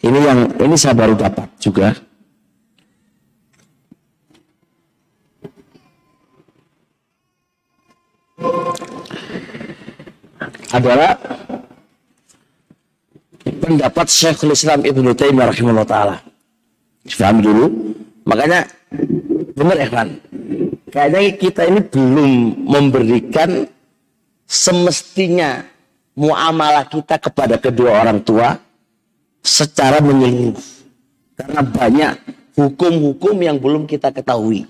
Ini 0.03 0.19
yang 0.23 0.39
ini 0.63 0.75
saya 0.79 0.95
baru 0.95 1.19
dapat 1.19 1.51
juga. 1.59 1.99
adalah 10.73 11.21
pendapat 13.45 14.07
Syekhul 14.09 14.57
Islam 14.57 14.81
Ibnu 14.83 15.13
Taimiyah 15.13 15.53
rahimahullah 15.53 15.89
taala. 15.89 16.17
Faham 17.13 17.45
dulu. 17.45 17.65
Makanya 18.25 18.65
benar 19.53 19.77
Ikhwan. 19.85 20.09
Kayaknya 20.93 21.21
kita 21.41 21.63
ini 21.73 21.81
belum 21.81 22.31
memberikan 22.69 23.65
semestinya 24.45 25.65
muamalah 26.13 26.85
kita 26.85 27.17
kepada 27.17 27.57
kedua 27.57 28.05
orang 28.05 28.21
tua 28.21 28.61
secara 29.41 30.05
menyeluruh. 30.05 30.61
Karena 31.33 31.65
banyak 31.65 32.13
hukum-hukum 32.61 33.41
yang 33.41 33.57
belum 33.57 33.89
kita 33.89 34.13
ketahui. 34.13 34.69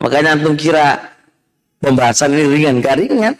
Makanya 0.00 0.40
antum 0.40 0.56
kira 0.56 1.12
pembahasan 1.84 2.32
ini 2.32 2.44
ringan 2.48 2.80
gak 2.80 2.96
ringan. 3.04 3.36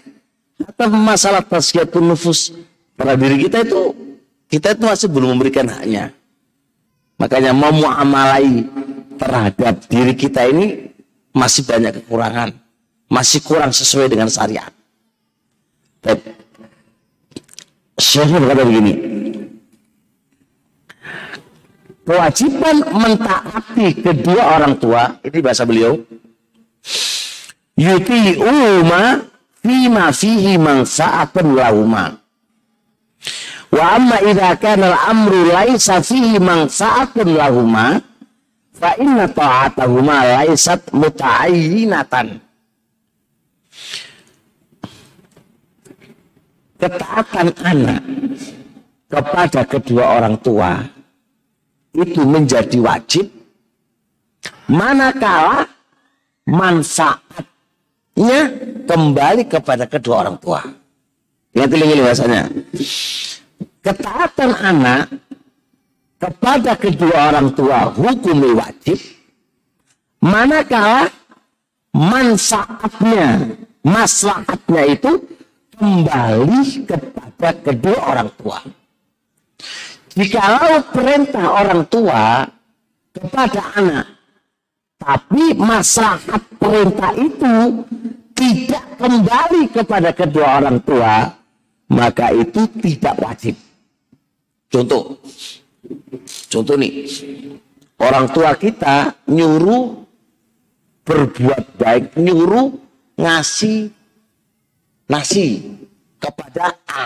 Atau 0.60 0.92
masalah 0.92 1.40
tazkiyatun 1.40 2.12
nufus 2.12 2.52
pada 2.92 3.16
diri 3.16 3.40
kita 3.48 3.64
itu 3.64 3.96
kita 4.52 4.76
itu 4.76 4.84
masih 4.84 5.08
belum 5.08 5.34
memberikan 5.34 5.64
haknya. 5.66 6.12
Makanya 7.16 7.56
memuamalai 7.56 8.68
terhadap 9.16 9.80
diri 9.88 10.12
kita 10.12 10.44
ini 10.52 10.83
masih 11.34 11.66
banyak 11.66 12.00
kekurangan, 12.00 12.54
masih 13.10 13.42
kurang 13.42 13.74
sesuai 13.74 14.06
dengan 14.06 14.30
syariat. 14.30 14.70
Baik. 15.98 16.22
Syekh 17.98 18.30
berkata 18.30 18.62
begini, 18.66 18.92
kewajiban 22.06 22.76
mentaati 22.90 23.86
kedua 24.02 24.42
orang 24.58 24.74
tua, 24.78 25.18
ini 25.22 25.38
bahasa 25.42 25.62
beliau, 25.66 25.98
yuti'uma 27.78 29.26
fima 29.62 30.10
fihi 30.10 30.58
manfaatun 30.58 31.54
lahuma. 31.54 32.18
Wa 33.74 33.98
amma 33.98 34.22
idza 34.22 34.54
kana 34.58 34.94
al-amru 34.94 35.50
laisa 35.50 35.98
fihi 35.98 36.38
manfaatun 36.38 37.34
lahuma 37.34 37.98
fa 38.74 38.98
inna 38.98 39.30
ta'atahuma 39.30 40.42
laisat 40.42 40.90
muta'ayyinatan. 40.90 42.42
Ketaatan 46.74 47.48
anak 47.64 48.02
kepada 49.08 49.64
kedua 49.64 50.20
orang 50.20 50.36
tua 50.42 50.84
itu 51.94 52.20
menjadi 52.26 52.76
wajib 52.82 53.30
manakala 54.68 55.70
manfaatnya 56.44 58.40
kembali 58.84 59.48
kepada 59.48 59.88
kedua 59.88 60.28
orang 60.28 60.36
tua. 60.36 60.60
Ingat 61.54 61.70
ini 61.78 62.02
bahasanya. 62.02 62.42
Ketaatan 63.84 64.50
anak 64.58 65.08
kepada 66.24 66.72
kedua 66.80 67.28
orang 67.28 67.52
tua 67.52 67.92
hukum 67.92 68.56
wajib. 68.56 68.96
Manakala 70.24 71.12
manfaatnya 71.92 73.60
maslahatnya 73.84 74.82
itu 74.88 75.12
kembali 75.76 76.88
kepada 76.88 77.50
kedua 77.60 77.98
orang 78.08 78.30
tua. 78.40 78.58
Jikalau 80.16 80.80
perintah 80.88 81.46
orang 81.60 81.82
tua 81.92 82.48
kepada 83.12 83.60
anak 83.76 84.06
tapi 84.96 85.52
maslahat 85.60 86.40
perintah 86.56 87.12
itu 87.20 87.84
tidak 88.32 88.84
kembali 88.96 89.62
kepada 89.68 90.10
kedua 90.16 90.64
orang 90.64 90.80
tua 90.80 91.28
maka 91.92 92.32
itu 92.32 92.64
tidak 92.80 93.12
wajib. 93.20 93.54
Contoh 94.72 95.20
Contoh 96.48 96.76
nih, 96.78 97.04
orang 98.00 98.26
tua 98.32 98.54
kita 98.56 99.12
nyuruh 99.28 100.04
berbuat 101.04 101.76
baik, 101.76 102.16
nyuruh 102.16 102.72
ngasih 103.20 103.92
nasi 105.10 105.76
kepada 106.16 106.72
A. 106.88 107.04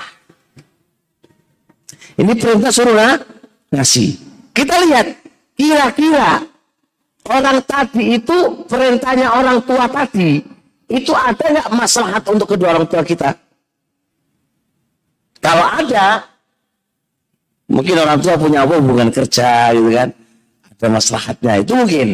Ini 2.18 2.32
perintah 2.34 2.70
suruh 2.74 2.94
nah, 2.94 3.18
ngasih. 3.70 4.18
Kita 4.54 4.74
lihat, 4.86 5.06
kira-kira 5.54 6.42
orang 7.30 7.62
tadi 7.62 8.18
itu 8.18 8.66
perintahnya 8.66 9.38
orang 9.38 9.62
tua 9.62 9.86
tadi 9.86 10.42
itu 10.88 11.12
ada 11.12 11.44
nggak 11.52 11.68
maslahat 11.76 12.22
untuk 12.26 12.48
kedua 12.56 12.74
orang 12.74 12.88
tua 12.88 13.04
kita? 13.04 13.36
Kalau 15.38 15.66
ada, 15.68 16.26
Mungkin 17.68 17.94
orang 18.00 18.18
tua 18.24 18.34
punya 18.40 18.64
apa 18.64 18.80
hubungan 18.80 19.12
kerja 19.12 19.76
gitu 19.76 19.92
kan. 19.92 20.08
Ada 20.72 20.86
maslahatnya 20.88 21.52
itu 21.60 21.72
mungkin. 21.76 22.08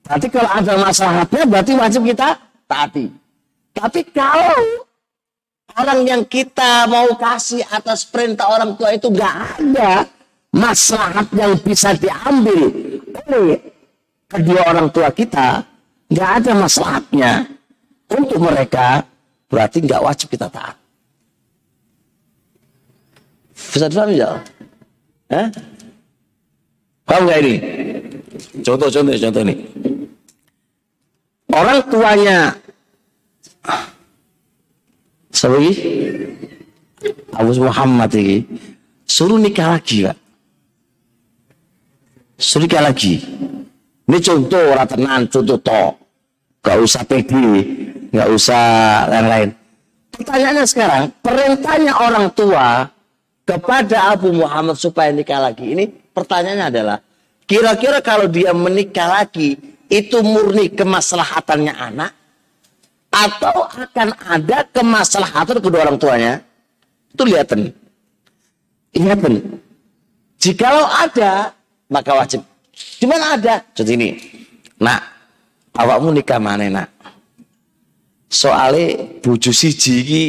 Tapi 0.00 0.26
kalau 0.32 0.50
ada 0.50 0.72
maslahatnya 0.80 1.42
berarti 1.44 1.72
wajib 1.76 2.02
kita 2.08 2.28
taati. 2.64 3.06
Tapi 3.76 4.00
kalau 4.10 4.88
orang 5.76 6.00
yang 6.08 6.22
kita 6.26 6.88
mau 6.88 7.12
kasih 7.14 7.62
atas 7.70 8.08
perintah 8.08 8.50
orang 8.50 8.74
tua 8.74 8.90
itu 8.96 9.06
nggak 9.12 9.36
ada 9.60 10.08
maslahat 10.50 11.30
yang 11.30 11.54
bisa 11.62 11.94
diambil 11.94 12.72
oleh 13.30 13.60
kedua 14.26 14.60
orang 14.66 14.88
tua 14.90 15.10
kita, 15.14 15.62
nggak 16.10 16.30
ada 16.42 16.52
maslahatnya 16.58 17.32
untuk 18.10 18.38
mereka, 18.42 19.06
berarti 19.46 19.78
nggak 19.82 20.02
wajib 20.02 20.26
kita 20.30 20.50
taat. 20.50 20.74
Bisa 23.54 23.86
dipahami 23.86 24.18
ya? 24.18 24.40
Hah? 25.30 25.48
Paham 27.06 27.26
gak 27.30 27.40
ini? 27.42 27.54
Contoh-contoh, 28.62 29.14
contoh 29.14 29.42
ini. 29.46 29.54
Orang 31.50 31.78
tuanya 31.90 32.54
lagi? 35.30 35.72
Abu 37.40 37.56
Muhammad 37.56 38.12
ini 38.12 38.44
suruh 39.08 39.40
nikah 39.40 39.74
lagi 39.74 40.04
pak 40.04 40.18
suruh 42.36 42.68
nikah 42.68 42.84
lagi 42.84 43.18
ini 44.06 44.18
contoh 44.20 44.76
orang 44.76 44.86
tenan 44.86 45.20
contoh 45.32 45.58
to 45.58 45.84
gak 46.60 46.78
usah 46.78 47.02
pedi 47.08 47.46
gak 48.12 48.28
usah 48.28 48.62
lain-lain 49.08 49.48
pertanyaannya 50.12 50.64
sekarang 50.68 51.02
perintahnya 51.24 51.92
orang 51.96 52.26
tua 52.36 52.86
kepada 53.50 54.14
Abu 54.14 54.30
Muhammad 54.30 54.78
supaya 54.78 55.10
nikah 55.10 55.42
lagi. 55.42 55.74
Ini 55.74 55.90
pertanyaannya 56.14 56.66
adalah, 56.70 56.98
kira-kira 57.50 57.98
kalau 57.98 58.30
dia 58.30 58.54
menikah 58.54 59.10
lagi, 59.10 59.58
itu 59.90 60.22
murni 60.22 60.70
kemaslahatannya 60.70 61.74
anak? 61.74 62.12
Atau 63.10 63.66
akan 63.66 64.14
ada 64.22 64.62
kemaslahatan 64.70 65.58
kedua 65.58 65.82
orang 65.82 65.98
tuanya? 65.98 66.32
Itu 67.10 67.26
lihatan. 67.26 67.74
Lihatan. 68.94 69.58
Jikalau 70.38 70.86
ada, 70.86 71.50
maka 71.90 72.14
wajib. 72.14 72.46
Di 73.02 73.06
mana 73.10 73.34
ada? 73.34 73.66
Jadi 73.74 73.90
ini. 73.98 74.10
Nak, 74.78 75.02
awakmu 75.74 76.14
nikah 76.14 76.38
mana 76.38 76.70
nak? 76.70 76.88
Soalnya 78.30 78.94
bojo 79.18 79.50
siji 79.50 79.92
iki 80.06 80.24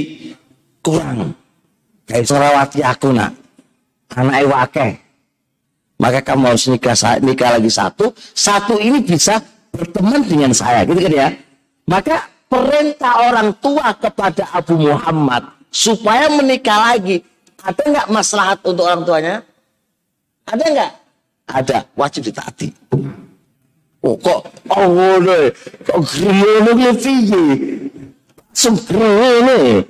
kurang. 2.12 2.28
Kayak 2.28 2.28
serawati 2.28 2.80
aku 2.84 3.08
nak. 3.16 3.32
Anak 4.12 4.44
wakeh. 4.52 4.92
Maka 6.02 6.20
kamu 6.20 6.44
harus 6.52 6.68
nikah 6.68 6.98
nikah 7.22 7.50
lagi 7.56 7.72
satu. 7.72 8.12
Satu 8.36 8.76
ini 8.82 9.00
bisa 9.06 9.40
berteman 9.72 10.26
dengan 10.26 10.52
saya, 10.52 10.84
gitu 10.84 10.98
kan 10.98 11.14
ya? 11.14 11.30
Maka 11.88 12.28
perintah 12.50 13.32
orang 13.32 13.54
tua 13.62 13.94
kepada 13.96 14.50
Abu 14.52 14.76
Muhammad 14.82 15.46
supaya 15.70 16.28
menikah 16.28 16.92
lagi. 16.92 17.24
Ada 17.62 17.82
nggak 17.86 18.08
maslahat 18.10 18.60
untuk 18.66 18.90
orang 18.90 19.06
tuanya? 19.06 19.36
Ada 20.50 20.64
nggak? 20.66 20.92
Ada, 21.54 21.78
wajib 21.94 22.26
ditaati. 22.26 22.74
Oh 24.02 24.18
kok 24.18 24.50
oh 24.74 24.86
ngono, 24.90 25.54
kok 25.86 26.00
ki 26.10 26.26
piye? 26.98 27.44
Sugriyono. 28.50 29.86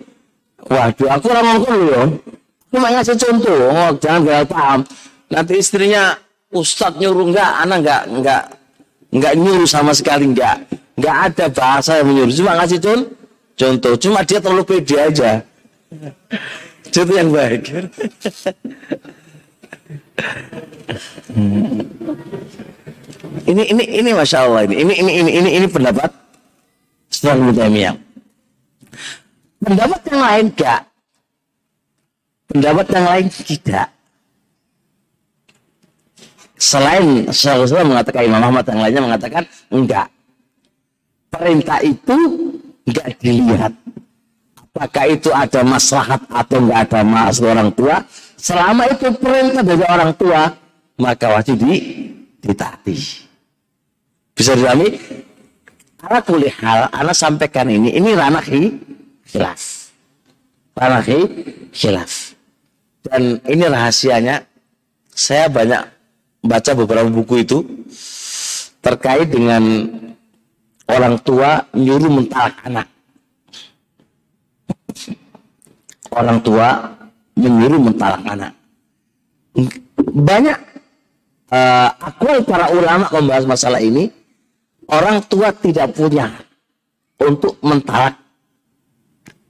Waduh, 0.70 1.10
aku 1.10 1.26
ora 1.32 1.42
ngomong 1.42 1.82
ya. 1.90 2.02
Cuma 2.72 2.88
ngasih 2.94 3.18
contoh, 3.20 3.60
oh, 3.68 3.92
jangan 4.00 4.22
gagal 4.24 4.46
paham. 4.48 4.80
Nanti 5.32 5.54
istrinya 5.60 6.16
Ustadz 6.52 7.00
nyuruh 7.00 7.32
enggak, 7.32 7.52
anak 7.64 7.78
enggak 7.84 8.04
enggak 8.12 8.44
enggak 9.12 9.34
nyuruh 9.40 9.68
sama 9.68 9.92
sekali 9.96 10.28
enggak. 10.28 10.64
Enggak 11.00 11.16
ada 11.32 11.46
bahasa 11.52 11.92
yang 12.00 12.08
menyuruh, 12.12 12.36
cuma 12.36 12.52
ngasih 12.60 12.80
contoh. 12.80 13.10
Contoh, 13.62 13.94
cuma 14.00 14.26
dia 14.26 14.40
terlalu 14.42 14.64
pede 14.66 14.96
aja. 14.98 15.32
Contoh 16.90 17.16
yang 17.16 17.30
baik. 17.30 17.62
Ini 23.46 23.64
ini 23.74 23.84
ini 24.02 24.10
masya 24.16 24.48
Allah 24.48 24.66
ini 24.66 24.76
ini 24.82 24.94
ini 24.98 25.12
ini 25.22 25.32
ini, 25.40 25.50
ini 25.62 25.68
pendapat 25.68 26.10
Islam 27.12 27.52
Taimiyah. 27.52 27.96
Pendapat 29.62 30.02
yang 30.10 30.22
lain 30.26 30.46
enggak. 30.50 30.82
Pendapat 32.50 32.86
yang 32.90 33.06
lain 33.06 33.26
tidak. 33.30 33.88
Selain 36.58 37.06
Syaikhul 37.30 37.86
mengatakan 37.86 38.26
Imam 38.26 38.42
Ahmad 38.42 38.66
yang 38.66 38.82
lainnya 38.82 39.02
mengatakan 39.06 39.44
enggak. 39.70 40.08
Perintah 41.30 41.80
itu 41.86 42.18
enggak 42.90 43.08
dilihat. 43.22 43.74
Apakah 44.58 45.06
itu 45.14 45.30
ada 45.30 45.62
maslahat 45.62 46.22
atau 46.26 46.58
enggak 46.58 46.80
ada 46.90 47.00
masalah 47.06 47.50
orang 47.62 47.72
tua. 47.74 47.96
Selama 48.42 48.90
itu 48.90 49.14
perintah 49.22 49.62
dari 49.62 49.86
orang 49.86 50.12
tua, 50.18 50.50
maka 50.98 51.38
wajib 51.38 51.62
di, 51.62 51.78
ditaati. 52.42 52.98
Bisa 54.34 54.58
dipahami? 54.58 54.90
Ala 56.02 56.18
kulli 56.26 56.50
hal, 56.50 56.90
anak 56.90 57.14
sampaikan 57.14 57.70
ini, 57.70 57.94
ini 57.94 58.18
ranah 58.18 58.42
khilaf. 59.32 59.92
Ranah 60.76 61.02
khilaf. 61.72 62.36
Dan 63.02 63.42
ini 63.48 63.66
rahasianya, 63.66 64.46
saya 65.10 65.50
banyak 65.50 65.82
baca 66.44 66.72
beberapa 66.78 67.10
buku 67.10 67.42
itu 67.42 67.66
terkait 68.82 69.30
dengan 69.32 69.64
orang 70.86 71.16
tua 71.22 71.66
nyuruh 71.74 72.12
mentalak 72.12 72.58
anak. 72.68 72.88
Orang 76.12 76.44
tua 76.44 76.92
menyuruh 77.40 77.80
mentalak 77.80 78.22
anak. 78.28 78.54
Banyak 80.02 80.60
uh, 81.52 81.90
akwal 82.00 82.44
para 82.44 82.72
ulama 82.76 83.08
membahas 83.12 83.46
masalah 83.48 83.80
ini 83.80 84.12
orang 84.92 85.24
tua 85.26 85.56
tidak 85.56 85.96
punya 85.96 86.32
untuk 87.22 87.58
mentalak 87.64 88.21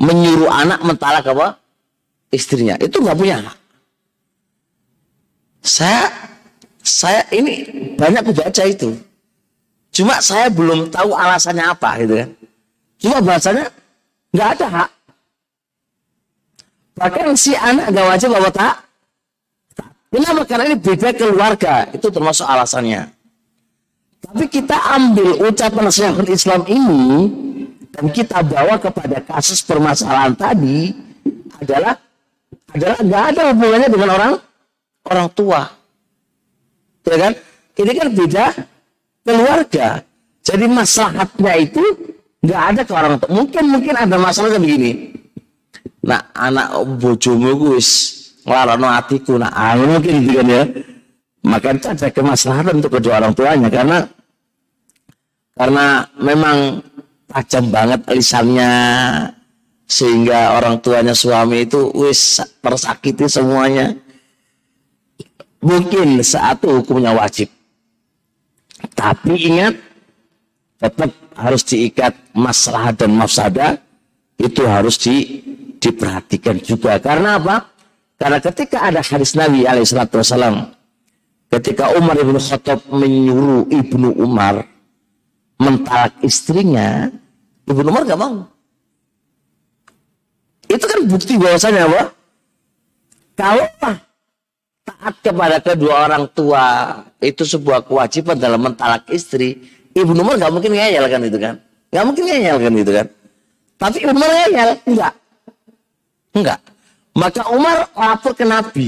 menyuruh 0.02 0.50
anak 0.50 0.82
mentalak 0.82 1.26
apa? 1.30 1.62
Istrinya. 2.34 2.76
Itu 2.82 3.06
nggak 3.06 3.18
punya 3.18 3.46
anak. 3.46 3.56
Saya 5.62 6.10
saya 6.82 7.22
ini 7.30 7.70
banyak 7.94 8.26
baca 8.34 8.64
itu. 8.66 8.98
Cuma 9.94 10.18
saya 10.24 10.50
belum 10.50 10.90
tahu 10.90 11.14
alasannya 11.14 11.66
apa 11.70 11.90
gitu 12.02 12.14
kan. 12.18 12.30
Cuma 12.98 13.18
bahasanya 13.22 13.70
nggak 14.34 14.50
ada 14.58 14.68
hak 14.68 14.90
bahkan 17.02 17.34
si 17.34 17.58
anak 17.58 17.90
gak 17.90 18.08
wajib 18.14 18.30
apa 18.38 18.50
tak? 18.54 18.76
Kenapa? 20.12 20.44
Karena 20.44 20.64
ini 20.70 20.78
beda 20.78 21.10
keluarga. 21.18 21.88
Itu 21.90 22.14
termasuk 22.14 22.46
alasannya. 22.46 23.10
Tapi 24.22 24.46
kita 24.52 24.78
ambil 24.94 25.50
ucapan 25.50 25.88
Syekhul 25.90 26.30
Islam 26.30 26.62
ini 26.70 27.32
dan 27.92 28.06
kita 28.12 28.40
bawa 28.44 28.80
kepada 28.80 29.20
kasus 29.24 29.60
permasalahan 29.64 30.34
tadi 30.36 30.96
adalah 31.60 31.96
adalah 32.72 32.98
nggak 33.04 33.24
ada 33.36 33.42
hubungannya 33.52 33.90
dengan 33.92 34.10
orang 34.16 34.34
orang 35.12 35.28
tua, 35.36 35.62
ya 37.04 37.18
kan? 37.20 37.34
Ini 37.72 37.92
kan 37.98 38.08
beda 38.14 38.46
keluarga. 39.26 39.88
Jadi 40.42 40.66
masalahnya 40.70 41.54
itu 41.58 41.84
nggak 42.42 42.62
ada 42.74 42.82
ke 42.86 42.94
orang 42.96 43.16
tua. 43.20 43.30
Mungkin 43.34 43.64
mungkin 43.68 43.94
ada 43.98 44.16
masalahnya 44.16 44.60
begini. 44.62 45.12
Nah 46.06 46.32
anak 46.34 46.80
bojomu 46.98 47.58
gue 47.58 47.82
ngelarang 48.46 48.82
hatiku. 48.88 49.36
Nah 49.42 49.52
ah, 49.52 49.76
mungkin 49.78 50.26
gitu 50.26 50.42
kan 50.42 50.48
ya 50.48 50.64
maka 51.42 51.74
itu 51.74 51.88
ada 51.90 52.08
kemaslahatan 52.14 52.74
untuk 52.78 53.02
kedua 53.02 53.18
orang 53.18 53.34
tuanya 53.34 53.70
karena 53.74 53.98
karena 55.58 55.86
memang 56.22 56.58
tajam 57.32 57.72
banget 57.72 58.04
lisannya. 58.12 58.72
Sehingga 59.92 60.56
orang 60.56 60.80
tuanya 60.80 61.12
suami 61.12 61.68
itu 61.68 61.92
wis 61.92 62.40
tersakiti 62.64 63.28
semuanya. 63.28 63.92
Mungkin 65.60 66.24
saat 66.24 66.64
itu 66.64 66.80
hukumnya 66.80 67.12
wajib. 67.12 67.52
Tapi 68.96 69.36
ingat 69.52 69.76
tetap 70.80 71.12
harus 71.36 71.62
diikat 71.68 72.16
masalah 72.32 72.96
dan 72.96 73.12
mafsada. 73.12 73.78
Itu 74.40 74.66
harus 74.66 74.98
di, 74.98 75.44
diperhatikan 75.78 76.58
juga. 76.64 76.98
Karena 76.98 77.38
apa? 77.38 77.70
Karena 78.18 78.40
ketika 78.42 78.86
ada 78.86 79.02
hadis 79.04 79.34
Nabi 79.38 79.66
alaihissalam 79.66 80.72
Ketika 81.52 81.92
Umar 82.00 82.16
ibnu 82.16 82.40
Khattab 82.40 82.80
menyuruh 82.88 83.68
ibnu 83.68 84.16
Umar 84.16 84.64
mentalak 85.60 86.16
istrinya, 86.24 87.12
ibnu 87.68 87.88
Umar 87.90 88.04
gak 88.08 88.22
mau. 88.22 88.48
Itu 90.72 90.86
kan 90.88 91.00
bukti 91.04 91.36
bahwasanya 91.36 91.90
apa? 91.90 92.02
Kalau 93.36 93.68
taat 94.88 95.16
kepada 95.20 95.58
kedua 95.60 96.08
orang 96.08 96.26
tua 96.32 96.64
itu 97.20 97.44
sebuah 97.44 97.84
kewajiban 97.86 98.38
dalam 98.40 98.62
mentalak 98.62 99.06
istri, 99.12 99.60
ibnu 99.92 100.18
Umar 100.22 100.40
gak 100.40 100.54
mungkin 100.54 100.74
ngeyel 100.78 101.06
kan 101.12 101.22
itu 101.22 101.38
kan? 101.38 101.56
Gak 101.92 102.06
mungkin 102.08 102.24
ngeyel 102.24 102.58
kan 102.58 102.74
itu 102.74 102.92
kan? 102.92 103.08
Tapi 103.82 103.98
ibnu 104.06 104.16
Umar 104.16 104.32
ngeyel, 104.32 104.70
enggak. 104.88 105.14
Enggak. 106.32 106.60
Maka 107.12 107.44
Umar 107.52 107.92
lapor 107.92 108.32
ke 108.32 108.48
Nabi. 108.48 108.88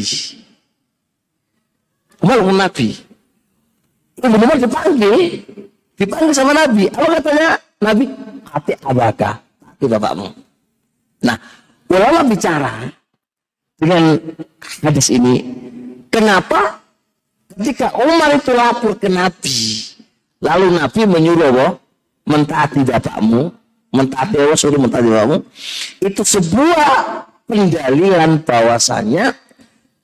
Umar 2.23 2.39
ke 2.39 2.53
Nabi. 2.55 2.89
Ibnu 4.23 4.35
Umar 4.39 4.55
dipanggil, 4.55 5.43
dipanggil 5.99 6.31
sama 6.31 6.55
Nabi. 6.55 6.87
Apa 6.87 7.19
katanya 7.19 7.59
Nabi? 7.83 8.05
Hati 8.53 8.77
abaka, 8.85 9.41
hati 9.65 9.85
bapakmu. 9.89 10.29
Nah, 11.25 11.37
ulama 11.89 12.21
bicara 12.21 12.85
dengan 13.81 14.21
hadis 14.85 15.09
ini, 15.09 15.41
kenapa 16.13 16.77
ketika 17.57 17.97
Umar 17.97 18.37
itu 18.37 18.53
lapor 18.53 18.93
ke 19.01 19.09
Nabi, 19.09 19.89
lalu 20.37 20.77
Nabi 20.77 21.01
menyuruh 21.09 21.49
bahwa 21.49 21.67
mentaati 22.29 22.85
bapakmu, 22.85 23.49
mentaati 23.89 24.35
Allah 24.37 24.59
suruh 24.59 24.77
mentaati 24.77 25.09
bapakmu, 25.09 25.37
itu 26.05 26.21
sebuah 26.21 26.93
pendalilan 27.49 28.37
bahwasanya 28.45 29.33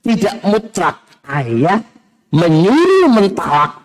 tidak 0.01 0.35
mutlak. 0.41 0.97
Ayah 1.29 1.85
menyuruh 2.33 3.13
mentalak 3.13 3.78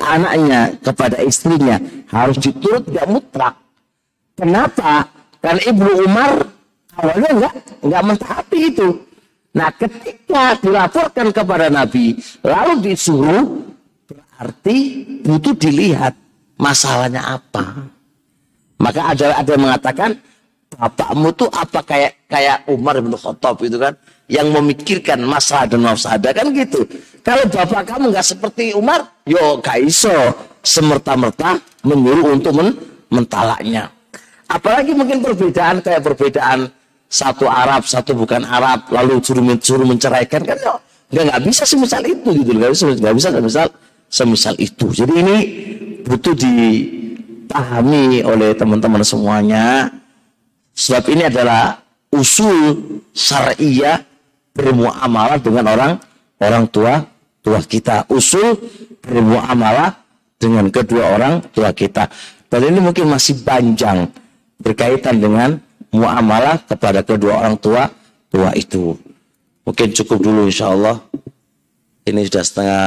anaknya 0.00 0.76
kepada 0.84 1.16
istrinya 1.24 1.80
harus 2.12 2.36
diturut 2.36 2.84
tidak 2.84 3.06
mutlak. 3.08 3.54
Kenapa? 4.36 5.08
Karena 5.40 5.62
Ibnu 5.64 5.90
Umar 6.04 6.32
awalnya 7.00 7.28
enggak 7.32 7.54
enggak 7.80 8.02
mentaati 8.04 8.60
itu. 8.60 8.88
Nah, 9.50 9.68
ketika 9.74 10.54
dilaporkan 10.60 11.32
kepada 11.32 11.66
Nabi 11.72 12.14
lalu 12.44 12.92
disuruh 12.92 13.66
berarti 14.04 14.76
butuh 15.24 15.54
dilihat 15.56 16.14
masalahnya 16.60 17.40
apa. 17.40 17.88
Maka 18.80 19.12
ada 19.16 19.36
ada 19.36 19.50
yang 19.52 19.64
mengatakan 19.64 20.10
bapakmu 20.72 21.28
tuh 21.36 21.50
apa 21.52 21.80
kayak 21.84 22.12
kayak 22.28 22.68
Umar 22.68 23.00
bin 23.00 23.12
Khattab 23.12 23.60
itu 23.64 23.76
kan 23.76 23.96
yang 24.30 24.54
memikirkan 24.54 25.18
masalah 25.26 25.66
dan 25.66 25.82
mafsadah 25.82 26.30
kan 26.30 26.46
gitu. 26.54 26.86
Kalau 27.26 27.44
bapak 27.50 27.82
kamu 27.82 28.14
nggak 28.14 28.26
seperti 28.26 28.72
Umar, 28.72 29.02
yo 29.26 29.58
gak 29.58 29.82
iso 29.82 30.14
semerta-merta 30.62 31.58
menyuruh 31.82 32.32
untuk 32.32 32.54
men 32.54 32.78
mentalaknya. 33.10 33.90
Apalagi 34.46 34.94
mungkin 34.94 35.18
perbedaan 35.18 35.82
kayak 35.82 36.06
perbedaan 36.06 36.70
satu 37.10 37.50
Arab, 37.50 37.82
satu 37.90 38.14
bukan 38.14 38.46
Arab, 38.46 38.86
lalu 38.94 39.18
suruh, 39.18 39.42
suruh 39.58 39.82
menceraikan 39.82 40.46
kan 40.46 40.56
yo 40.62 40.78
nggak 41.10 41.24
nggak 41.26 41.42
bisa 41.50 41.66
semisal 41.66 42.06
itu 42.06 42.28
gitu 42.30 42.54
nggak 42.54 42.70
bisa 42.70 42.86
nggak 42.94 43.14
bisa 43.18 43.28
semisal 43.34 43.66
semisal 44.06 44.54
itu. 44.62 44.86
Jadi 44.94 45.14
ini 45.18 45.36
butuh 46.06 46.38
dipahami 46.38 48.22
oleh 48.22 48.54
teman-teman 48.54 49.02
semuanya. 49.02 49.90
Sebab 50.70 51.10
ini 51.10 51.26
adalah 51.26 51.82
usul 52.14 52.78
syariah 53.10 54.09
bermuamalah 54.60 55.40
dengan 55.40 55.64
orang 55.72 55.92
orang 56.40 56.64
tua 56.68 57.00
tua 57.40 57.60
kita. 57.64 58.04
Usul 58.12 58.60
bermuamalah 59.00 59.96
dengan 60.36 60.68
kedua 60.68 61.16
orang 61.16 61.40
tua 61.52 61.72
kita. 61.72 62.08
Dan 62.50 62.68
ini 62.68 62.78
mungkin 62.84 63.08
masih 63.08 63.40
panjang 63.40 64.10
berkaitan 64.60 65.16
dengan 65.22 65.56
muamalah 65.90 66.60
kepada 66.68 67.00
kedua 67.00 67.40
orang 67.40 67.56
tua 67.56 67.88
tua 68.28 68.52
itu. 68.52 68.94
Mungkin 69.64 69.96
cukup 69.96 70.18
dulu 70.20 70.46
insya 70.48 70.72
Allah. 70.72 71.00
Ini 72.04 72.26
sudah 72.26 72.44
setengah 72.44 72.86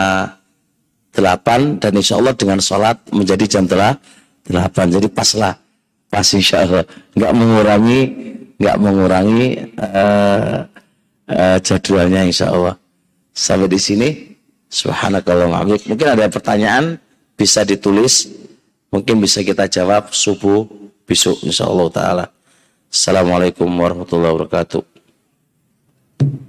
delapan 1.13 1.77
dan 1.77 1.93
insya 1.93 2.17
Allah 2.17 2.33
dengan 2.33 2.57
sholat 2.59 2.97
menjadi 3.13 3.45
jam 3.45 3.69
delapan. 3.69 4.85
Jadi 4.89 5.07
paslah 5.09 5.55
pas 6.09 6.25
insya 6.33 6.65
Allah 6.65 6.83
nggak 7.13 7.31
mengurangi 7.33 8.01
nggak 8.57 8.77
mengurangi 8.77 9.45
uh, 9.79 10.72
uh, 11.29 11.57
jadwalnya 11.59 12.25
insya 12.27 12.51
Allah. 12.51 12.75
Sampai 13.33 13.69
di 13.69 13.79
sini. 13.81 14.09
Subhanakallah 14.73 15.61
Mungkin 15.69 16.07
ada 16.09 16.25
pertanyaan 16.33 16.97
bisa 17.37 17.61
ditulis. 17.61 18.25
Mungkin 18.89 19.21
bisa 19.21 19.45
kita 19.45 19.69
jawab 19.69 20.09
subuh 20.09 20.65
besok 21.05 21.45
insya 21.45 21.69
Allah 21.69 21.87
Ta'ala. 21.93 22.25
Assalamualaikum 22.89 23.69
warahmatullahi 23.69 24.33
wabarakatuh. 24.33 24.81